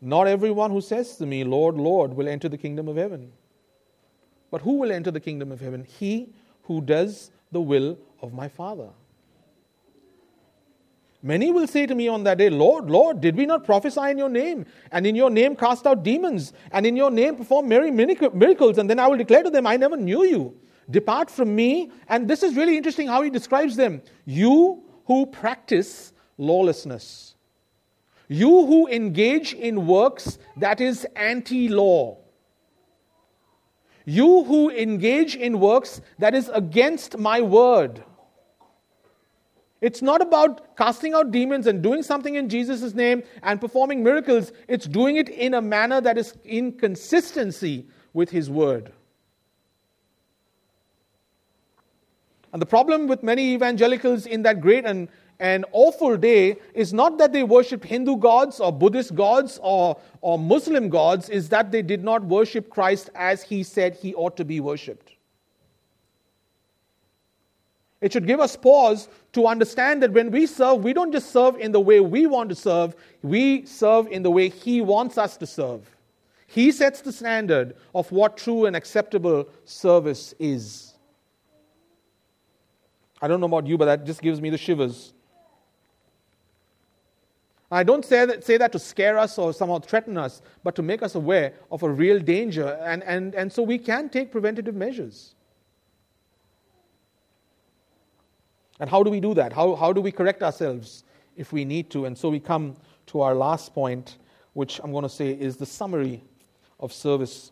Not 0.00 0.26
everyone 0.26 0.70
who 0.70 0.80
says 0.80 1.16
to 1.16 1.26
me, 1.26 1.44
Lord, 1.44 1.76
Lord, 1.76 2.14
will 2.14 2.28
enter 2.28 2.48
the 2.48 2.58
kingdom 2.58 2.88
of 2.88 2.96
heaven. 2.96 3.32
But 4.50 4.60
who 4.62 4.74
will 4.74 4.92
enter 4.92 5.10
the 5.10 5.20
kingdom 5.20 5.50
of 5.50 5.60
heaven? 5.60 5.84
He 5.84 6.28
who 6.64 6.80
does 6.80 7.30
the 7.52 7.60
will 7.60 7.98
of 8.20 8.32
my 8.32 8.48
Father. 8.48 8.88
Many 11.24 11.50
will 11.50 11.66
say 11.66 11.86
to 11.86 11.94
me 11.94 12.06
on 12.06 12.22
that 12.24 12.36
day, 12.36 12.50
Lord, 12.50 12.90
Lord, 12.90 13.22
did 13.22 13.34
we 13.34 13.46
not 13.46 13.64
prophesy 13.64 14.10
in 14.10 14.18
your 14.18 14.28
name? 14.28 14.66
And 14.92 15.06
in 15.06 15.16
your 15.16 15.30
name 15.30 15.56
cast 15.56 15.86
out 15.86 16.02
demons? 16.02 16.52
And 16.70 16.84
in 16.84 16.96
your 16.96 17.10
name 17.10 17.36
perform 17.36 17.66
many 17.66 17.90
miracles? 17.90 18.76
And 18.76 18.90
then 18.90 18.98
I 18.98 19.08
will 19.08 19.16
declare 19.16 19.42
to 19.42 19.48
them, 19.48 19.66
I 19.66 19.78
never 19.78 19.96
knew 19.96 20.24
you. 20.24 20.54
Depart 20.90 21.30
from 21.30 21.56
me. 21.56 21.90
And 22.08 22.28
this 22.28 22.42
is 22.42 22.56
really 22.56 22.76
interesting 22.76 23.08
how 23.08 23.22
he 23.22 23.30
describes 23.30 23.74
them. 23.74 24.02
You 24.26 24.82
who 25.06 25.24
practice 25.24 26.12
lawlessness. 26.36 27.36
You 28.28 28.66
who 28.66 28.86
engage 28.88 29.54
in 29.54 29.86
works 29.86 30.38
that 30.58 30.82
is 30.82 31.06
anti 31.16 31.70
law. 31.70 32.18
You 34.04 34.44
who 34.44 34.68
engage 34.68 35.36
in 35.36 35.58
works 35.58 36.02
that 36.18 36.34
is 36.34 36.50
against 36.52 37.16
my 37.16 37.40
word. 37.40 38.04
It's 39.84 40.00
not 40.00 40.22
about 40.22 40.78
casting 40.78 41.12
out 41.12 41.30
demons 41.30 41.66
and 41.66 41.82
doing 41.82 42.02
something 42.02 42.36
in 42.36 42.48
Jesus' 42.48 42.94
name 42.94 43.22
and 43.42 43.60
performing 43.60 44.02
miracles. 44.02 44.50
It's 44.66 44.86
doing 44.86 45.16
it 45.16 45.28
in 45.28 45.52
a 45.52 45.60
manner 45.60 46.00
that 46.00 46.16
is 46.16 46.38
in 46.42 46.72
consistency 46.72 47.86
with 48.14 48.30
His 48.30 48.48
word. 48.48 48.92
And 52.54 52.62
the 52.62 52.66
problem 52.66 53.08
with 53.08 53.22
many 53.22 53.52
evangelicals 53.52 54.24
in 54.24 54.40
that 54.44 54.62
great 54.62 54.86
and, 54.86 55.06
and 55.38 55.66
awful 55.72 56.16
day 56.16 56.56
is 56.72 56.94
not 56.94 57.18
that 57.18 57.34
they 57.34 57.42
worshipped 57.42 57.84
Hindu 57.84 58.16
gods 58.16 58.60
or 58.60 58.72
Buddhist 58.72 59.14
gods 59.14 59.60
or, 59.62 60.00
or 60.22 60.38
Muslim 60.38 60.88
gods, 60.88 61.28
is 61.28 61.50
that 61.50 61.70
they 61.70 61.82
did 61.82 62.02
not 62.02 62.24
worship 62.24 62.70
Christ 62.70 63.10
as 63.14 63.42
He 63.42 63.62
said 63.62 63.96
He 63.96 64.14
ought 64.14 64.34
to 64.38 64.46
be 64.46 64.60
worshipped. 64.60 65.13
It 68.04 68.12
should 68.12 68.26
give 68.26 68.38
us 68.38 68.54
pause 68.54 69.08
to 69.32 69.46
understand 69.46 70.02
that 70.02 70.12
when 70.12 70.30
we 70.30 70.44
serve, 70.44 70.84
we 70.84 70.92
don't 70.92 71.10
just 71.10 71.30
serve 71.30 71.56
in 71.56 71.72
the 71.72 71.80
way 71.80 72.00
we 72.00 72.26
want 72.26 72.50
to 72.50 72.54
serve, 72.54 72.94
we 73.22 73.64
serve 73.64 74.08
in 74.08 74.22
the 74.22 74.30
way 74.30 74.50
He 74.50 74.82
wants 74.82 75.16
us 75.16 75.38
to 75.38 75.46
serve. 75.46 75.88
He 76.46 76.70
sets 76.70 77.00
the 77.00 77.12
standard 77.12 77.74
of 77.94 78.12
what 78.12 78.36
true 78.36 78.66
and 78.66 78.76
acceptable 78.76 79.48
service 79.64 80.34
is. 80.38 80.92
I 83.22 83.26
don't 83.26 83.40
know 83.40 83.46
about 83.46 83.66
you, 83.66 83.78
but 83.78 83.86
that 83.86 84.04
just 84.04 84.20
gives 84.20 84.38
me 84.38 84.50
the 84.50 84.58
shivers. 84.58 85.14
I 87.70 87.84
don't 87.84 88.04
say 88.04 88.26
that, 88.26 88.44
say 88.44 88.58
that 88.58 88.70
to 88.72 88.78
scare 88.78 89.16
us 89.16 89.38
or 89.38 89.54
somehow 89.54 89.78
threaten 89.78 90.18
us, 90.18 90.42
but 90.62 90.74
to 90.74 90.82
make 90.82 91.02
us 91.02 91.14
aware 91.14 91.54
of 91.72 91.82
a 91.82 91.88
real 91.88 92.18
danger, 92.20 92.78
and, 92.82 93.02
and, 93.04 93.34
and 93.34 93.50
so 93.50 93.62
we 93.62 93.78
can 93.78 94.10
take 94.10 94.30
preventative 94.30 94.74
measures. 94.74 95.34
And 98.84 98.90
how 98.90 99.02
do 99.02 99.08
we 99.08 99.18
do 99.18 99.32
that? 99.32 99.54
How, 99.54 99.76
how 99.76 99.94
do 99.94 100.02
we 100.02 100.12
correct 100.12 100.42
ourselves 100.42 101.04
if 101.38 101.54
we 101.54 101.64
need 101.64 101.88
to? 101.88 102.04
And 102.04 102.18
so 102.18 102.28
we 102.28 102.38
come 102.38 102.76
to 103.06 103.22
our 103.22 103.34
last 103.34 103.72
point, 103.72 104.18
which 104.52 104.78
I'm 104.84 104.92
going 104.92 105.04
to 105.04 105.08
say 105.08 105.30
is 105.30 105.56
the 105.56 105.64
summary 105.64 106.22
of 106.78 106.92
service. 106.92 107.50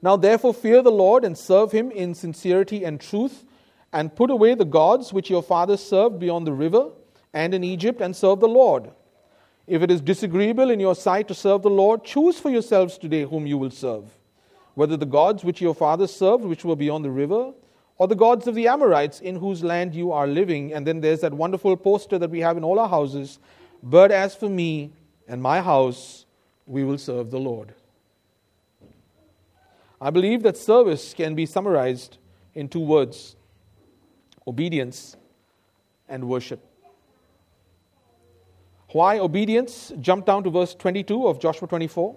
Now, 0.00 0.16
therefore, 0.16 0.54
fear 0.54 0.80
the 0.80 0.90
Lord 0.90 1.22
and 1.22 1.36
serve 1.36 1.70
him 1.70 1.90
in 1.90 2.14
sincerity 2.14 2.82
and 2.82 2.98
truth, 2.98 3.44
and 3.92 4.16
put 4.16 4.30
away 4.30 4.54
the 4.54 4.64
gods 4.64 5.12
which 5.12 5.28
your 5.28 5.42
fathers 5.42 5.84
served 5.84 6.18
beyond 6.18 6.46
the 6.46 6.54
river 6.54 6.92
and 7.34 7.52
in 7.52 7.62
Egypt, 7.62 8.00
and 8.00 8.16
serve 8.16 8.40
the 8.40 8.48
Lord. 8.48 8.90
If 9.66 9.82
it 9.82 9.90
is 9.90 10.00
disagreeable 10.00 10.70
in 10.70 10.80
your 10.80 10.94
sight 10.94 11.28
to 11.28 11.34
serve 11.34 11.60
the 11.60 11.68
Lord, 11.68 12.04
choose 12.04 12.40
for 12.40 12.48
yourselves 12.48 12.96
today 12.96 13.24
whom 13.24 13.46
you 13.46 13.58
will 13.58 13.70
serve, 13.70 14.04
whether 14.72 14.96
the 14.96 15.04
gods 15.04 15.44
which 15.44 15.60
your 15.60 15.74
fathers 15.74 16.10
served, 16.10 16.44
which 16.44 16.64
were 16.64 16.74
beyond 16.74 17.04
the 17.04 17.10
river, 17.10 17.52
or 18.00 18.08
the 18.08 18.16
gods 18.16 18.46
of 18.46 18.54
the 18.54 18.66
Amorites 18.66 19.20
in 19.20 19.36
whose 19.36 19.62
land 19.62 19.94
you 19.94 20.10
are 20.10 20.26
living. 20.26 20.72
And 20.72 20.86
then 20.86 21.02
there's 21.02 21.20
that 21.20 21.34
wonderful 21.34 21.76
poster 21.76 22.18
that 22.18 22.30
we 22.30 22.40
have 22.40 22.56
in 22.56 22.64
all 22.64 22.78
our 22.78 22.88
houses. 22.88 23.38
But 23.82 24.10
as 24.10 24.34
for 24.34 24.48
me 24.48 24.90
and 25.28 25.42
my 25.42 25.60
house, 25.60 26.24
we 26.64 26.82
will 26.82 26.96
serve 26.96 27.30
the 27.30 27.38
Lord. 27.38 27.74
I 30.00 30.08
believe 30.08 30.42
that 30.44 30.56
service 30.56 31.12
can 31.12 31.34
be 31.34 31.44
summarized 31.44 32.16
in 32.54 32.68
two 32.68 32.80
words 32.80 33.36
obedience 34.46 35.14
and 36.08 36.26
worship. 36.26 36.64
Why 38.92 39.18
obedience? 39.18 39.92
Jump 40.00 40.24
down 40.24 40.42
to 40.44 40.50
verse 40.50 40.74
22 40.74 41.28
of 41.28 41.38
Joshua 41.38 41.68
24. 41.68 42.16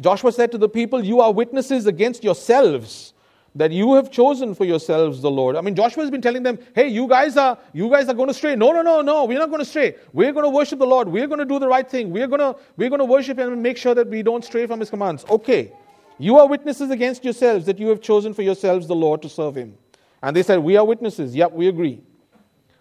Joshua 0.00 0.32
said 0.32 0.50
to 0.50 0.58
the 0.58 0.68
people, 0.68 1.04
You 1.04 1.20
are 1.20 1.32
witnesses 1.32 1.86
against 1.86 2.24
yourselves 2.24 3.11
that 3.54 3.70
you 3.70 3.94
have 3.94 4.10
chosen 4.10 4.54
for 4.54 4.64
yourselves 4.64 5.20
the 5.20 5.30
Lord. 5.30 5.56
I 5.56 5.60
mean, 5.60 5.74
Joshua 5.74 6.02
has 6.02 6.10
been 6.10 6.22
telling 6.22 6.42
them, 6.42 6.58
hey, 6.74 6.88
you 6.88 7.06
guys 7.06 7.36
are 7.36 7.58
you 7.72 7.90
guys 7.90 8.08
are 8.08 8.14
going 8.14 8.28
to 8.28 8.34
stray. 8.34 8.56
No, 8.56 8.72
no, 8.72 8.82
no, 8.82 9.02
no, 9.02 9.24
we're 9.24 9.38
not 9.38 9.50
going 9.50 9.60
to 9.60 9.64
stray. 9.64 9.96
We're 10.12 10.32
going 10.32 10.44
to 10.44 10.50
worship 10.50 10.78
the 10.78 10.86
Lord. 10.86 11.08
We're 11.08 11.26
going 11.26 11.38
to 11.38 11.44
do 11.44 11.58
the 11.58 11.68
right 11.68 11.88
thing. 11.88 12.10
We're 12.10 12.28
going 12.28 12.40
to 12.40 12.56
we're 12.76 12.88
going 12.88 13.00
to 13.00 13.04
worship 13.04 13.38
him 13.38 13.52
and 13.52 13.62
make 13.62 13.76
sure 13.76 13.94
that 13.94 14.08
we 14.08 14.22
don't 14.22 14.44
stray 14.44 14.66
from 14.66 14.80
his 14.80 14.90
commands. 14.90 15.24
Okay. 15.28 15.72
You 16.18 16.38
are 16.38 16.46
witnesses 16.46 16.90
against 16.90 17.24
yourselves 17.24 17.66
that 17.66 17.78
you 17.78 17.88
have 17.88 18.00
chosen 18.00 18.32
for 18.32 18.42
yourselves 18.42 18.86
the 18.86 18.94
Lord 18.94 19.22
to 19.22 19.28
serve 19.28 19.56
him. 19.56 19.76
And 20.22 20.36
they 20.36 20.42
said, 20.42 20.60
We 20.60 20.76
are 20.76 20.84
witnesses. 20.84 21.34
Yep, 21.34 21.52
we 21.52 21.68
agree. 21.68 22.00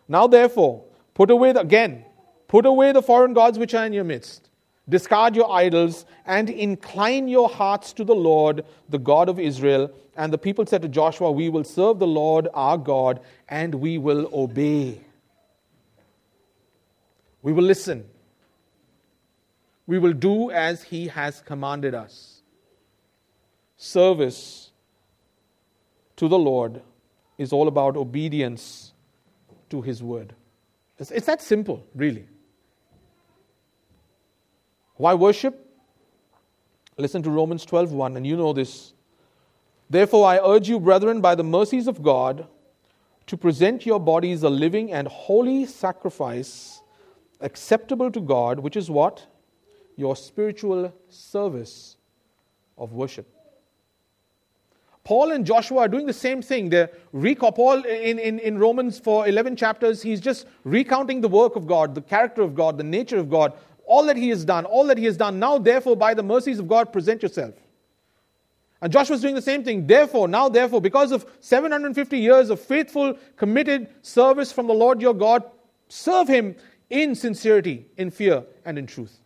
Now 0.07 0.27
therefore, 0.27 0.83
put 1.13 1.31
away 1.31 1.51
the, 1.51 1.61
again, 1.61 2.05
put 2.47 2.65
away 2.65 2.91
the 2.91 3.01
foreign 3.01 3.33
gods 3.33 3.57
which 3.57 3.73
are 3.73 3.85
in 3.85 3.93
your 3.93 4.03
midst. 4.03 4.50
Discard 4.91 5.37
your 5.37 5.49
idols 5.49 6.05
and 6.25 6.49
incline 6.49 7.29
your 7.29 7.47
hearts 7.47 7.93
to 7.93 8.03
the 8.03 8.13
Lord, 8.13 8.65
the 8.89 8.99
God 8.99 9.29
of 9.29 9.39
Israel. 9.39 9.89
And 10.17 10.33
the 10.33 10.37
people 10.37 10.65
said 10.65 10.81
to 10.81 10.89
Joshua, 10.89 11.31
We 11.31 11.47
will 11.47 11.63
serve 11.63 11.97
the 11.97 12.07
Lord 12.07 12.49
our 12.53 12.77
God 12.77 13.21
and 13.47 13.73
we 13.75 13.97
will 13.97 14.29
obey. 14.33 14.99
We 17.41 17.53
will 17.53 17.63
listen. 17.63 18.03
We 19.87 19.97
will 19.97 20.11
do 20.11 20.51
as 20.51 20.83
he 20.83 21.07
has 21.07 21.39
commanded 21.39 21.95
us. 21.95 22.41
Service 23.77 24.71
to 26.17 26.27
the 26.27 26.37
Lord 26.37 26.81
is 27.37 27.53
all 27.53 27.69
about 27.69 27.95
obedience 27.95 28.91
to 29.69 29.81
his 29.81 30.03
word. 30.03 30.35
It's, 30.99 31.25
that 31.27 31.41
simple, 31.41 31.87
really. 31.95 32.27
Why 35.01 35.15
worship? 35.15 35.67
Listen 36.95 37.23
to 37.23 37.31
Romans 37.31 37.65
12:1 37.65 38.17
and 38.17 38.27
you 38.27 38.37
know 38.37 38.53
this. 38.53 38.93
Therefore 39.89 40.27
I 40.27 40.37
urge 40.37 40.69
you 40.69 40.79
brethren 40.79 41.21
by 41.21 41.33
the 41.33 41.43
mercies 41.43 41.87
of 41.87 42.03
God 42.03 42.45
to 43.25 43.35
present 43.35 43.83
your 43.83 43.99
bodies 43.99 44.43
a 44.43 44.49
living 44.51 44.93
and 44.93 45.07
holy 45.07 45.65
sacrifice 45.65 46.83
acceptable 47.39 48.11
to 48.11 48.21
God, 48.21 48.59
which 48.59 48.77
is 48.77 48.91
what? 48.91 49.25
Your 49.95 50.15
spiritual 50.15 50.93
service 51.09 51.97
of 52.77 52.93
worship. 52.93 53.27
Paul 55.03 55.31
and 55.31 55.45
Joshua 55.45 55.79
are 55.79 55.87
doing 55.87 56.05
the 56.05 56.13
same 56.13 56.43
thing. 56.43 56.69
They're 56.69 56.91
recall 57.11 57.51
Paul 57.51 57.83
in, 57.85 58.19
in, 58.19 58.37
in 58.37 58.59
Romans 58.59 58.99
for 58.99 59.27
11 59.27 59.55
chapters, 59.55 60.03
he's 60.03 60.21
just 60.21 60.45
recounting 60.63 61.21
the 61.21 61.27
work 61.27 61.55
of 61.55 61.65
God, 61.65 61.95
the 61.95 62.01
character 62.01 62.43
of 62.43 62.53
God, 62.53 62.77
the 62.77 62.83
nature 62.83 63.17
of 63.17 63.29
God, 63.29 63.53
all 63.91 64.05
that 64.05 64.15
he 64.15 64.29
has 64.29 64.45
done, 64.45 64.63
all 64.63 64.85
that 64.85 64.97
he 64.97 65.03
has 65.03 65.17
done. 65.17 65.37
Now, 65.37 65.57
therefore, 65.57 65.97
by 65.97 66.13
the 66.13 66.23
mercies 66.23 66.59
of 66.59 66.67
God, 66.69 66.93
present 66.93 67.21
yourself. 67.21 67.55
And 68.81 68.91
Joshua's 68.91 69.19
doing 69.19 69.35
the 69.35 69.41
same 69.41 69.65
thing. 69.65 69.85
Therefore, 69.85 70.29
now, 70.29 70.47
therefore, 70.47 70.79
because 70.79 71.11
of 71.11 71.25
750 71.41 72.17
years 72.17 72.49
of 72.49 72.61
faithful, 72.61 73.17
committed 73.35 73.89
service 74.01 74.53
from 74.53 74.67
the 74.67 74.73
Lord 74.73 75.01
your 75.01 75.13
God, 75.13 75.43
serve 75.89 76.29
him 76.29 76.55
in 76.89 77.15
sincerity, 77.15 77.85
in 77.97 78.11
fear, 78.11 78.45
and 78.63 78.77
in 78.77 78.87
truth. 78.87 79.19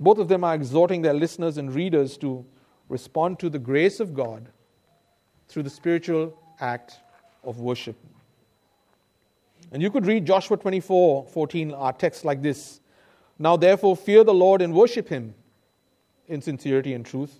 Both 0.00 0.18
of 0.18 0.26
them 0.26 0.42
are 0.42 0.56
exhorting 0.56 1.02
their 1.02 1.14
listeners 1.14 1.58
and 1.58 1.72
readers 1.72 2.16
to 2.18 2.44
respond 2.88 3.38
to 3.38 3.48
the 3.48 3.60
grace 3.60 4.00
of 4.00 4.14
God 4.14 4.48
through 5.46 5.62
the 5.62 5.70
spiritual 5.70 6.36
act 6.58 6.98
of 7.44 7.60
worship. 7.60 7.96
And 9.70 9.82
you 9.82 9.90
could 9.90 10.06
read 10.06 10.26
Joshua 10.26 10.56
24 10.56 11.26
14, 11.26 11.72
our 11.72 11.92
text 11.92 12.24
like 12.24 12.42
this 12.42 12.80
Now 13.38 13.56
therefore 13.56 13.96
fear 13.96 14.24
the 14.24 14.34
Lord 14.34 14.62
and 14.62 14.74
worship 14.74 15.08
him 15.08 15.34
in 16.26 16.40
sincerity 16.42 16.94
and 16.94 17.04
truth. 17.04 17.34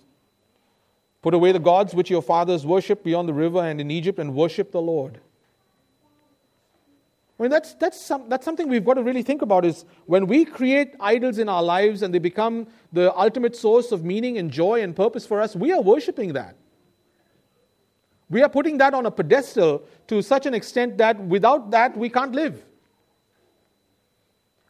Put 1.21 1.33
away 1.33 1.51
the 1.51 1.59
gods 1.59 1.93
which 1.93 2.09
your 2.09 2.21
fathers 2.21 2.65
worshipped 2.65 3.03
beyond 3.03 3.27
the 3.27 3.33
river 3.33 3.59
and 3.59 3.81
in 3.81 3.91
Egypt 3.91 4.19
and 4.19 4.33
worship 4.33 4.71
the 4.71 4.81
Lord. 4.81 5.19
I 7.37 7.43
mean, 7.43 7.51
that's, 7.51 7.73
that's, 7.75 7.99
some, 7.99 8.27
that's 8.27 8.43
something 8.43 8.67
we've 8.67 8.83
got 8.83 8.95
to 8.95 9.03
really 9.03 9.23
think 9.23 9.41
about 9.41 9.63
is 9.63 9.85
when 10.07 10.27
we 10.27 10.43
create 10.43 10.95
idols 10.99 11.37
in 11.37 11.47
our 11.47 11.63
lives 11.63 12.01
and 12.01 12.13
they 12.13 12.19
become 12.19 12.67
the 12.91 13.17
ultimate 13.17 13.55
source 13.55 13.93
of 13.93 14.03
meaning 14.03 14.37
and 14.37 14.51
joy 14.51 14.81
and 14.81 14.93
purpose 14.93 15.25
for 15.25 15.39
us, 15.39 15.55
we 15.55 15.71
are 15.71 15.81
worshiping 15.81 16.33
that. 16.33 16.55
We 18.29 18.43
are 18.43 18.49
putting 18.49 18.77
that 18.77 18.93
on 18.93 19.05
a 19.05 19.11
pedestal 19.11 19.83
to 20.07 20.21
such 20.21 20.45
an 20.45 20.53
extent 20.53 20.97
that 20.99 21.19
without 21.19 21.71
that 21.71 21.97
we 21.97 22.09
can't 22.09 22.33
live. 22.33 22.63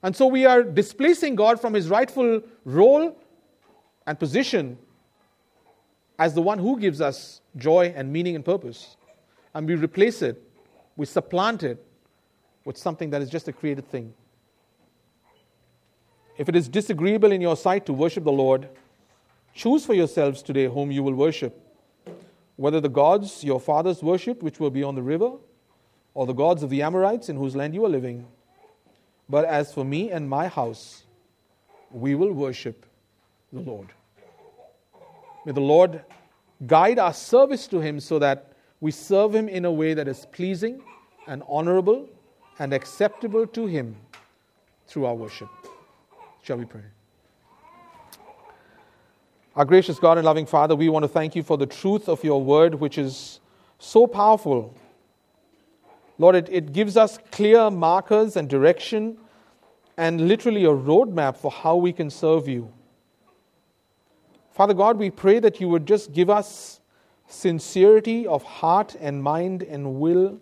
And 0.02 0.16
so 0.16 0.28
we 0.28 0.46
are 0.46 0.64
displacing 0.64 1.36
God 1.36 1.60
from 1.60 1.74
his 1.74 1.90
rightful 1.90 2.42
role 2.64 3.18
and 4.08 4.18
position 4.18 4.78
as 6.18 6.34
the 6.34 6.42
one 6.42 6.58
who 6.58 6.80
gives 6.80 7.02
us 7.02 7.42
joy 7.58 7.94
and 7.96 8.12
meaning 8.12 8.36
and 8.36 8.46
purpose. 8.46 8.96
And 9.54 9.68
we 9.68 9.76
replace 9.76 10.22
it, 10.22 10.42
we 10.96 11.06
supplant 11.06 11.64
it 11.64 11.86
with 12.64 12.78
something 12.78 13.10
that 13.10 13.22
is 13.22 13.30
just 13.30 13.48
a 13.50 13.54
created 13.54 13.90
thing. 13.90 14.14
If 16.38 16.48
it 16.48 16.56
is 16.56 16.70
disagreeable 16.70 17.34
in 17.34 17.42
your 17.42 17.58
sight 17.58 17.86
to 17.88 17.94
worship 17.94 18.24
the 18.24 18.32
Lord, 18.32 18.70
choose 19.54 19.86
for 19.86 19.94
yourselves 19.94 20.42
today 20.42 20.68
whom 20.68 20.92
you 20.92 21.04
will 21.04 21.14
worship 21.14 21.69
whether 22.60 22.82
the 22.82 22.90
gods 22.90 23.42
your 23.42 23.58
fathers 23.58 24.04
worshipped, 24.04 24.44
which 24.44 24.60
were 24.60 24.70
beyond 24.70 24.98
the 24.98 25.02
river, 25.02 25.32
or 26.14 26.26
the 26.26 26.34
gods 26.34 26.62
of 26.62 26.70
the 26.70 26.82
Amorites 26.82 27.30
in 27.30 27.38
whose 27.38 27.56
land 27.56 27.74
you 27.74 27.86
are 27.86 27.90
living. 27.90 28.28
But 29.30 29.46
as 29.46 29.74
for 29.74 29.86
me 29.86 30.12
and 30.12 30.30
my 30.30 30.50
house, 30.50 31.04
we 31.90 32.16
will 32.16 32.34
worship 32.34 32.86
the 33.54 33.62
Lord. 33.62 33.88
May 35.46 35.54
the 35.54 35.62
Lord 35.62 36.04
guide 36.68 37.00
our 37.00 37.14
service 37.14 37.66
to 37.68 37.80
Him 37.80 38.02
so 38.02 38.20
that 38.20 38.52
we 38.82 38.92
serve 38.92 39.34
Him 39.34 39.48
in 39.48 39.64
a 39.64 39.72
way 39.72 39.94
that 39.94 40.10
is 40.10 40.26
pleasing 40.26 40.82
and 41.28 41.44
honorable 41.48 42.10
and 42.60 42.74
acceptable 42.74 43.48
to 43.48 43.68
Him 43.68 43.96
through 44.86 45.06
our 45.06 45.16
worship. 45.16 45.48
Shall 46.44 46.58
we 46.58 46.66
pray? 46.66 46.84
Our 49.56 49.66
gracious 49.66 49.98
God 50.00 50.18
and 50.18 50.26
loving 50.26 50.46
Father, 50.46 50.76
we 50.76 50.90
want 50.90 51.04
to 51.04 51.10
thank 51.10 51.36
you 51.36 51.42
for 51.42 51.58
the 51.58 51.66
truth 51.66 52.08
of 52.08 52.24
your 52.24 52.42
word, 52.42 52.76
which 52.76 52.98
is 52.98 53.40
so 53.80 54.06
powerful. 54.06 54.78
Lord, 56.20 56.36
it, 56.36 56.50
it 56.52 56.72
gives 56.72 56.96
us 56.96 57.18
clear 57.32 57.72
markers 57.72 58.36
and 58.36 58.48
direction 58.48 59.18
and 59.98 60.28
literally 60.28 60.66
a 60.66 60.70
roadmap 60.70 61.36
for 61.36 61.50
how 61.50 61.76
we 61.76 61.92
can 61.92 62.10
serve 62.10 62.48
you. 62.48 62.72
Father 64.52 64.74
God, 64.74 64.98
we 64.98 65.10
pray 65.10 65.40
that 65.40 65.60
you 65.60 65.68
would 65.68 65.88
just 65.88 66.14
give 66.14 66.30
us 66.30 66.80
sincerity 67.28 68.28
of 68.28 68.44
heart 68.44 68.96
and 69.00 69.24
mind 69.24 69.64
and 69.64 69.96
will, 69.96 70.40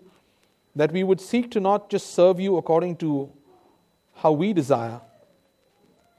that 0.76 0.92
we 0.92 1.04
would 1.04 1.22
seek 1.22 1.50
to 1.52 1.60
not 1.60 1.90
just 1.90 2.14
serve 2.14 2.40
you 2.40 2.58
according 2.58 2.98
to 2.98 3.32
how 4.16 4.32
we 4.32 4.52
desire, 4.52 5.00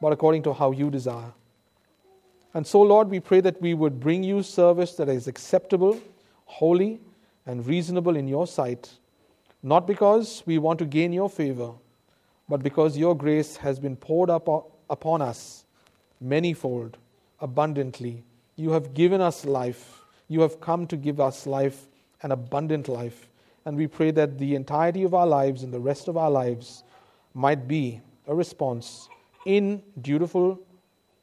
but 0.01 0.13
according 0.13 0.43
to 0.45 0.55
how 0.55 0.71
you 0.71 0.91
desire. 0.91 1.33
And 2.55 2.67
so, 2.67 2.81
Lord, 2.81 3.11
we 3.11 3.21
pray 3.21 3.41
that 3.41 3.61
we 3.61 3.75
would 3.75 4.01
bring 4.01 4.23
you 4.23 4.43
service 4.43 4.95
that 4.97 5.09
is 5.09 5.27
acceptable, 5.29 6.01
holy, 6.47 7.01
and 7.47 7.67
reasonable 7.67 8.17
in 8.17 8.27
your 8.29 8.47
sight, 8.47 8.91
not 9.63 9.87
because 9.87 10.43
we 10.47 10.59
want 10.59 10.79
to 10.79 10.85
gain 10.85 11.13
your 11.13 11.29
favor, 11.29 11.73
but 12.49 12.63
because 12.63 12.97
your 12.97 13.15
grace 13.17 13.57
has 13.57 13.79
been 13.79 13.97
poured 13.97 14.31
up 14.31 14.49
upon 14.89 15.21
us 15.23 15.65
manyfold, 16.25 16.95
abundantly. 17.41 18.25
You 18.57 18.71
have 18.71 18.95
given 18.95 19.21
us 19.21 19.45
life. 19.45 20.03
You 20.29 20.41
have 20.41 20.61
come 20.61 20.87
to 20.89 20.97
give 20.97 21.21
us 21.21 21.47
life, 21.47 21.89
an 22.23 22.33
abundant 22.33 22.89
life. 22.89 23.29
And 23.65 23.77
we 23.77 23.87
pray 23.87 24.11
that 24.13 24.39
the 24.39 24.55
entirety 24.55 25.05
of 25.05 25.15
our 25.15 25.27
lives 25.27 25.63
and 25.63 25.73
the 25.73 25.81
rest 25.81 26.09
of 26.09 26.17
our 26.17 26.31
lives 26.31 26.85
might 27.35 27.69
be 27.69 28.01
a 28.27 28.35
response 28.35 29.09
in 29.45 29.83
dutiful 30.01 30.59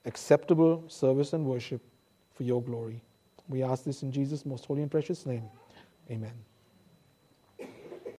acceptable 0.06 0.84
service 0.88 1.34
and 1.34 1.46
worship 1.46 1.82
for 2.34 2.44
your 2.44 2.62
glory. 2.62 3.02
We 3.48 3.64
ask 3.64 3.84
this 3.84 4.04
in 4.04 4.12
Jesus' 4.12 4.46
most 4.46 4.66
holy 4.66 4.82
and 4.82 4.92
precious 4.92 5.26
name. 5.26 5.44
Amen. 6.10 6.34